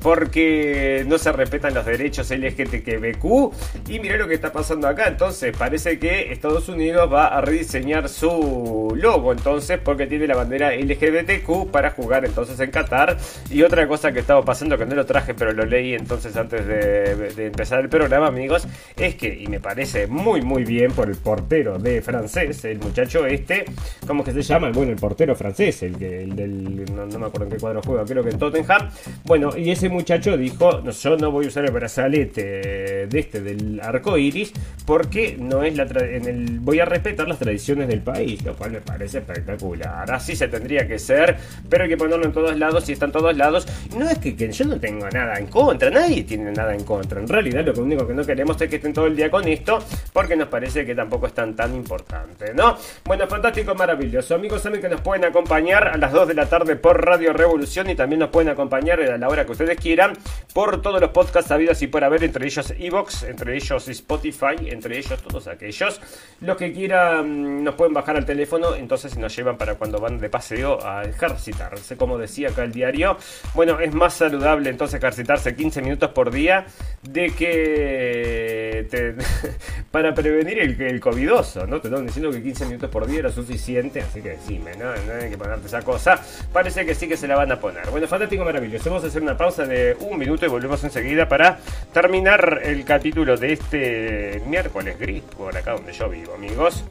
porque 0.00 1.04
no 1.06 1.18
se 1.18 1.32
respetan 1.32 1.74
los 1.74 1.84
derechos 1.84 2.30
LGTBQ. 2.30 3.88
Y 3.88 4.00
mira 4.00 4.16
lo 4.16 4.26
que 4.26 4.34
está 4.34 4.52
pasando 4.52 4.88
acá. 4.88 5.08
Entonces, 5.08 5.54
parece 5.56 5.98
que 5.98 6.32
Estados 6.32 6.68
Unidos 6.68 7.12
va 7.12 7.28
a 7.28 7.40
rediseñar 7.40 8.08
su 8.08 8.92
logo. 8.96 9.32
Entonces, 9.32 9.78
porque 9.82 10.06
tiene 10.06 10.26
la 10.26 10.36
bandera 10.36 10.74
LGBTQ 10.74 11.70
para 11.70 11.90
jugar 11.90 12.24
entonces 12.24 12.58
en 12.60 12.70
Qatar. 12.70 13.16
Y 13.50 13.62
otra 13.62 13.86
cosa 13.86 14.12
que 14.12 14.20
estaba 14.20 14.44
pasando, 14.44 14.78
que 14.78 14.86
no 14.86 14.94
lo 14.94 15.06
traje, 15.06 15.34
pero 15.34 15.52
lo 15.52 15.64
leí 15.64 15.94
entonces 15.94 16.36
antes 16.36 16.66
de, 16.66 17.46
empezar 17.46 17.80
el 17.80 17.88
programa, 17.88 18.26
amigos, 18.26 18.66
es 18.96 19.14
que, 19.14 19.34
y 19.34 19.46
me 19.46 19.60
parece 19.60 20.06
muy, 20.06 20.42
muy 20.42 20.64
bien 20.64 20.92
por 20.92 21.08
el 21.08 21.16
portero 21.16 21.78
de 21.78 22.02
francés, 22.02 22.64
el 22.64 22.78
muchacho 22.78 23.26
este, 23.26 23.64
¿cómo 24.06 24.24
que 24.24 24.32
se 24.32 24.42
llama? 24.42 24.70
Bueno, 24.70 24.92
el 24.92 24.98
portero 24.98 25.34
francés, 25.34 25.82
el, 25.82 26.02
el 26.02 26.36
del, 26.36 26.84
no 26.94 27.18
me 27.18 27.26
acuerdo 27.26 27.44
en 27.46 27.52
qué 27.52 27.58
cuadro 27.58 27.80
juega, 27.84 28.04
creo 28.04 28.22
que 28.22 28.30
en 28.30 28.38
Tottenham. 28.38 28.90
Bueno, 29.24 29.56
y 29.56 29.70
ese 29.70 29.89
muchacho 29.90 30.36
dijo, 30.36 30.80
no, 30.82 30.90
yo 30.90 31.16
no 31.16 31.30
voy 31.30 31.46
a 31.46 31.48
usar 31.48 31.64
el 31.64 31.72
brazalete 31.72 33.06
de 33.06 33.18
este 33.18 33.40
del 33.40 33.80
arco 33.80 34.16
iris 34.16 34.52
porque 34.86 35.36
no 35.38 35.62
es 35.62 35.76
la 35.76 35.84
en 35.84 36.24
el 36.26 36.60
voy 36.60 36.80
a 36.80 36.84
respetar 36.84 37.28
las 37.28 37.38
tradiciones 37.38 37.88
del 37.88 38.00
país, 38.00 38.42
lo 38.44 38.54
cual 38.54 38.72
me 38.72 38.80
parece 38.80 39.18
espectacular. 39.18 40.10
Así 40.10 40.36
se 40.36 40.48
tendría 40.48 40.86
que 40.86 40.98
ser, 40.98 41.36
pero 41.68 41.84
hay 41.84 41.90
que 41.90 41.96
ponerlo 41.96 42.24
en 42.24 42.32
todos 42.32 42.56
lados 42.56 42.88
y 42.88 42.92
está 42.92 43.06
en 43.06 43.12
todos 43.12 43.36
lados. 43.36 43.66
No 43.96 44.08
es 44.08 44.18
que, 44.18 44.34
yo 44.34 44.64
no 44.64 44.78
tengo 44.78 45.08
nada 45.10 45.38
en 45.38 45.46
contra, 45.46 45.90
nadie 45.90 46.22
tiene 46.24 46.52
nada 46.52 46.74
en 46.74 46.84
contra. 46.84 47.20
En 47.20 47.28
realidad 47.28 47.64
lo 47.64 47.82
único 47.82 48.06
que 48.06 48.14
no 48.14 48.24
queremos 48.24 48.60
es 48.60 48.68
que 48.68 48.76
estén 48.76 48.92
todo 48.92 49.06
el 49.06 49.16
día 49.16 49.30
con 49.30 49.46
esto 49.46 49.78
porque 50.12 50.36
nos 50.36 50.48
parece 50.48 50.84
que 50.84 50.94
tampoco 50.94 51.26
es 51.26 51.32
tan 51.32 51.54
tan 51.54 51.74
importante, 51.74 52.54
¿no? 52.54 52.76
Bueno, 53.04 53.26
fantástico, 53.26 53.74
maravilloso. 53.74 54.34
Amigos, 54.34 54.62
saben 54.62 54.80
que 54.80 54.88
nos 54.88 55.00
pueden 55.00 55.24
acompañar 55.24 55.88
a 55.88 55.96
las 55.96 56.12
2 56.12 56.28
de 56.28 56.34
la 56.34 56.46
tarde 56.46 56.76
por 56.76 57.04
Radio 57.04 57.32
Revolución 57.32 57.90
y 57.90 57.94
también 57.94 58.20
nos 58.20 58.30
pueden 58.30 58.50
acompañar 58.50 59.00
a 59.00 59.18
la 59.18 59.28
hora 59.28 59.44
que 59.44 59.52
ustedes 59.52 59.76
quieran 59.80 60.12
por 60.54 60.82
todos 60.82 61.00
los 61.00 61.10
podcasts 61.10 61.48
sabidos 61.48 61.80
y 61.82 61.86
por 61.86 62.04
haber, 62.04 62.24
entre 62.24 62.46
ellos 62.46 62.72
Evox, 62.76 63.22
entre 63.24 63.56
ellos 63.56 63.88
Spotify, 63.88 64.56
entre 64.66 64.98
ellos 64.98 65.22
todos 65.22 65.46
aquellos. 65.46 66.00
Los 66.40 66.56
que 66.56 66.72
quieran 66.72 67.62
nos 67.64 67.74
pueden 67.74 67.94
bajar 67.94 68.16
al 68.16 68.24
teléfono, 68.24 68.74
entonces 68.74 69.16
nos 69.16 69.34
llevan 69.34 69.56
para 69.56 69.76
cuando 69.76 69.98
van 69.98 70.18
de 70.18 70.28
paseo 70.28 70.84
a 70.84 71.04
ejercitarse, 71.04 71.96
como 71.96 72.18
decía 72.18 72.50
acá 72.50 72.64
el 72.64 72.72
diario. 72.72 73.16
Bueno, 73.54 73.80
es 73.80 73.94
más 73.94 74.14
saludable 74.14 74.70
entonces 74.70 74.98
ejercitarse 74.98 75.54
15 75.54 75.82
minutos 75.82 76.10
por 76.10 76.30
día 76.30 76.66
de 77.02 77.30
que 77.30 78.88
para 79.90 80.14
prevenir 80.14 80.58
el, 80.58 80.80
el 80.80 81.00
covidoso, 81.00 81.66
¿no? 81.66 81.80
Te 81.80 81.88
están 81.88 82.06
diciendo 82.06 82.30
que 82.30 82.42
15 82.42 82.66
minutos 82.66 82.90
por 82.90 83.06
día 83.06 83.20
era 83.20 83.30
suficiente, 83.30 84.00
así 84.00 84.20
que 84.20 84.30
decime, 84.30 84.72
¿no? 84.76 84.86
No 85.06 85.20
hay 85.20 85.30
que 85.30 85.38
ponerte 85.38 85.66
esa 85.66 85.82
cosa. 85.82 86.20
Parece 86.52 86.84
que 86.84 86.94
sí 86.94 87.08
que 87.08 87.16
se 87.16 87.28
la 87.28 87.36
van 87.36 87.52
a 87.52 87.60
poner. 87.60 87.88
Bueno, 87.90 88.06
fantástico, 88.06 88.44
maravilloso. 88.44 88.90
Vamos 88.90 89.04
a 89.04 89.06
hacer 89.08 89.22
una 89.22 89.36
pausa 89.36 89.64
un 90.00 90.18
minuto 90.18 90.46
y 90.46 90.48
volvemos 90.48 90.82
enseguida 90.84 91.28
para 91.28 91.58
terminar 91.92 92.60
el 92.64 92.84
capítulo 92.84 93.36
de 93.36 93.52
este 93.52 94.42
miércoles 94.46 94.98
gris, 94.98 95.22
por 95.36 95.56
acá 95.56 95.72
donde 95.72 95.92
yo 95.92 96.08
vivo, 96.08 96.34
amigos. 96.34 96.84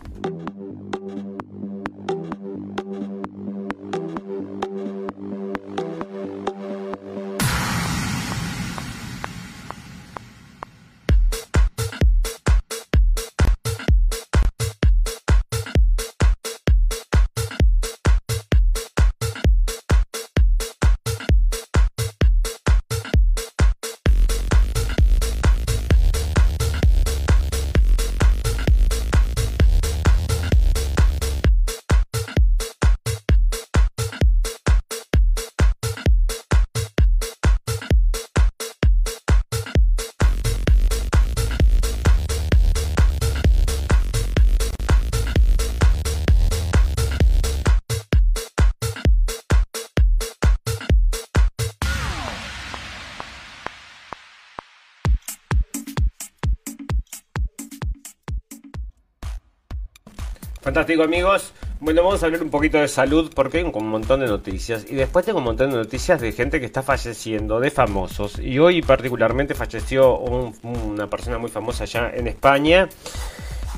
Fantástico 60.70 61.02
amigos. 61.02 61.52
Bueno, 61.80 62.04
vamos 62.04 62.22
a 62.22 62.28
hablar 62.28 62.44
un 62.44 62.52
poquito 62.52 62.78
de 62.78 62.88
salud 62.88 63.32
porque 63.34 63.58
hay 63.58 63.64
un 63.64 63.90
montón 63.90 64.20
de 64.20 64.28
noticias. 64.28 64.86
Y 64.88 64.94
después 64.94 65.26
tengo 65.26 65.40
un 65.40 65.46
montón 65.46 65.72
de 65.72 65.78
noticias 65.78 66.22
de 66.22 66.32
gente 66.32 66.60
que 66.60 66.68
está 66.68 66.84
falleciendo, 66.84 67.60
de 67.60 67.72
famosos. 67.72 68.38
Y 68.38 68.60
hoy 68.60 68.84
particularmente 68.84 69.56
falleció 69.56 70.20
una 70.20 71.10
persona 71.10 71.40
muy 71.40 71.50
famosa 71.50 71.86
allá 71.86 72.12
en 72.14 72.28
España. 72.28 72.88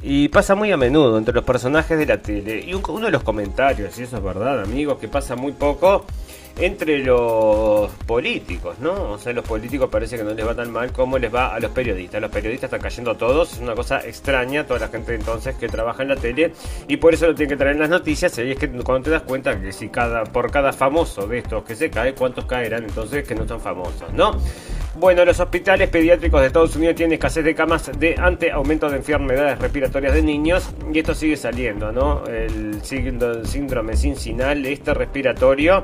Y 0.04 0.28
pasa 0.28 0.54
muy 0.54 0.70
a 0.74 0.76
menudo 0.76 1.18
entre 1.18 1.34
los 1.34 1.46
personajes 1.46 1.98
de 1.98 2.06
la 2.06 2.22
tele. 2.22 2.60
Y 2.60 2.74
uno 2.74 3.06
de 3.06 3.12
los 3.12 3.24
comentarios, 3.24 3.98
y 3.98 4.04
eso 4.04 4.18
es 4.18 4.24
verdad, 4.24 4.62
amigos, 4.62 4.98
que 5.00 5.08
pasa 5.08 5.38
muy 5.38 5.54
poco 5.54 6.06
entre 6.62 7.00
los 7.00 7.92
políticos, 8.06 8.78
¿no? 8.80 9.14
O 9.14 9.18
sea, 9.18 9.34
los 9.34 9.44
políticos 9.46 9.90
parece 9.92 10.16
que 10.18 10.24
no 10.24 10.34
les 10.34 10.46
va 10.46 10.54
tan 10.54 10.72
mal 10.72 10.92
como 10.92 11.18
les 11.18 11.34
va 11.34 11.56
a 11.56 11.60
los 11.60 11.72
periodistas. 11.72 12.22
Los 12.22 12.30
periodistas 12.30 12.68
están 12.68 12.82
cayendo 12.82 13.16
todos, 13.18 13.54
es 13.54 13.60
una 13.60 13.74
cosa 13.74 14.00
extraña, 14.00 14.66
toda 14.66 14.80
la 14.80 14.88
gente 14.88 15.16
entonces 15.16 15.56
que 15.56 15.68
trabaja 15.68 16.04
en 16.04 16.10
la 16.10 16.16
tele, 16.16 16.54
y 16.88 16.98
por 16.98 17.14
eso 17.14 17.26
lo 17.28 17.34
tienen 17.34 17.50
que 17.50 17.58
traer 17.58 17.76
en 17.76 17.82
las 17.82 17.90
noticias, 17.90 18.38
y 18.38 18.52
es 18.52 18.58
que 18.58 18.70
cuando 18.70 19.06
te 19.06 19.10
das 19.10 19.24
cuenta 19.24 19.60
que 19.60 19.72
si 19.72 19.90
cada, 19.90 20.24
por 20.24 20.52
cada 20.52 20.72
famoso 20.72 21.28
de 21.28 21.40
estos 21.40 21.64
que 21.64 21.76
se 21.76 21.90
cae, 21.90 22.14
¿cuántos 22.14 22.46
caerán 22.46 22.84
entonces 22.84 23.28
que 23.28 23.34
no 23.34 23.48
son 23.48 23.60
famosos, 23.60 24.14
¿no? 24.14 24.38
Bueno, 25.00 25.24
los 25.24 25.40
hospitales 25.40 25.90
pediátricos 25.90 26.42
de 26.42 26.48
Estados 26.48 26.76
Unidos 26.76 26.96
tienen 26.96 27.14
escasez 27.14 27.46
de 27.46 27.56
camas 27.56 27.90
de 27.98 28.16
ante 28.18 28.52
aumento 28.52 28.90
de 28.90 28.98
enfermedades 28.98 29.58
respiratorias 29.58 30.14
de 30.14 30.22
niños 30.22 30.70
y 30.94 31.00
esto 31.00 31.16
sigue 31.16 31.38
saliendo, 31.38 31.94
¿no? 31.94 32.26
El 32.26 32.82
síndrome 32.84 33.96
sincinal, 33.96 34.66
este 34.66 34.94
respiratorio 34.94 35.82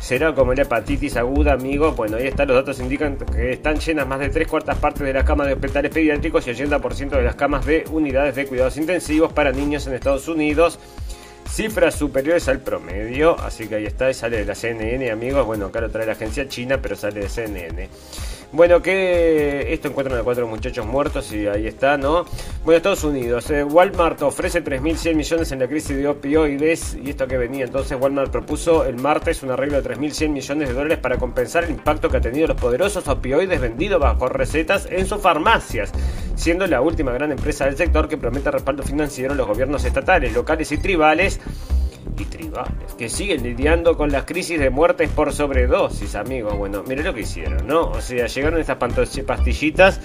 será 0.00 0.34
como 0.34 0.54
la 0.54 0.62
hepatitis 0.62 1.16
aguda, 1.16 1.52
amigo. 1.52 1.92
Bueno, 1.92 2.16
ahí 2.16 2.26
están 2.26 2.48
los 2.48 2.56
datos 2.56 2.80
indican 2.80 3.16
que 3.16 3.52
están 3.52 3.78
llenas 3.78 4.06
más 4.06 4.18
de 4.18 4.30
tres 4.30 4.48
cuartas 4.48 4.78
partes 4.78 5.02
de 5.02 5.12
las 5.12 5.24
camas 5.24 5.46
de 5.46 5.52
hospitales 5.52 5.92
pediátricos 5.92 6.46
y 6.48 6.50
80% 6.50 7.10
de 7.10 7.22
las 7.22 7.36
camas 7.36 7.64
de 7.66 7.84
unidades 7.90 8.34
de 8.34 8.46
cuidados 8.46 8.76
intensivos 8.76 9.32
para 9.32 9.52
niños 9.52 9.86
en 9.86 9.94
Estados 9.94 10.26
Unidos. 10.26 10.78
Cifras 11.48 11.96
superiores 11.96 12.48
al 12.48 12.60
promedio, 12.60 13.38
así 13.40 13.66
que 13.66 13.74
ahí 13.76 13.84
está, 13.84 14.12
sale 14.14 14.38
de 14.38 14.44
la 14.44 14.54
CNN, 14.54 15.10
amigos. 15.10 15.44
Bueno, 15.44 15.66
acá 15.66 15.80
lo 15.80 15.90
trae 15.90 16.06
la 16.06 16.12
agencia 16.12 16.48
china, 16.48 16.78
pero 16.80 16.96
sale 16.96 17.20
de 17.20 17.28
CNN. 17.28 17.88
Bueno, 18.52 18.82
que 18.82 19.72
esto 19.72 19.86
encuentran 19.86 20.18
a 20.18 20.24
cuatro 20.24 20.48
muchachos 20.48 20.84
muertos 20.84 21.32
y 21.32 21.46
ahí 21.46 21.68
está, 21.68 21.96
¿no? 21.96 22.24
Bueno, 22.64 22.78
Estados 22.78 23.04
Unidos. 23.04 23.48
Eh, 23.50 23.62
Walmart 23.62 24.20
ofrece 24.22 24.64
3.100 24.64 25.14
millones 25.14 25.52
en 25.52 25.60
la 25.60 25.68
crisis 25.68 25.96
de 25.96 26.08
opioides 26.08 26.98
y 27.00 27.10
esto 27.10 27.28
que 27.28 27.38
venía. 27.38 27.66
Entonces 27.66 27.96
Walmart 28.00 28.32
propuso 28.32 28.84
el 28.84 28.96
martes 28.96 29.44
un 29.44 29.52
arreglo 29.52 29.80
de 29.80 29.88
3.100 29.88 30.30
millones 30.30 30.68
de 30.68 30.74
dólares 30.74 30.98
para 30.98 31.16
compensar 31.16 31.62
el 31.62 31.70
impacto 31.70 32.08
que 32.08 32.16
ha 32.16 32.20
tenido 32.20 32.48
los 32.48 32.60
poderosos 32.60 33.06
opioides 33.06 33.60
vendidos 33.60 34.00
bajo 34.00 34.28
recetas 34.28 34.88
en 34.90 35.06
sus 35.06 35.20
farmacias, 35.22 35.92
siendo 36.34 36.66
la 36.66 36.80
última 36.80 37.12
gran 37.12 37.30
empresa 37.30 37.66
del 37.66 37.76
sector 37.76 38.08
que 38.08 38.18
promete 38.18 38.50
respaldo 38.50 38.82
financiero 38.82 39.32
a 39.32 39.36
los 39.36 39.46
gobiernos 39.46 39.84
estatales, 39.84 40.32
locales 40.34 40.72
y 40.72 40.78
tribales 40.78 41.40
y 42.20 42.24
tribales, 42.24 42.94
que 42.98 43.08
siguen 43.08 43.42
lidiando 43.42 43.96
con 43.96 44.12
las 44.12 44.24
crisis 44.24 44.58
de 44.58 44.70
muertes 44.70 45.10
por 45.10 45.32
sobredosis, 45.32 46.14
amigos. 46.14 46.56
Bueno, 46.56 46.82
miren 46.86 47.04
lo 47.04 47.14
que 47.14 47.22
hicieron, 47.22 47.66
¿no? 47.66 47.90
O 47.90 48.00
sea, 48.00 48.26
llegaron 48.26 48.60
estas 48.60 48.76
pastillitas 49.26 50.00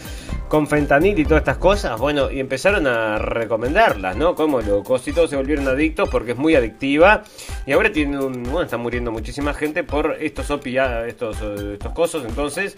con 0.48 0.68
fentanil 0.68 1.18
y 1.20 1.26
todas 1.26 1.42
estas 1.42 1.58
cosas, 1.58 2.00
bueno, 2.00 2.32
y 2.32 2.40
empezaron 2.40 2.88
a 2.88 3.18
recomendarlas, 3.18 4.16
¿no? 4.16 4.36
Como 4.36 4.62
locos 4.62 5.08
y 5.08 5.14
todos 5.14 5.30
se 5.30 5.36
volvieron 5.36 5.68
adictos 5.68 6.08
porque 6.10 6.32
es 6.32 6.38
muy 6.38 6.56
adictiva 6.56 7.24
y 7.66 7.72
ahora 7.72 7.92
tienen 7.92 8.20
un, 8.20 8.44
bueno, 8.44 8.64
están 8.64 8.82
muriendo 8.82 9.12
muchísima 9.12 9.54
gente 9.54 9.84
por 9.84 10.18
estos 10.20 10.50
opia, 10.52 11.06
estos, 11.08 11.42
estos 11.42 11.94
cosas, 11.94 12.24
entonces 12.26 12.76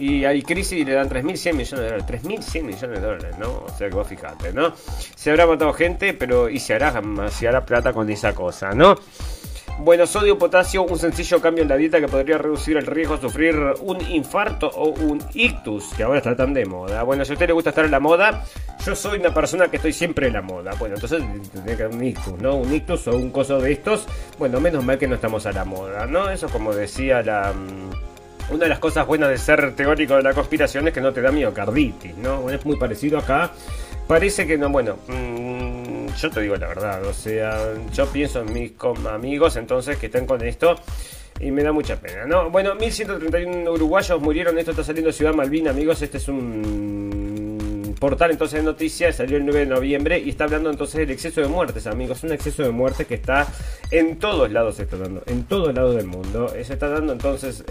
y 0.00 0.24
hay 0.24 0.42
crisis 0.42 0.80
y 0.80 0.84
le 0.84 0.94
dan 0.94 1.08
3.100 1.08 1.52
millones 1.52 1.70
de 1.70 1.76
dólares. 1.76 2.04
3.100 2.08 2.62
millones 2.62 3.00
de 3.00 3.06
dólares, 3.06 3.38
¿no? 3.38 3.64
O 3.66 3.68
sea 3.76 3.88
que 3.88 3.94
vos 3.94 4.08
fijate, 4.08 4.52
¿no? 4.52 4.72
Se 5.14 5.30
habrá 5.30 5.46
matado 5.46 5.72
gente, 5.72 6.14
pero 6.14 6.48
y 6.48 6.58
se 6.58 6.74
hará, 6.74 7.00
se 7.30 7.46
hará 7.46 7.64
plata 7.64 7.92
con 7.92 8.08
esa 8.10 8.34
cosa, 8.34 8.72
¿no? 8.72 8.96
Bueno, 9.78 10.06
sodio, 10.06 10.36
potasio, 10.36 10.82
un 10.82 10.98
sencillo 10.98 11.40
cambio 11.40 11.62
en 11.62 11.68
la 11.68 11.76
dieta 11.76 12.00
que 12.00 12.08
podría 12.08 12.36
reducir 12.36 12.76
el 12.76 12.86
riesgo 12.86 13.16
de 13.16 13.22
sufrir 13.22 13.56
un 13.80 13.98
infarto 14.10 14.68
o 14.68 14.90
un 14.90 15.22
ictus, 15.32 15.94
que 15.96 16.02
ahora 16.02 16.18
está 16.18 16.36
tan 16.36 16.52
de 16.52 16.66
moda. 16.66 17.02
Bueno, 17.02 17.24
si 17.24 17.32
a 17.32 17.34
usted 17.34 17.46
le 17.46 17.54
gusta 17.54 17.70
estar 17.70 17.86
en 17.86 17.90
la 17.90 18.00
moda, 18.00 18.44
yo 18.84 18.94
soy 18.94 19.18
una 19.20 19.32
persona 19.32 19.68
que 19.68 19.76
estoy 19.76 19.94
siempre 19.94 20.26
en 20.26 20.34
la 20.34 20.42
moda. 20.42 20.72
Bueno, 20.78 20.96
entonces 20.96 21.22
tiene 21.52 21.76
que 21.76 21.82
haber 21.84 21.96
un 21.96 22.04
ictus, 22.04 22.38
¿no? 22.40 22.56
Un 22.56 22.74
ictus 22.74 23.08
o 23.08 23.16
un 23.16 23.30
coso 23.30 23.58
de 23.58 23.72
estos. 23.72 24.06
Bueno, 24.38 24.60
menos 24.60 24.84
mal 24.84 24.98
que 24.98 25.08
no 25.08 25.14
estamos 25.14 25.46
a 25.46 25.52
la 25.52 25.64
moda, 25.64 26.06
¿no? 26.06 26.30
Eso 26.30 26.48
como 26.48 26.74
decía 26.74 27.22
la... 27.22 27.54
Una 28.50 28.64
de 28.64 28.68
las 28.68 28.80
cosas 28.80 29.06
buenas 29.06 29.28
de 29.28 29.38
ser 29.38 29.76
teórico 29.76 30.16
de 30.16 30.22
la 30.22 30.34
conspiración 30.34 30.88
es 30.88 30.94
que 30.94 31.00
no 31.00 31.12
te 31.12 31.22
da 31.22 31.30
miocarditis, 31.30 32.16
¿no? 32.16 32.40
Bueno, 32.40 32.58
es 32.58 32.66
muy 32.66 32.76
parecido 32.76 33.18
acá. 33.18 33.52
Parece 34.08 34.44
que 34.44 34.58
no, 34.58 34.68
bueno, 34.70 34.96
mm, 35.06 36.08
yo 36.16 36.30
te 36.30 36.40
digo 36.40 36.56
la 36.56 36.66
verdad, 36.66 37.04
o 37.04 37.12
sea, 37.12 37.56
yo 37.92 38.06
pienso 38.06 38.40
en 38.40 38.52
mis 38.52 38.72
amigos 39.08 39.54
entonces 39.54 39.98
que 39.98 40.06
están 40.06 40.26
con 40.26 40.44
esto 40.44 40.74
y 41.38 41.52
me 41.52 41.62
da 41.62 41.70
mucha 41.70 42.00
pena, 42.00 42.26
¿no? 42.26 42.50
Bueno, 42.50 42.74
1131 42.74 43.70
uruguayos 43.70 44.20
murieron, 44.20 44.58
esto 44.58 44.72
está 44.72 44.82
saliendo 44.82 45.12
Ciudad 45.12 45.32
Malvina, 45.32 45.70
amigos, 45.70 46.02
este 46.02 46.18
es 46.18 46.26
un 46.26 47.19
portal 48.00 48.32
entonces 48.32 48.60
de 48.60 48.64
noticias, 48.64 49.16
salió 49.16 49.36
el 49.36 49.44
9 49.44 49.60
de 49.60 49.66
noviembre 49.66 50.18
y 50.18 50.30
está 50.30 50.44
hablando 50.44 50.70
entonces 50.70 50.98
del 51.00 51.10
exceso 51.10 51.42
de 51.42 51.46
muertes, 51.46 51.86
amigos, 51.86 52.24
un 52.24 52.32
exceso 52.32 52.62
de 52.64 52.70
muertes 52.70 53.06
que 53.06 53.14
está 53.14 53.46
en 53.90 54.18
todos 54.18 54.50
lados, 54.50 54.76
se 54.76 54.84
está 54.84 54.96
dando, 54.96 55.22
en 55.26 55.44
todos 55.44 55.74
lados 55.74 55.94
del 55.94 56.06
mundo, 56.06 56.48
se 56.48 56.72
está 56.72 56.88
dando 56.88 57.12
entonces 57.12 57.62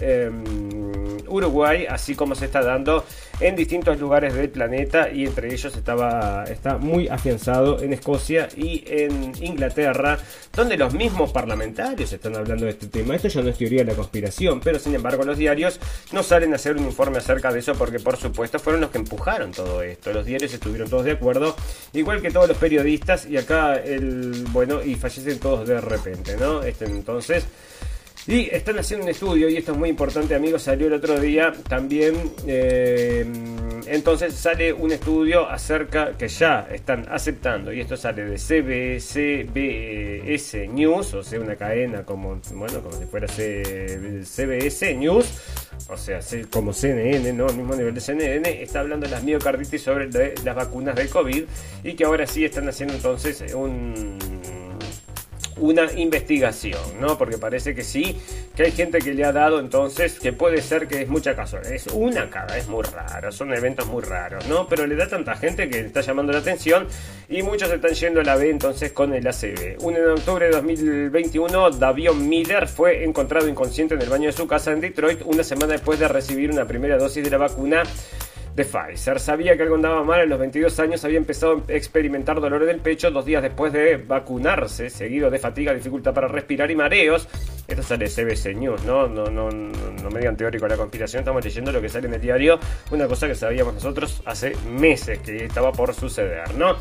Uruguay, 1.28 1.86
así 1.88 2.14
como 2.14 2.34
se 2.34 2.46
está 2.46 2.62
dando 2.62 3.04
en 3.40 3.56
distintos 3.56 3.98
lugares 3.98 4.34
del 4.34 4.50
planeta 4.50 5.10
y 5.10 5.24
entre 5.26 5.52
ellos 5.52 5.74
estaba, 5.74 6.44
está 6.44 6.78
muy 6.78 7.08
afianzado 7.08 7.80
en 7.80 7.92
Escocia 7.92 8.48
y 8.56 8.84
en 8.86 9.32
Inglaterra, 9.42 10.18
donde 10.54 10.76
los 10.76 10.92
mismos 10.92 11.32
parlamentarios 11.32 12.12
están 12.12 12.36
hablando 12.36 12.66
de 12.66 12.72
este 12.72 12.86
tema. 12.88 13.14
Esto 13.16 13.28
ya 13.28 13.42
no 13.42 13.48
es 13.48 13.58
teoría 13.58 13.78
de 13.80 13.92
la 13.92 13.94
conspiración, 13.94 14.60
pero 14.60 14.78
sin 14.78 14.94
embargo 14.94 15.24
los 15.24 15.38
diarios 15.38 15.80
no 16.12 16.22
salen 16.22 16.52
a 16.52 16.56
hacer 16.56 16.76
un 16.76 16.84
informe 16.84 17.18
acerca 17.18 17.52
de 17.52 17.60
eso 17.60 17.74
porque 17.74 17.98
por 17.98 18.16
supuesto 18.16 18.58
fueron 18.58 18.82
los 18.82 18.90
que 18.90 18.98
empujaron 18.98 19.52
todo 19.52 19.82
esto. 19.82 20.12
Los 20.12 20.26
diarios 20.26 20.52
estuvieron 20.52 20.88
todos 20.90 21.04
de 21.04 21.12
acuerdo, 21.12 21.56
igual 21.92 22.20
que 22.20 22.30
todos 22.30 22.48
los 22.48 22.58
periodistas 22.58 23.26
y 23.26 23.36
acá 23.36 23.76
el 23.76 24.44
bueno 24.50 24.82
y 24.82 24.94
fallecen 24.96 25.38
todos 25.38 25.66
de 25.66 25.80
repente, 25.80 26.36
¿no? 26.36 26.62
Este 26.62 26.84
entonces 26.84 27.46
y 28.26 28.48
están 28.50 28.78
haciendo 28.78 29.04
un 29.04 29.10
estudio, 29.10 29.48
y 29.48 29.56
esto 29.56 29.72
es 29.72 29.78
muy 29.78 29.88
importante, 29.88 30.34
amigos, 30.34 30.62
salió 30.62 30.86
el 30.88 30.92
otro 30.94 31.18
día 31.18 31.52
también. 31.68 32.14
Eh, 32.46 33.24
entonces 33.86 34.34
sale 34.34 34.72
un 34.72 34.92
estudio 34.92 35.48
acerca 35.48 36.16
que 36.16 36.28
ya 36.28 36.68
están 36.70 37.06
aceptando, 37.10 37.72
y 37.72 37.80
esto 37.80 37.96
sale 37.96 38.24
de 38.24 38.38
CBS 39.00 39.48
News, 40.68 41.14
o 41.14 41.22
sea, 41.22 41.40
una 41.40 41.56
cadena 41.56 42.04
como, 42.04 42.40
bueno, 42.54 42.82
como 42.82 42.96
si 42.96 43.06
fuera 43.06 43.26
CBS 43.26 44.94
News, 44.94 45.26
o 45.88 45.96
sea, 45.96 46.20
como 46.50 46.72
CNN, 46.72 47.32
¿no? 47.32 47.46
Al 47.46 47.56
mismo 47.56 47.74
nivel 47.74 47.94
de 47.94 48.00
CNN, 48.00 48.62
está 48.62 48.80
hablando 48.80 49.06
de 49.06 49.12
las 49.12 49.24
miocarditis 49.24 49.82
sobre 49.82 50.08
las 50.44 50.54
vacunas 50.54 50.94
del 50.94 51.08
COVID, 51.08 51.44
y 51.82 51.94
que 51.94 52.04
ahora 52.04 52.26
sí 52.26 52.44
están 52.44 52.68
haciendo 52.68 52.94
entonces 52.94 53.42
un 53.54 54.18
una 55.60 55.90
investigación, 55.92 56.80
¿no? 57.00 57.16
Porque 57.16 57.38
parece 57.38 57.74
que 57.74 57.84
sí, 57.84 58.20
que 58.56 58.64
hay 58.64 58.72
gente 58.72 58.98
que 58.98 59.14
le 59.14 59.24
ha 59.24 59.32
dado 59.32 59.60
entonces, 59.60 60.18
que 60.18 60.32
puede 60.32 60.60
ser 60.62 60.88
que 60.88 61.02
es 61.02 61.08
mucha 61.08 61.36
casualidad, 61.36 61.72
es 61.72 61.86
una 61.88 62.28
cara, 62.28 62.56
es 62.56 62.68
muy 62.68 62.82
raro, 62.82 63.30
son 63.30 63.52
eventos 63.54 63.86
muy 63.86 64.02
raros, 64.02 64.46
¿no? 64.48 64.66
Pero 64.68 64.86
le 64.86 64.96
da 64.96 65.08
tanta 65.08 65.36
gente 65.36 65.68
que 65.68 65.80
está 65.80 66.00
llamando 66.00 66.32
la 66.32 66.38
atención 66.38 66.86
y 67.28 67.42
muchos 67.42 67.70
están 67.70 67.92
yendo 67.92 68.20
a 68.20 68.24
la 68.24 68.36
B 68.36 68.50
entonces 68.50 68.92
con 68.92 69.14
el 69.14 69.26
ACB. 69.26 69.82
Un 69.82 69.96
en 69.96 70.08
octubre 70.08 70.46
de 70.46 70.52
2021, 70.52 71.70
Davion 71.70 72.28
Miller 72.28 72.66
fue 72.66 73.04
encontrado 73.04 73.48
inconsciente 73.48 73.94
en 73.94 74.02
el 74.02 74.08
baño 74.08 74.26
de 74.26 74.32
su 74.32 74.46
casa 74.46 74.72
en 74.72 74.80
Detroit 74.80 75.22
una 75.24 75.44
semana 75.44 75.74
después 75.74 75.98
de 75.98 76.08
recibir 76.08 76.50
una 76.50 76.66
primera 76.66 76.98
dosis 76.98 77.22
de 77.22 77.30
la 77.30 77.38
vacuna 77.38 77.82
de 78.54 78.64
Pfizer. 78.64 79.20
Sabía 79.20 79.56
que 79.56 79.62
algo 79.62 79.76
andaba 79.76 80.02
mal, 80.04 80.20
a 80.20 80.26
los 80.26 80.38
22 80.38 80.78
años 80.80 81.04
había 81.04 81.18
empezado 81.18 81.62
a 81.68 81.72
experimentar 81.72 82.40
dolores 82.40 82.66
del 82.66 82.80
pecho 82.80 83.10
dos 83.10 83.24
días 83.24 83.42
después 83.42 83.72
de 83.72 83.96
vacunarse, 83.96 84.90
seguido 84.90 85.30
de 85.30 85.38
fatiga, 85.38 85.72
dificultad 85.72 86.12
para 86.12 86.28
respirar 86.28 86.70
y 86.70 86.76
mareos. 86.76 87.28
Esto 87.66 87.82
sale 87.82 88.08
CBC 88.08 88.56
News, 88.56 88.84
¿no? 88.84 89.06
No, 89.06 89.26
no, 89.26 89.50
no, 89.50 90.10
me 90.10 90.18
digan 90.18 90.36
teórico 90.36 90.64
de 90.64 90.70
la 90.70 90.76
conspiración, 90.76 91.20
estamos 91.20 91.44
leyendo 91.44 91.70
lo 91.70 91.80
que 91.80 91.88
sale 91.88 92.08
en 92.08 92.14
el 92.14 92.20
diario, 92.20 92.58
una 92.90 93.06
cosa 93.06 93.28
que 93.28 93.34
sabíamos 93.34 93.74
nosotros 93.74 94.22
hace 94.24 94.56
meses 94.68 95.20
que 95.20 95.44
estaba 95.44 95.70
por 95.70 95.94
suceder, 95.94 96.54
¿no? 96.56 96.76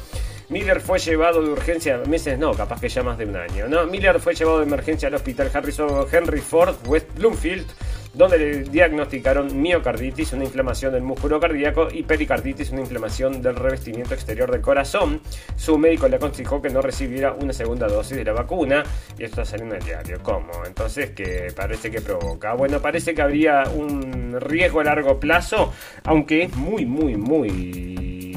Miller 0.49 0.82
fue 0.82 0.97
llevado 0.97 1.43
de 1.43 1.51
urgencia, 1.51 1.99
meses 2.07 2.39
no, 2.39 2.53
capaz 2.53 2.82
que 2.82 2.89
ya 2.89 3.03
más 3.03 3.20
de 3.20 3.26
un 3.26 3.36
año, 3.36 3.67
¿no? 3.67 3.86
Miller 3.86 4.20
fue 4.20 4.34
llevado 4.34 4.57
de 4.59 4.65
emergencia 4.65 5.07
al 5.07 5.13
hospital 5.13 5.51
Harrison 5.53 6.07
Henry 6.11 6.41
Ford 6.41 6.76
West 6.88 7.13
Bloomfield 7.15 7.67
donde 8.14 8.38
le 8.38 8.64
diagnosticaron 8.64 9.62
miocarditis, 9.62 10.34
una 10.34 10.45
inflamación 10.45 10.93
del 10.93 11.03
músculo 11.03 11.39
cardíaco, 11.39 11.88
y 11.91 12.03
pericarditis, 12.03 12.72
una 12.72 12.82
inflamación 12.82 13.41
del 13.41 13.55
revestimiento 13.55 14.14
exterior 14.14 14.51
del 14.51 14.62
corazón. 14.62 15.22
Su 15.55 15.78
médico 15.78 16.07
le 16.07 16.18
aconsejó 16.18 16.62
que 16.62 16.70
no 16.70 16.82
recibiera 16.82 17.34
una 17.34 17.53
segunda 17.53 17.88
dosis 17.88 18.18
de 18.18 18.24
la 18.24 18.34
vacuna, 18.34 18.84
y 19.18 19.24
esto 19.24 19.41
está 19.41 19.45
saliendo 19.45 19.76
en 19.76 19.82
el 19.82 19.88
diario. 19.88 20.20
¿Cómo? 20.24 20.51
Entonces, 20.66 21.12
¿qué 21.12 21.51
parece 21.55 21.91
que 21.91 22.01
provoca? 22.01 22.53
Bueno, 22.53 22.82
parece 22.82 23.14
que 23.14 23.22
habría 23.22 23.64
un 23.76 24.39
riesgo 24.39 24.80
a 24.80 24.84
largo 24.84 25.20
plazo, 25.20 25.74
aunque 26.03 26.43
es 26.43 26.55
muy, 26.55 26.86
muy, 26.86 27.16
muy 27.16 28.28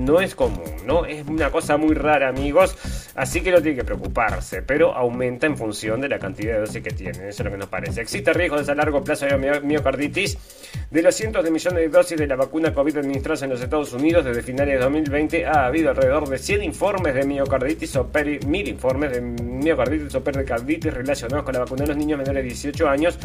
no 0.00 0.20
es 0.20 0.34
común, 0.34 0.64
¿no? 0.86 1.04
Es 1.04 1.26
una 1.26 1.50
cosa 1.50 1.76
muy 1.76 1.94
rara, 1.94 2.28
amigos, 2.28 2.76
así 3.14 3.40
que 3.40 3.50
no 3.50 3.60
tiene 3.60 3.78
que 3.78 3.84
preocuparse, 3.84 4.62
pero 4.62 4.94
aumenta 4.94 5.46
en 5.46 5.56
función 5.56 6.00
de 6.00 6.08
la 6.08 6.18
cantidad 6.18 6.54
de 6.54 6.60
dosis 6.60 6.82
que 6.82 6.90
tiene, 6.90 7.28
eso 7.28 7.42
es 7.42 7.44
lo 7.44 7.50
que 7.50 7.58
nos 7.58 7.68
parece. 7.68 8.00
Existe 8.00 8.32
riesgo 8.32 8.62
de 8.62 8.70
a 8.70 8.74
largo 8.74 9.02
plazo 9.02 9.26
de 9.26 9.60
miocarditis 9.60 10.38
de 10.90 11.02
los 11.02 11.14
cientos 11.14 11.44
de 11.44 11.50
millones 11.50 11.78
de 11.80 11.88
dosis 11.88 12.18
de 12.18 12.26
la 12.26 12.36
vacuna 12.36 12.72
COVID 12.72 12.98
administradas 12.98 13.42
en 13.42 13.50
los 13.50 13.60
Estados 13.60 13.92
Unidos 13.92 14.24
desde 14.24 14.42
finales 14.42 14.74
de 14.74 14.80
2020 14.80 15.46
ha 15.46 15.66
habido 15.66 15.90
alrededor 15.90 16.28
de 16.28 16.38
100 16.38 16.62
informes 16.62 17.14
de 17.14 17.24
miocarditis 17.24 17.96
o 17.96 18.06
peri, 18.06 18.38
mil 18.46 18.68
informes 18.68 19.12
de 19.12 19.20
miocarditis 19.20 20.14
o 20.14 20.22
pericarditis 20.22 20.92
relacionados 20.92 21.44
con 21.44 21.54
la 21.54 21.60
vacuna 21.60 21.82
de 21.82 21.88
los 21.88 21.96
niños 21.96 22.18
menores 22.18 22.42
de 22.42 22.48
18 22.48 22.88
años 22.88 23.18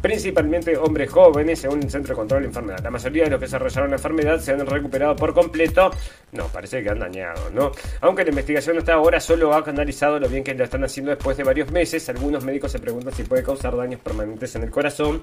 principalmente 0.00 0.76
hombres 0.76 1.10
jóvenes, 1.10 1.60
según 1.60 1.82
el 1.82 1.90
Centro 1.90 2.14
de 2.14 2.18
Control 2.18 2.42
de 2.42 2.48
Enfermedad. 2.48 2.80
La 2.82 2.90
mayoría 2.90 3.24
de 3.24 3.30
los 3.30 3.38
que 3.38 3.46
desarrollaron 3.46 3.90
la 3.90 3.96
enfermedad 3.96 4.40
se 4.40 4.52
han 4.52 4.66
recuperado 4.66 5.16
por 5.16 5.34
completo. 5.34 5.90
No, 6.32 6.46
parece 6.46 6.82
que 6.82 6.90
han 6.90 6.98
dañado, 6.98 7.50
¿no? 7.50 7.72
Aunque 8.00 8.22
la 8.22 8.30
investigación 8.30 8.78
hasta 8.78 8.94
ahora 8.94 9.18
solo 9.18 9.52
ha 9.52 9.58
analizado 9.58 10.18
lo 10.20 10.28
bien 10.28 10.44
que 10.44 10.54
lo 10.54 10.64
están 10.64 10.84
haciendo 10.84 11.10
después 11.10 11.36
de 11.36 11.42
varios 11.42 11.70
meses, 11.72 12.08
algunos 12.08 12.44
médicos 12.44 12.70
se 12.70 12.78
preguntan 12.78 13.12
si 13.12 13.24
puede 13.24 13.42
causar 13.42 13.76
daños 13.76 14.00
permanentes 14.00 14.54
en 14.54 14.62
el 14.62 14.70
corazón. 14.70 15.22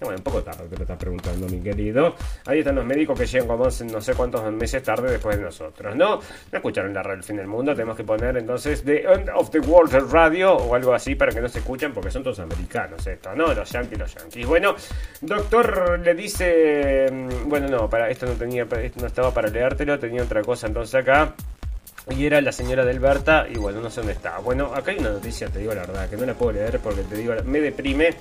Bueno, 0.00 0.16
un 0.16 0.24
poco 0.24 0.42
tarde 0.42 0.66
te 0.68 0.76
lo 0.76 0.82
estás 0.82 0.98
preguntando, 0.98 1.46
mi 1.46 1.60
querido. 1.60 2.14
Ahí 2.46 2.58
están 2.58 2.74
los 2.74 2.84
médicos 2.84 3.18
que 3.18 3.26
llegan 3.26 3.46
como 3.46 3.64
no 3.64 4.00
sé 4.00 4.14
cuántos 4.14 4.52
meses 4.52 4.82
tarde 4.82 5.12
después 5.12 5.36
de 5.36 5.44
nosotros, 5.44 5.94
¿no? 5.94 6.16
No 6.16 6.22
escucharon 6.52 6.92
la 6.92 7.02
radio 7.02 7.16
del 7.16 7.24
fin 7.24 7.36
del 7.36 7.46
mundo, 7.46 7.72
tenemos 7.72 7.96
que 7.96 8.04
poner 8.04 8.36
entonces 8.36 8.84
The 8.84 9.02
End 9.02 9.30
of 9.34 9.50
the 9.50 9.60
World 9.60 10.12
Radio 10.12 10.54
o 10.54 10.74
algo 10.74 10.92
así 10.92 11.14
para 11.14 11.32
que 11.32 11.40
no 11.40 11.48
se 11.48 11.60
escuchen 11.60 11.92
porque 11.92 12.10
son 12.10 12.22
todos 12.22 12.40
americanos 12.40 13.06
esto, 13.06 13.34
¿no? 13.34 13.54
Los 13.54 13.70
yankees, 13.70 13.98
los 13.98 14.16
y 14.34 14.44
Bueno, 14.44 14.74
doctor 15.20 16.00
le 16.00 16.14
dice, 16.14 17.06
mm, 17.10 17.48
bueno, 17.48 17.68
no, 17.68 17.88
para 17.88 18.10
esto 18.10 18.26
no 18.26 18.32
tenía, 18.32 18.64
esto 18.64 19.00
no 19.00 19.06
estaba 19.06 19.32
para 19.32 19.48
leértelo, 19.48 19.98
tenía 19.98 20.22
otra 20.28 20.42
cosa 20.42 20.66
entonces 20.66 20.94
acá. 20.94 21.34
Y 22.10 22.24
era 22.24 22.40
la 22.40 22.52
señora 22.52 22.84
Delberta, 22.84 23.46
y 23.50 23.58
bueno, 23.58 23.80
no 23.80 23.90
sé 23.90 24.00
dónde 24.00 24.14
está. 24.14 24.38
Bueno, 24.38 24.72
acá 24.74 24.92
hay 24.92 24.98
una 24.98 25.10
noticia, 25.10 25.48
te 25.48 25.58
digo 25.58 25.74
la 25.74 25.80
verdad, 25.80 26.08
que 26.08 26.16
no 26.16 26.24
la 26.24 26.34
puedo 26.34 26.52
leer 26.52 26.78
porque 26.80 27.02
te 27.02 27.16
digo, 27.16 27.34
me 27.44 27.60
deprime 27.60 28.14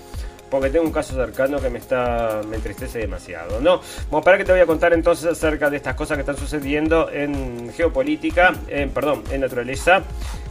porque 0.49 0.69
tengo 0.69 0.85
un 0.85 0.91
caso 0.91 1.13
cercano 1.13 1.59
que 1.59 1.69
me 1.69 1.79
está 1.79 2.41
me 2.47 2.55
entristece 2.55 2.99
demasiado. 2.99 3.59
No, 3.59 3.81
bueno, 4.09 4.23
para 4.23 4.37
que 4.37 4.45
te 4.45 4.51
voy 4.51 4.61
a 4.61 4.65
contar 4.65 4.93
entonces 4.93 5.25
acerca 5.25 5.69
de 5.69 5.77
estas 5.77 5.95
cosas 5.95 6.15
que 6.17 6.21
están 6.21 6.37
sucediendo 6.37 7.09
en 7.11 7.71
geopolítica, 7.73 8.53
en, 8.67 8.89
perdón, 8.91 9.23
en 9.31 9.41
naturaleza 9.41 10.03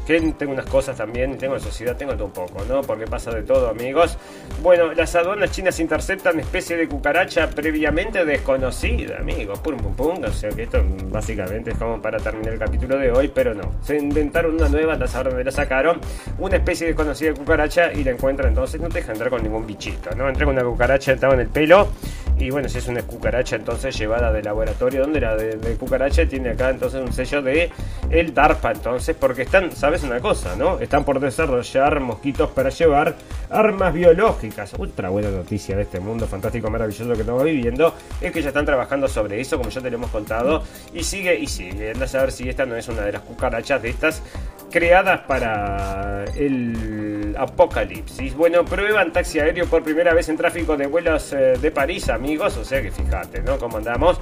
tengo 0.06 0.52
unas 0.52 0.66
cosas 0.66 0.96
también, 0.96 1.36
tengo 1.36 1.54
en 1.54 1.60
sociedad, 1.60 1.96
tengo 1.96 2.14
todo 2.14 2.26
un 2.26 2.32
poco, 2.32 2.64
¿no? 2.68 2.80
Porque 2.82 3.06
pasa 3.06 3.32
de 3.32 3.42
todo, 3.42 3.68
amigos. 3.68 4.16
Bueno, 4.62 4.92
las 4.92 5.14
aduanas 5.16 5.50
chinas 5.50 5.80
interceptan 5.80 6.38
especie 6.38 6.76
de 6.76 6.86
cucaracha 6.86 7.50
previamente 7.50 8.24
desconocida, 8.24 9.18
amigos. 9.18 9.58
Pum, 9.58 9.76
pum, 9.76 9.94
pum. 9.94 10.24
O 10.24 10.32
sea 10.32 10.50
que 10.50 10.62
esto 10.62 10.84
básicamente 11.10 11.72
es 11.72 11.78
como 11.78 12.00
para 12.00 12.18
terminar 12.18 12.52
el 12.52 12.58
capítulo 12.58 12.98
de 12.98 13.10
hoy, 13.10 13.30
pero 13.34 13.52
no. 13.52 13.72
Se 13.82 13.96
inventaron 13.96 14.54
una 14.54 14.68
nueva, 14.68 14.94
las 14.94 15.10
saber 15.10 15.32
dónde 15.32 15.44
la 15.44 15.50
sacaron. 15.50 16.00
Una 16.38 16.56
especie 16.56 16.86
desconocida 16.86 17.30
de 17.30 17.34
cucaracha 17.36 17.92
y 17.92 18.04
la 18.04 18.12
encuentran 18.12 18.50
entonces, 18.50 18.80
no 18.80 18.88
te 18.88 19.00
deja 19.00 19.12
entrar 19.12 19.28
con 19.28 19.42
ningún 19.42 19.66
bichito, 19.66 20.14
¿no? 20.14 20.28
Entré 20.28 20.44
con 20.44 20.54
una 20.54 20.64
cucaracha, 20.64 21.12
estaba 21.12 21.34
en 21.34 21.40
el 21.40 21.48
pelo. 21.48 21.88
Y 22.38 22.50
bueno, 22.50 22.68
si 22.68 22.78
es 22.78 22.86
una 22.86 23.02
cucaracha 23.02 23.56
entonces 23.56 23.96
llevada 23.96 24.30
de 24.30 24.42
laboratorio, 24.42 25.00
donde 25.00 25.20
la 25.20 25.36
de, 25.36 25.56
de 25.56 25.74
cucaracha 25.76 26.26
tiene 26.26 26.50
acá 26.50 26.68
entonces 26.68 27.00
un 27.00 27.12
sello 27.12 27.40
de 27.40 27.70
el 28.10 28.34
DARPA 28.34 28.72
entonces, 28.72 29.16
porque 29.18 29.42
están, 29.42 29.72
¿sabes? 29.72 29.95
Es 29.96 30.02
una 30.02 30.20
cosa, 30.20 30.54
¿no? 30.56 30.78
Están 30.78 31.04
por 31.04 31.18
desarrollar 31.20 32.00
mosquitos 32.00 32.50
para 32.50 32.68
llevar 32.68 33.16
armas 33.50 33.94
biológicas. 33.94 34.74
Otra 34.78 35.08
buena 35.08 35.30
noticia 35.30 35.74
de 35.74 35.82
este 35.82 36.00
mundo 36.00 36.26
fantástico, 36.26 36.70
maravilloso 36.70 37.12
que 37.14 37.20
estamos 37.20 37.42
viviendo 37.42 37.94
es 38.20 38.30
que 38.30 38.42
ya 38.42 38.48
están 38.48 38.66
trabajando 38.66 39.08
sobre 39.08 39.40
eso, 39.40 39.56
como 39.56 39.70
ya 39.70 39.80
te 39.80 39.90
lo 39.90 39.96
hemos 39.96 40.10
contado, 40.10 40.62
y 40.92 41.02
sigue 41.02 41.38
y 41.38 41.46
sigue. 41.46 41.92
Anda 41.92 42.04
a 42.04 42.08
saber 42.08 42.30
si 42.30 42.48
esta 42.48 42.66
no 42.66 42.76
es 42.76 42.88
una 42.88 43.02
de 43.02 43.12
las 43.12 43.22
cucarachas 43.22 43.80
de 43.80 43.88
estas 43.88 44.22
creadas 44.76 45.20
para 45.20 46.26
el 46.36 47.34
apocalipsis. 47.38 48.34
Bueno, 48.34 48.62
prueban 48.62 49.10
taxi 49.10 49.40
aéreo 49.40 49.64
por 49.64 49.82
primera 49.82 50.12
vez 50.12 50.28
en 50.28 50.36
tráfico 50.36 50.76
de 50.76 50.86
vuelos 50.86 51.32
eh, 51.32 51.54
de 51.58 51.70
París, 51.70 52.10
amigos. 52.10 52.58
O 52.58 52.64
sea 52.64 52.82
que 52.82 52.90
fíjate, 52.90 53.40
¿no? 53.40 53.56
Cómo 53.56 53.78
andamos. 53.78 54.20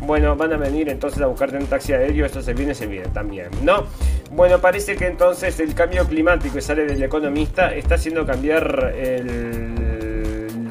Bueno, 0.00 0.34
van 0.34 0.54
a 0.54 0.56
venir 0.56 0.88
entonces 0.88 1.22
a 1.22 1.26
buscarte 1.26 1.56
un 1.56 1.66
taxi 1.66 1.92
aéreo, 1.92 2.26
esto 2.26 2.42
se 2.42 2.52
viene, 2.52 2.74
se 2.74 2.86
viene 2.86 3.06
también, 3.10 3.46
¿no? 3.62 3.84
Bueno, 4.32 4.58
parece 4.58 4.96
que 4.96 5.06
entonces 5.06 5.60
el 5.60 5.72
cambio 5.72 6.04
climático 6.04 6.56
que 6.56 6.62
sale 6.62 6.84
del 6.84 7.00
economista 7.00 7.72
está 7.72 7.94
haciendo 7.94 8.26
cambiar 8.26 8.92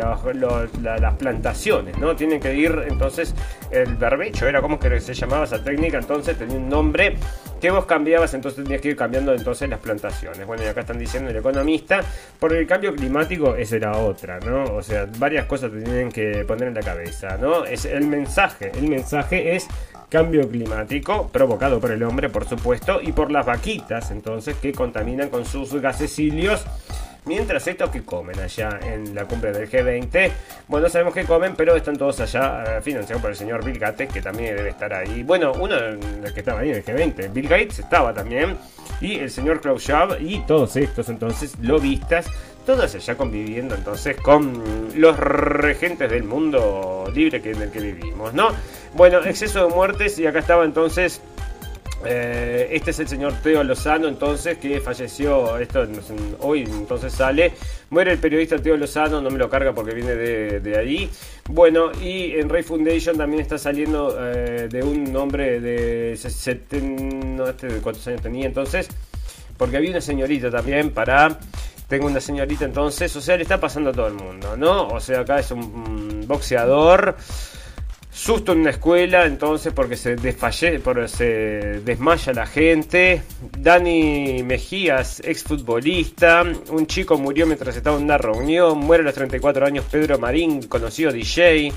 las 0.01 1.13
plantaciones, 1.15 1.97
¿no? 1.97 2.15
Tienen 2.15 2.39
que 2.39 2.55
ir 2.55 2.85
entonces 2.87 3.33
el 3.69 3.95
barbecho, 3.95 4.47
era 4.47 4.61
como 4.61 4.79
que 4.79 4.99
se 4.99 5.13
llamaba 5.13 5.45
esa 5.45 5.63
técnica, 5.63 5.97
entonces 5.97 6.37
tenía 6.37 6.57
un 6.57 6.69
nombre 6.69 7.15
que 7.59 7.69
vos 7.69 7.85
cambiabas, 7.85 8.33
entonces 8.33 8.63
tenías 8.63 8.81
que 8.81 8.89
ir 8.89 8.95
cambiando 8.95 9.33
entonces 9.33 9.69
las 9.69 9.79
plantaciones. 9.79 10.45
Bueno, 10.47 10.63
y 10.63 10.67
acá 10.67 10.81
están 10.81 10.97
diciendo 10.97 11.29
el 11.29 11.37
economista, 11.37 12.01
por 12.39 12.53
el 12.53 12.65
cambio 12.65 12.95
climático 12.95 13.55
esa 13.55 13.75
era 13.75 13.97
otra, 13.97 14.39
¿no? 14.39 14.63
O 14.75 14.81
sea, 14.81 15.07
varias 15.17 15.45
cosas 15.45 15.71
te 15.71 15.81
tienen 15.81 16.11
que 16.11 16.43
poner 16.45 16.69
en 16.69 16.73
la 16.73 16.81
cabeza, 16.81 17.37
¿no? 17.37 17.63
Es 17.65 17.85
el 17.85 18.07
mensaje, 18.07 18.71
el 18.75 18.87
mensaje 18.87 19.55
es 19.55 19.67
cambio 20.09 20.49
climático 20.49 21.29
provocado 21.31 21.79
por 21.79 21.91
el 21.91 22.03
hombre, 22.03 22.29
por 22.29 22.45
supuesto, 22.45 22.99
y 23.01 23.13
por 23.13 23.31
las 23.31 23.45
vaquitas, 23.45 24.11
entonces, 24.11 24.57
que 24.57 24.73
contaminan 24.73 25.29
con 25.29 25.45
sus 25.45 25.73
gasecilios 25.75 26.65
Mientras 27.25 27.67
estos 27.67 27.91
que 27.91 28.01
comen 28.01 28.39
allá 28.39 28.79
en 28.81 29.13
la 29.13 29.25
cumbre 29.25 29.51
del 29.51 29.69
G20, 29.69 30.31
bueno, 30.67 30.89
sabemos 30.89 31.13
que 31.13 31.23
comen, 31.23 31.55
pero 31.55 31.75
están 31.75 31.95
todos 31.95 32.19
allá 32.19 32.77
eh, 32.77 32.81
financiados 32.81 33.21
por 33.21 33.29
el 33.29 33.37
señor 33.37 33.63
Bill 33.63 33.77
Gates, 33.77 34.11
que 34.11 34.23
también 34.23 34.55
debe 34.55 34.69
estar 34.69 34.91
ahí. 34.91 35.21
Bueno, 35.21 35.51
uno 35.51 35.75
de 35.75 35.99
los 36.19 36.31
que 36.31 36.39
estaba 36.39 36.61
ahí 36.61 36.71
en 36.71 36.77
el 36.77 36.83
G20, 36.83 37.31
Bill 37.31 37.47
Gates 37.47 37.77
estaba 37.77 38.11
también, 38.11 38.57
y 39.01 39.19
el 39.19 39.29
señor 39.29 39.61
Klaus 39.61 39.83
Schwab, 39.83 40.19
y 40.19 40.39
todos 40.47 40.75
estos 40.77 41.09
entonces 41.09 41.53
lobistas, 41.61 42.25
todos 42.65 42.95
allá 42.95 43.15
conviviendo 43.15 43.75
entonces 43.75 44.17
con 44.17 44.89
los 44.95 45.15
regentes 45.17 46.09
del 46.09 46.23
mundo 46.23 47.05
libre 47.13 47.39
que, 47.39 47.51
en 47.51 47.61
el 47.61 47.69
que 47.69 47.81
vivimos, 47.81 48.33
¿no? 48.33 48.49
Bueno, 48.95 49.19
exceso 49.23 49.67
de 49.67 49.73
muertes, 49.73 50.17
y 50.17 50.25
acá 50.25 50.39
estaba 50.39 50.65
entonces 50.65 51.21
eh, 52.05 52.69
este 52.71 52.91
es 52.91 52.99
el 52.99 53.07
señor 53.07 53.33
Teo 53.43 53.63
Lozano, 53.63 54.07
entonces, 54.07 54.57
que 54.57 54.79
falleció. 54.81 55.57
Esto 55.57 55.87
hoy, 56.39 56.63
entonces 56.63 57.13
sale. 57.13 57.53
Muere 57.89 58.13
el 58.13 58.17
periodista 58.17 58.57
Teo 58.57 58.77
Lozano, 58.77 59.21
no 59.21 59.29
me 59.29 59.37
lo 59.37 59.49
carga 59.49 59.73
porque 59.73 59.93
viene 59.93 60.15
de, 60.15 60.77
ahí. 60.77 61.09
Bueno, 61.49 61.91
y 62.01 62.31
en 62.33 62.49
Ray 62.49 62.63
Foundation 62.63 63.17
también 63.17 63.41
está 63.41 63.57
saliendo 63.57 64.15
eh, 64.19 64.67
de 64.69 64.83
un 64.83 65.15
hombre 65.15 65.59
de. 65.59 66.19
No, 66.81 67.47
este 67.47 67.67
de 67.67 67.81
cuántos 67.81 68.07
años 68.07 68.21
tenía 68.21 68.45
entonces. 68.45 68.87
Porque 69.57 69.77
había 69.77 69.91
una 69.91 70.01
señorita 70.01 70.49
también 70.49 70.91
para. 70.91 71.39
Tengo 71.87 72.07
una 72.07 72.21
señorita 72.21 72.63
entonces, 72.63 73.13
o 73.17 73.21
sea, 73.21 73.35
le 73.35 73.43
está 73.43 73.59
pasando 73.59 73.89
a 73.89 73.93
todo 73.93 74.07
el 74.07 74.13
mundo, 74.13 74.55
¿no? 74.55 74.87
O 74.87 75.01
sea, 75.01 75.19
acá 75.19 75.39
es 75.39 75.51
un 75.51 76.25
boxeador. 76.25 77.17
Susto 78.13 78.51
en 78.51 78.59
una 78.59 78.71
escuela, 78.71 79.25
entonces, 79.25 79.71
porque 79.73 79.95
se 79.95 80.17
desfalle, 80.17 80.79
porque 80.79 81.07
se 81.07 81.25
desmaya 81.85 82.33
la 82.33 82.45
gente. 82.45 83.23
Dani 83.57 84.43
Mejías, 84.43 85.21
exfutbolista. 85.23 86.43
Un 86.69 86.87
chico 86.87 87.17
murió 87.17 87.47
mientras 87.47 87.75
estaba 87.75 87.97
en 87.97 88.03
una 88.03 88.17
reunión. 88.17 88.79
Muere 88.79 89.03
a 89.03 89.05
los 89.05 89.15
34 89.15 89.65
años 89.65 89.85
Pedro 89.89 90.19
Marín, 90.19 90.63
conocido 90.63 91.13
DJ. 91.13 91.71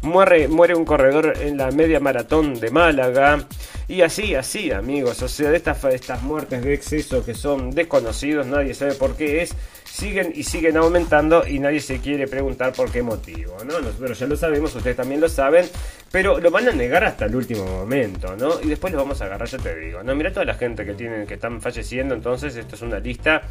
Muere, 0.00 0.48
muere 0.48 0.74
un 0.74 0.86
corredor 0.86 1.34
en 1.38 1.58
la 1.58 1.70
media 1.70 2.00
maratón 2.00 2.58
de 2.58 2.70
Málaga. 2.70 3.46
Y 3.86 4.00
así, 4.00 4.34
así, 4.34 4.72
amigos. 4.72 5.22
O 5.22 5.28
sea, 5.28 5.50
de 5.50 5.58
estas, 5.58 5.84
estas 5.84 6.22
muertes 6.22 6.64
de 6.64 6.72
exceso 6.72 7.22
que 7.22 7.34
son 7.34 7.70
desconocidos, 7.70 8.46
nadie 8.46 8.72
sabe 8.72 8.94
por 8.94 9.16
qué 9.16 9.42
es 9.42 9.54
siguen 9.94 10.32
y 10.34 10.42
siguen 10.42 10.76
aumentando 10.76 11.46
y 11.46 11.60
nadie 11.60 11.80
se 11.80 12.00
quiere 12.00 12.26
preguntar 12.26 12.72
por 12.72 12.90
qué 12.90 13.00
motivo, 13.00 13.56
¿no? 13.64 13.80
Nosotros 13.80 14.18
ya 14.18 14.26
lo 14.26 14.36
sabemos, 14.36 14.74
ustedes 14.74 14.96
también 14.96 15.20
lo 15.20 15.28
saben, 15.28 15.66
pero 16.10 16.40
lo 16.40 16.50
van 16.50 16.68
a 16.68 16.72
negar 16.72 17.04
hasta 17.04 17.26
el 17.26 17.36
último 17.36 17.64
momento, 17.64 18.36
¿no? 18.36 18.60
Y 18.60 18.66
después 18.66 18.92
lo 18.92 18.98
vamos 18.98 19.22
a 19.22 19.26
agarrar, 19.26 19.48
ya 19.48 19.58
te 19.58 19.76
digo, 19.76 20.02
¿no? 20.02 20.16
Mira 20.16 20.32
toda 20.32 20.44
la 20.46 20.54
gente 20.54 20.84
que 20.84 20.94
tienen, 20.94 21.26
que 21.28 21.34
están 21.34 21.60
falleciendo, 21.60 22.12
entonces 22.14 22.56
esto 22.56 22.74
es 22.74 22.82
una 22.82 22.98
lista 22.98 23.42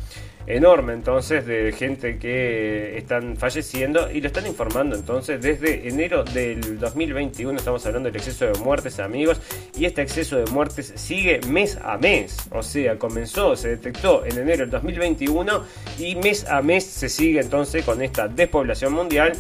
enorme, 0.46 0.92
entonces, 0.92 1.46
de 1.46 1.72
gente 1.72 2.18
que 2.18 2.98
están 2.98 3.38
falleciendo 3.38 4.12
y 4.12 4.20
lo 4.20 4.28
están 4.28 4.46
informando, 4.46 4.98
entonces, 4.98 5.42
desde 5.42 5.88
enero 5.88 6.26
del 6.26 6.78
2021 6.78 7.58
estamos 7.58 7.86
hablando 7.86 8.10
del 8.10 8.18
exceso 8.18 8.48
de 8.48 8.60
muertes, 8.60 9.00
amigos, 9.00 9.40
y 9.78 9.86
este 9.86 10.02
exceso 10.02 10.36
de 10.36 10.46
muertes 10.52 10.92
sigue 10.96 11.40
mes 11.48 11.78
a 11.82 11.98
mes, 11.98 12.36
o 12.52 12.62
sea, 12.62 12.98
comenzó, 12.98 13.56
se 13.56 13.70
detectó 13.70 14.26
en 14.26 14.38
enero 14.38 14.60
del 14.60 14.72
2021 14.72 15.64
y 16.00 16.16
mes 16.16 16.33
a 16.50 16.62
mes 16.62 16.86
se 16.86 17.10
sigue 17.10 17.40
entonces 17.40 17.86
con 17.86 18.02
esta 18.02 18.28
despoblación 18.28 18.94
mundial 18.94 19.34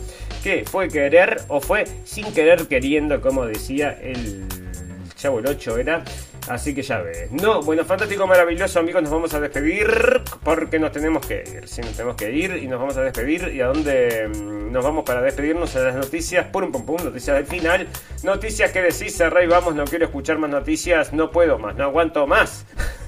que 0.44 0.64
fue 0.66 0.88
querer 0.88 1.42
o 1.48 1.60
fue 1.60 1.86
sin 2.04 2.32
querer 2.34 2.68
queriendo, 2.68 3.22
como 3.22 3.46
decía 3.46 3.98
el 4.02 4.46
Chavo 5.16 5.40
el 5.40 5.48
8 5.48 5.78
era 5.78 6.04
Así 6.48 6.76
que 6.76 6.82
ya 6.82 7.00
ves. 7.00 7.32
No, 7.32 7.62
bueno, 7.62 7.86
fantástico, 7.86 8.28
maravilloso, 8.28 8.80
amigos. 8.80 9.02
Nos 9.02 9.12
vamos 9.12 9.34
a 9.34 9.40
despedir 9.40 9.88
porque 10.44 10.78
nos 10.78 10.92
tenemos 10.92 11.26
que 11.26 11.44
ir. 11.48 11.68
Sí, 11.68 11.82
nos 11.82 11.92
tenemos 11.92 12.16
que 12.16 12.32
ir 12.32 12.58
y 12.62 12.68
nos 12.68 12.80
vamos 12.80 12.98
a 12.98 13.02
despedir. 13.02 13.50
¿Y 13.54 13.62
a 13.62 13.68
dónde 13.68 14.28
mm, 14.28 14.72
nos 14.72 14.84
vamos 14.84 15.06
para 15.06 15.22
despedirnos? 15.22 15.76
A 15.76 15.80
las 15.84 15.96
noticias, 15.96 16.46
pum, 16.48 16.72
pum, 16.72 16.86
pum, 16.86 16.98
noticias 17.04 17.38
del 17.38 17.46
final. 17.46 17.88
Noticias 18.24 18.72
que 18.72 18.82
decís, 18.82 19.18
Rey, 19.20 19.48
vamos, 19.48 19.76
no 19.76 19.86
quiero 19.86 20.06
escuchar 20.06 20.38
más 20.38 20.50
noticias, 20.50 21.14
no 21.14 21.32
puedo 21.32 21.58
más, 21.58 21.76
no 21.76 21.86
aguanto 21.86 22.28
más. 22.28 22.66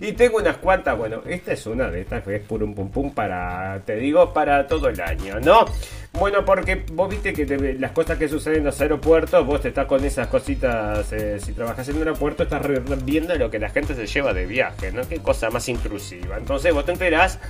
y 0.00 0.12
tengo 0.12 0.38
unas 0.38 0.56
cuantas, 0.58 0.96
bueno, 0.96 1.22
esta 1.26 1.52
es 1.52 1.66
una 1.66 1.90
de 1.90 2.02
estas 2.02 2.22
que 2.22 2.36
es 2.36 2.42
purum 2.42 2.74
pum 2.74 2.90
pum 2.90 3.14
para, 3.14 3.80
te 3.84 3.96
digo, 3.96 4.32
para 4.32 4.66
todo 4.66 4.88
el 4.88 5.00
año, 5.00 5.40
¿no? 5.40 5.66
Bueno, 6.12 6.44
porque 6.44 6.84
vos 6.92 7.08
viste 7.08 7.32
que 7.32 7.76
las 7.78 7.90
cosas 7.92 8.18
que 8.18 8.28
suceden 8.28 8.58
en 8.58 8.64
los 8.66 8.80
aeropuertos, 8.80 9.44
vos 9.44 9.60
te 9.60 9.68
estás 9.68 9.86
con 9.86 10.04
esas 10.04 10.28
cositas, 10.28 11.12
eh, 11.12 11.40
si 11.40 11.52
trabajas 11.52 11.88
en 11.88 11.96
un 11.96 12.02
aeropuerto, 12.02 12.44
estás 12.44 12.62
viendo 13.04 13.34
lo 13.34 13.50
que 13.50 13.58
la 13.58 13.68
gente 13.70 13.94
se 13.94 14.06
lleva 14.06 14.32
de 14.32 14.46
viaje, 14.46 14.92
¿no? 14.92 15.02
Qué 15.08 15.18
cosa 15.18 15.50
más 15.50 15.68
intrusiva. 15.68 16.36
Entonces 16.36 16.72
vos 16.72 16.84
te 16.84 16.92
enterás 16.92 17.40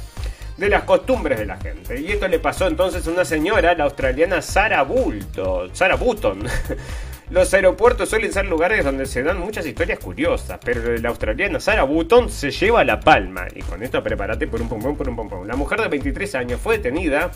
de 0.57 0.69
las 0.69 0.85
costumbres 0.85 1.39
de 1.39 1.47
la 1.47 1.57
gente. 1.57 2.01
Y 2.01 2.13
esto 2.13 2.29
le 2.29 2.39
pasó 2.39 2.67
entonces 2.67 3.07
a 3.07 3.11
una 3.11 3.25
señora, 3.25 3.75
la 3.75 3.85
australiana 3.85 4.41
Sarah 4.41 4.83
Bulto, 4.83 5.69
Sarah 5.75 5.97
Button. 5.97 6.47
Los 7.31 7.55
aeropuertos 7.55 8.11
suelen 8.11 8.33
ser 8.33 8.47
lugares 8.47 8.85
donde 8.85 9.07
se 9.07 9.23
dan 9.23 9.39
muchas 9.39 9.65
historias 9.67 9.99
curiosas, 9.99 10.59
pero 10.63 10.97
la 10.99 11.09
australiana 11.09 11.59
Sarah 11.59 11.85
Button 11.85 12.29
se 12.29 12.51
lleva 12.51 12.85
la 12.85 13.01
palma. 13.01 13.47
Y 13.55 13.63
con 13.63 13.83
esto 13.83 14.03
prepárate 14.03 14.47
por 14.47 14.61
un 14.61 14.69
pompón, 14.69 14.97
por 14.97 15.09
un 15.09 15.17
pompón. 15.17 15.49
La 15.49 15.57
mujer 15.57 15.81
de 15.81 15.89
23 15.89 16.35
años 16.35 16.61
fue 16.61 16.77
detenida 16.77 17.33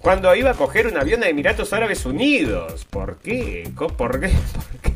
cuando 0.00 0.34
iba 0.34 0.50
a 0.50 0.54
coger 0.54 0.86
un 0.86 0.96
avión 0.96 1.20
de 1.20 1.28
Emiratos 1.28 1.72
Árabes 1.72 2.06
Unidos. 2.06 2.86
¿Por 2.88 3.18
qué? 3.18 3.70
¿Por 3.76 4.20
qué? 4.20 4.28
¿Por 4.28 4.80
qué? 4.82 4.92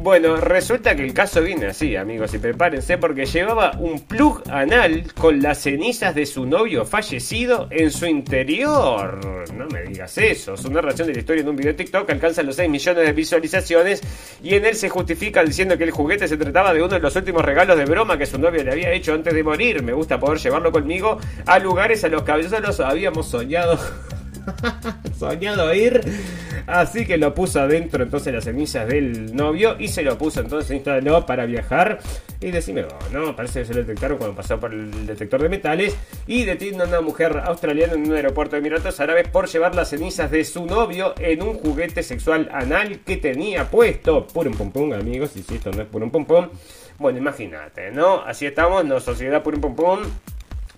Bueno, 0.00 0.36
resulta 0.36 0.94
que 0.94 1.02
el 1.02 1.12
caso 1.12 1.42
viene 1.42 1.66
así, 1.66 1.96
amigos, 1.96 2.32
y 2.32 2.38
prepárense 2.38 2.98
porque 2.98 3.26
llevaba 3.26 3.72
un 3.78 4.00
plug 4.00 4.42
anal 4.48 5.12
con 5.14 5.42
las 5.42 5.58
cenizas 5.58 6.14
de 6.14 6.24
su 6.24 6.46
novio 6.46 6.84
fallecido 6.84 7.66
en 7.70 7.90
su 7.90 8.06
interior. 8.06 9.18
No 9.52 9.66
me 9.66 9.82
digas 9.82 10.16
eso. 10.18 10.56
Su 10.56 10.70
narración 10.70 11.08
de 11.08 11.14
la 11.14 11.18
historia 11.18 11.42
en 11.42 11.48
un 11.48 11.56
video 11.56 11.72
de 11.72 11.78
TikTok 11.78 12.08
alcanza 12.10 12.44
los 12.44 12.54
6 12.54 12.70
millones 12.70 13.06
de 13.06 13.12
visualizaciones 13.12 14.00
y 14.40 14.54
en 14.54 14.66
él 14.66 14.76
se 14.76 14.88
justifica 14.88 15.42
diciendo 15.42 15.76
que 15.76 15.84
el 15.84 15.90
juguete 15.90 16.28
se 16.28 16.36
trataba 16.36 16.72
de 16.72 16.80
uno 16.80 16.94
de 16.94 17.00
los 17.00 17.16
últimos 17.16 17.44
regalos 17.44 17.76
de 17.76 17.84
broma 17.84 18.16
que 18.16 18.26
su 18.26 18.38
novio 18.38 18.62
le 18.62 18.70
había 18.70 18.92
hecho 18.92 19.14
antes 19.14 19.34
de 19.34 19.42
morir. 19.42 19.82
Me 19.82 19.92
gusta 19.92 20.20
poder 20.20 20.38
llevarlo 20.38 20.70
conmigo 20.70 21.18
a 21.44 21.58
lugares 21.58 22.04
a 22.04 22.08
los 22.08 22.22
que 22.22 22.32
los 22.60 22.78
habíamos 22.78 23.28
soñado. 23.28 23.78
soñado 25.18 25.72
ir. 25.74 26.00
Así 26.66 27.06
que 27.06 27.16
lo 27.16 27.34
puso 27.34 27.60
adentro 27.60 28.02
entonces 28.02 28.32
las 28.32 28.44
semillas 28.44 28.86
del 28.86 29.34
novio 29.34 29.76
y 29.78 29.88
se 29.88 30.02
lo 30.02 30.18
puso 30.18 30.40
entonces 30.40 30.76
instaló 30.76 31.24
para 31.24 31.46
viajar. 31.46 31.98
Y 32.40 32.50
decime, 32.50 32.84
oh, 32.84 33.12
no, 33.12 33.34
parece 33.34 33.60
que 33.60 33.66
se 33.66 33.74
lo 33.74 33.80
detectaron 33.80 34.18
cuando 34.18 34.36
pasó 34.36 34.60
por 34.60 34.72
el 34.72 35.06
detector 35.06 35.42
de 35.42 35.48
metales. 35.48 35.96
Y 36.26 36.44
detiene 36.44 36.82
a 36.82 36.86
una 36.86 37.00
mujer 37.00 37.42
australiana 37.44 37.94
en 37.94 38.06
un 38.06 38.14
aeropuerto 38.14 38.56
de 38.56 38.60
Emiratos 38.60 39.00
Árabes 39.00 39.28
por 39.28 39.48
llevar 39.48 39.74
las 39.74 39.88
cenizas 39.88 40.30
de 40.30 40.44
su 40.44 40.66
novio 40.66 41.14
en 41.18 41.42
un 41.42 41.54
juguete 41.54 42.02
sexual 42.02 42.48
anal 42.52 43.00
que 43.00 43.16
tenía 43.16 43.70
puesto. 43.70 44.26
Purum 44.26 44.54
pum 44.54 44.70
pum, 44.70 44.92
amigos, 44.92 45.36
y 45.36 45.42
si 45.42 45.56
esto 45.56 45.70
no 45.72 45.82
es 45.82 45.88
purum 45.88 46.10
pum 46.10 46.24
pum. 46.24 46.48
Bueno, 46.98 47.18
imagínate, 47.18 47.90
¿no? 47.92 48.20
Así 48.22 48.46
estamos, 48.46 48.84
no 48.84 49.00
sociedad 49.00 49.42
purum 49.42 49.60
pum 49.60 49.74
pum 49.74 50.00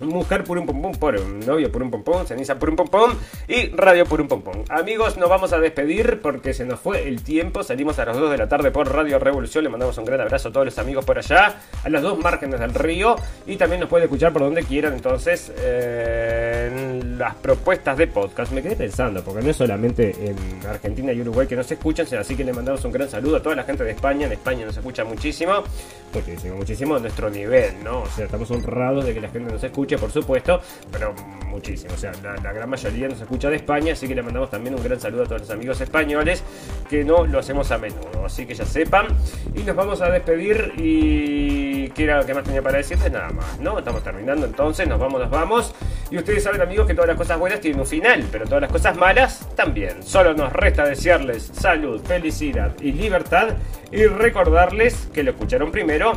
mujer 0.00 0.44
por 0.44 0.58
un 0.58 0.66
pom 0.66 0.92
por 0.92 1.16
un 1.16 1.40
novio 1.40 1.70
por 1.70 1.82
un 1.82 1.90
pom 1.90 2.26
ceniza 2.26 2.58
por 2.58 2.70
un 2.70 2.76
pom 2.76 3.12
y 3.46 3.68
radio 3.68 4.06
por 4.06 4.20
un 4.20 4.28
pom 4.28 4.42
Amigos, 4.68 5.16
nos 5.16 5.28
vamos 5.28 5.52
a 5.52 5.58
despedir 5.58 6.20
porque 6.20 6.54
se 6.54 6.64
nos 6.64 6.80
fue 6.80 7.06
el 7.08 7.22
tiempo. 7.22 7.62
Salimos 7.62 7.98
a 7.98 8.04
las 8.04 8.16
2 8.16 8.30
de 8.30 8.38
la 8.38 8.48
tarde 8.48 8.70
por 8.70 8.92
Radio 8.92 9.18
Revolución. 9.18 9.64
Le 9.64 9.70
mandamos 9.70 9.96
un 9.98 10.04
gran 10.04 10.20
abrazo 10.20 10.48
a 10.48 10.52
todos 10.52 10.66
los 10.66 10.78
amigos 10.78 11.04
por 11.04 11.18
allá, 11.18 11.56
a 11.82 11.88
las 11.88 12.02
dos 12.02 12.18
márgenes 12.18 12.60
del 12.60 12.74
río. 12.74 13.16
Y 13.46 13.56
también 13.56 13.80
nos 13.80 13.88
puede 13.88 14.04
escuchar 14.04 14.32
por 14.32 14.42
donde 14.42 14.62
quieran. 14.62 14.94
Entonces, 14.94 15.52
en 15.58 17.18
las 17.18 17.34
propuestas 17.36 17.96
de 17.98 18.06
podcast. 18.06 18.52
Me 18.52 18.62
quedé 18.62 18.76
pensando, 18.76 19.22
porque 19.22 19.42
no 19.42 19.50
es 19.50 19.56
solamente 19.56 20.14
en 20.18 20.36
Argentina 20.66 21.12
y 21.12 21.20
Uruguay 21.20 21.46
que 21.46 21.56
nos 21.56 21.70
escuchan, 21.70 22.06
así 22.18 22.34
que 22.34 22.44
le 22.44 22.52
mandamos 22.52 22.84
un 22.84 22.92
gran 22.92 23.08
saludo 23.08 23.36
a 23.36 23.42
toda 23.42 23.54
la 23.54 23.64
gente 23.64 23.84
de 23.84 23.90
España. 23.90 24.26
En 24.26 24.32
España 24.32 24.64
nos 24.64 24.76
escucha 24.76 25.04
muchísimo, 25.04 25.62
muchísimo, 26.14 26.56
muchísimo 26.56 26.98
nuestro 26.98 27.30
nivel, 27.30 27.84
¿no? 27.84 28.02
O 28.02 28.06
sea, 28.06 28.24
estamos 28.24 28.50
honrados 28.50 29.04
de 29.04 29.14
que 29.14 29.20
la 29.20 29.28
gente 29.28 29.52
nos 29.52 29.62
escuche 29.62 29.89
por 29.98 30.10
supuesto, 30.10 30.60
pero 30.90 31.14
muchísimo. 31.50 31.92
O 31.94 31.96
sea, 31.96 32.12
la, 32.22 32.52
gran 32.52 32.68
mayoría 32.70 33.08
nos 33.08 33.20
escucha 33.20 33.50
de 33.50 33.56
España, 33.56 33.92
así 33.92 34.08
que 34.08 34.14
le 34.14 34.22
mandamos 34.22 34.50
también 34.50 34.74
un 34.74 34.82
gran 34.82 34.98
saludo 34.98 35.24
a 35.24 35.26
todos 35.26 35.42
los 35.42 35.50
amigos 35.50 35.80
españoles, 35.80 36.42
que 36.88 37.04
no 37.04 37.26
lo 37.26 37.38
hacemos 37.38 37.70
a 37.70 37.78
menudo. 37.78 38.24
Así 38.24 38.46
que 38.46 38.54
ya 38.54 38.64
sepan. 38.64 39.08
Y 39.54 39.60
nos 39.60 39.76
vamos 39.76 40.00
a 40.00 40.10
despedir 40.10 40.72
y... 40.76 41.90
¿Qué 41.90 42.04
era 42.04 42.18
lo 42.18 42.26
que 42.26 42.34
más 42.34 42.44
tenía 42.44 42.62
para 42.62 42.78
decirles? 42.78 43.10
Nada 43.10 43.30
más, 43.30 43.58
¿no? 43.58 43.78
Estamos 43.78 44.02
terminando 44.04 44.46
entonces, 44.46 44.86
nos 44.86 45.00
vamos, 45.00 45.20
nos 45.20 45.30
vamos. 45.30 45.74
Y 46.10 46.18
ustedes 46.18 46.42
saben 46.42 46.60
amigos 46.60 46.86
que 46.86 46.94
todas 46.94 47.08
las 47.08 47.16
cosas 47.16 47.38
buenas 47.38 47.60
tienen 47.60 47.80
un 47.80 47.86
final, 47.86 48.24
pero 48.30 48.44
todas 48.44 48.62
las 48.62 48.70
cosas 48.70 48.96
malas 48.96 49.48
también. 49.56 50.02
Solo 50.02 50.34
nos 50.34 50.52
resta 50.52 50.84
desearles 50.84 51.50
salud, 51.52 52.00
felicidad 52.02 52.74
y 52.80 52.92
libertad 52.92 53.56
y 53.90 54.06
recordarles 54.06 55.08
que 55.12 55.22
lo 55.22 55.32
escucharon 55.32 55.70
primero 55.72 56.12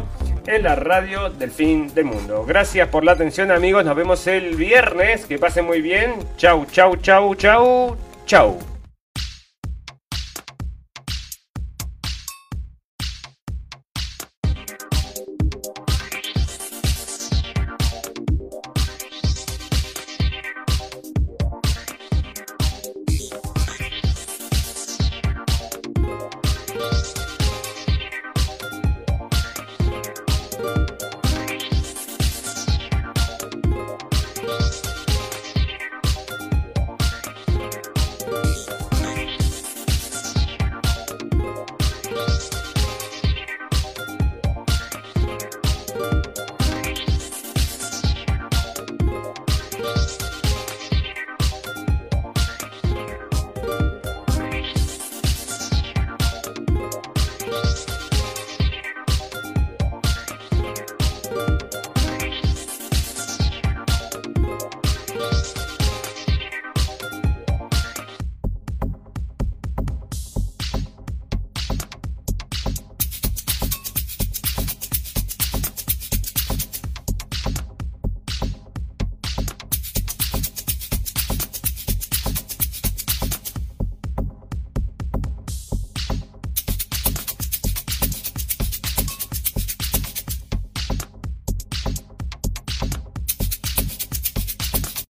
en 0.47 0.63
la 0.63 0.75
radio 0.75 1.29
del 1.29 1.51
fin 1.51 1.93
del 1.93 2.05
mundo. 2.05 2.45
Gracias 2.45 2.87
por 2.89 3.03
la 3.03 3.13
atención 3.13 3.51
amigos, 3.51 3.85
nos 3.85 3.95
vemos 3.95 4.25
el 4.27 4.55
viernes, 4.55 5.25
que 5.25 5.39
pasen 5.39 5.65
muy 5.65 5.81
bien. 5.81 6.15
Chau, 6.37 6.65
chau, 6.71 6.95
chau, 6.97 7.35
chau, 7.35 7.97
chau. 8.25 8.72